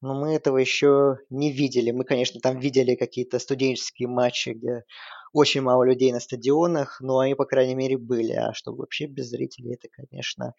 Но 0.00 0.14
мы 0.14 0.34
этого 0.34 0.58
еще 0.58 1.16
не 1.30 1.50
видели. 1.50 1.90
Мы, 1.90 2.04
конечно, 2.04 2.38
там 2.38 2.58
видели 2.58 2.94
какие-то 2.94 3.38
студенческие 3.38 4.06
матчи, 4.06 4.50
где 4.50 4.84
очень 5.32 5.62
мало 5.62 5.84
людей 5.84 6.12
на 6.12 6.20
стадионах, 6.20 7.00
но 7.00 7.20
они, 7.20 7.34
по 7.34 7.46
крайней 7.46 7.74
мере, 7.74 7.96
были. 7.96 8.32
А 8.32 8.52
чтобы 8.52 8.78
вообще 8.78 9.06
без 9.06 9.28
зрителей, 9.28 9.74
это, 9.74 9.88
конечно... 9.90 10.54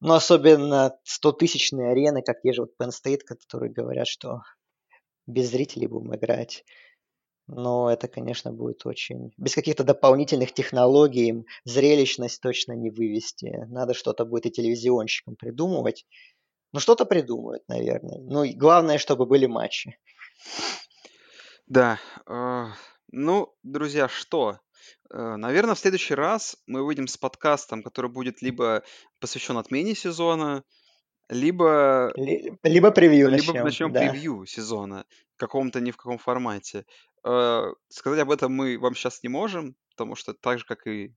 Ну, 0.00 0.14
особенно 0.14 0.96
100-тысячные 1.04 1.90
арены, 1.90 2.22
как 2.22 2.40
те 2.42 2.52
же 2.52 2.62
вот 2.62 2.70
Penn 2.80 2.90
State, 2.90 3.22
которые 3.26 3.72
говорят, 3.72 4.06
что 4.06 4.42
без 5.26 5.50
зрителей 5.50 5.88
будем 5.88 6.14
играть. 6.14 6.64
Но 7.48 7.90
это, 7.90 8.08
конечно, 8.08 8.52
будет 8.52 8.84
очень... 8.84 9.32
Без 9.38 9.54
каких-то 9.54 9.82
дополнительных 9.82 10.52
технологий 10.52 11.46
зрелищность 11.64 12.42
точно 12.42 12.72
не 12.72 12.90
вывести. 12.90 13.64
Надо 13.68 13.94
что-то 13.94 14.26
будет 14.26 14.46
и 14.46 14.50
телевизионщикам 14.50 15.34
придумывать. 15.34 16.06
Ну, 16.72 16.80
что-то 16.80 17.06
придумают, 17.06 17.62
наверное. 17.66 18.18
Ну, 18.20 18.44
и 18.44 18.52
главное, 18.52 18.98
чтобы 18.98 19.24
были 19.24 19.46
матчи. 19.46 19.98
Да. 21.66 21.98
Э, 22.26 22.66
ну, 23.10 23.54
друзья, 23.62 24.08
что? 24.08 24.58
Э, 25.10 25.36
наверное, 25.36 25.74
в 25.74 25.78
следующий 25.78 26.14
раз 26.14 26.58
мы 26.66 26.84
выйдем 26.84 27.08
с 27.08 27.16
подкастом, 27.16 27.82
который 27.82 28.10
будет 28.10 28.42
либо 28.42 28.82
посвящен 29.20 29.56
отмене 29.56 29.94
сезона, 29.94 30.64
либо... 31.30 32.12
Либо 32.62 32.90
превью 32.90 33.30
начнем. 33.30 33.54
Либо 33.54 33.64
начнем 33.64 33.92
да. 33.92 34.00
превью 34.00 34.44
сезона 34.44 35.06
каком-то 35.38 35.80
ни 35.80 35.90
в 35.90 35.96
каком 35.96 36.18
формате. 36.18 36.84
Э, 37.24 37.72
сказать 37.88 38.20
об 38.20 38.30
этом 38.30 38.52
мы 38.52 38.78
вам 38.78 38.94
сейчас 38.94 39.22
не 39.22 39.28
можем, 39.28 39.76
потому 39.90 40.14
что 40.14 40.34
так 40.34 40.58
же, 40.58 40.64
как 40.64 40.86
и 40.86 41.14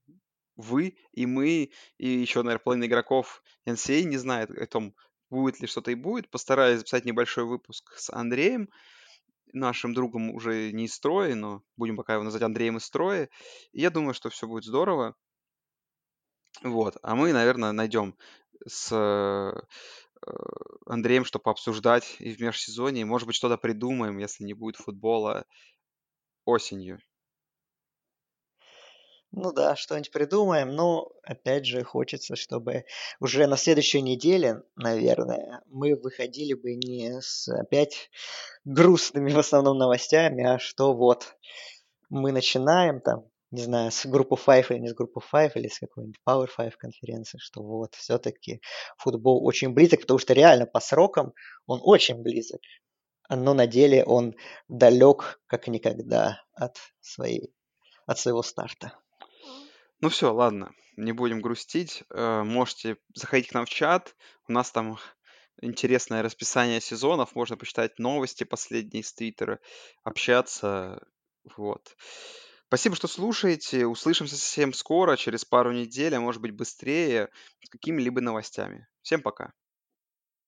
вы, 0.55 0.97
и 1.11 1.25
мы, 1.25 1.71
и 1.97 2.07
еще, 2.07 2.43
наверное, 2.43 2.63
половина 2.63 2.85
игроков 2.85 3.43
NCA 3.67 4.03
не 4.03 4.17
знает 4.17 4.51
о 4.51 4.65
том, 4.67 4.95
будет 5.29 5.59
ли 5.59 5.67
что-то 5.67 5.91
и 5.91 5.95
будет. 5.95 6.29
Постараюсь 6.29 6.79
записать 6.79 7.05
небольшой 7.05 7.45
выпуск 7.45 7.93
с 7.97 8.09
Андреем, 8.11 8.69
нашим 9.53 9.93
другом 9.93 10.31
уже 10.31 10.71
не 10.71 10.85
из 10.85 10.93
строя, 10.93 11.35
но 11.35 11.63
будем 11.77 11.97
пока 11.97 12.13
его 12.13 12.23
называть 12.23 12.43
Андреем 12.43 12.77
из 12.77 12.85
строя. 12.85 13.29
И 13.71 13.81
я 13.81 13.89
думаю, 13.89 14.13
что 14.13 14.29
все 14.29 14.47
будет 14.47 14.63
здорово. 14.63 15.15
Вот. 16.63 16.97
А 17.01 17.15
мы, 17.15 17.33
наверное, 17.33 17.71
найдем 17.71 18.15
с 18.67 18.91
Андреем, 20.85 21.25
чтобы 21.25 21.49
обсуждать 21.49 22.15
и 22.19 22.33
в 22.33 22.39
межсезонье. 22.39 23.05
Может 23.05 23.27
быть, 23.27 23.35
что-то 23.35 23.57
придумаем, 23.57 24.17
если 24.17 24.43
не 24.43 24.53
будет 24.53 24.75
футбола 24.75 25.45
осенью. 26.45 26.99
Ну 29.31 29.53
да, 29.53 29.77
что-нибудь 29.77 30.11
придумаем. 30.11 30.75
Но, 30.75 31.09
опять 31.23 31.65
же, 31.65 31.83
хочется, 31.83 32.35
чтобы 32.35 32.83
уже 33.21 33.47
на 33.47 33.55
следующей 33.55 34.01
неделе, 34.01 34.63
наверное, 34.75 35.61
мы 35.67 35.95
выходили 35.95 36.53
бы 36.53 36.75
не 36.75 37.21
с 37.21 37.47
опять 37.47 38.09
грустными 38.65 39.31
в 39.31 39.39
основном 39.39 39.77
новостями, 39.77 40.43
а 40.43 40.59
что 40.59 40.93
вот 40.93 41.37
мы 42.09 42.33
начинаем 42.33 42.99
там, 42.99 43.25
не 43.51 43.61
знаю, 43.61 43.91
с 43.91 44.05
группы 44.05 44.35
5 44.37 44.71
или 44.71 44.79
не 44.79 44.89
с 44.89 44.93
группы 44.93 45.21
5, 45.31 45.55
или 45.57 45.67
с 45.67 45.79
какой-нибудь 45.79 46.19
Power 46.27 46.49
5 46.55 46.75
конференции, 46.77 47.37
что 47.39 47.61
вот 47.61 47.95
все-таки 47.95 48.61
футбол 48.97 49.45
очень 49.45 49.73
близок, 49.73 50.01
потому 50.01 50.19
что 50.19 50.33
реально 50.33 50.65
по 50.65 50.79
срокам 50.79 51.33
он 51.65 51.79
очень 51.83 52.21
близок 52.21 52.61
но 53.35 53.53
на 53.53 53.67
деле 53.67 54.03
он 54.03 54.35
далек 54.67 55.39
как 55.47 55.67
никогда 55.67 56.43
от, 56.53 56.77
своей, 56.99 57.53
от 58.05 58.19
своего 58.19 58.43
старта. 58.43 58.93
Ну 60.01 60.09
все, 60.09 60.33
ладно, 60.33 60.73
не 60.97 61.11
будем 61.11 61.41
грустить. 61.41 62.03
Э, 62.09 62.43
можете 62.43 62.97
заходить 63.13 63.49
к 63.49 63.53
нам 63.53 63.65
в 63.65 63.69
чат. 63.69 64.15
У 64.47 64.51
нас 64.51 64.71
там 64.71 64.97
интересное 65.61 66.23
расписание 66.23 66.81
сезонов. 66.81 67.35
Можно 67.35 67.55
почитать 67.55 67.99
новости 67.99 68.43
последние 68.43 69.03
с 69.03 69.13
Твиттера, 69.13 69.59
общаться. 70.03 71.01
Вот. 71.55 71.95
Спасибо, 72.71 72.95
что 72.95 73.09
слушаете. 73.09 73.85
Услышимся 73.85 74.37
совсем 74.37 74.71
скоро, 74.71 75.17
через 75.17 75.43
пару 75.43 75.73
недель, 75.73 76.15
а 76.15 76.21
может 76.21 76.41
быть 76.41 76.55
быстрее, 76.55 77.27
с 77.61 77.69
какими-либо 77.69 78.21
новостями. 78.21 78.87
Всем 79.01 79.21
пока. 79.21 79.51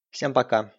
Всем 0.10 0.32
пока. 0.32 0.74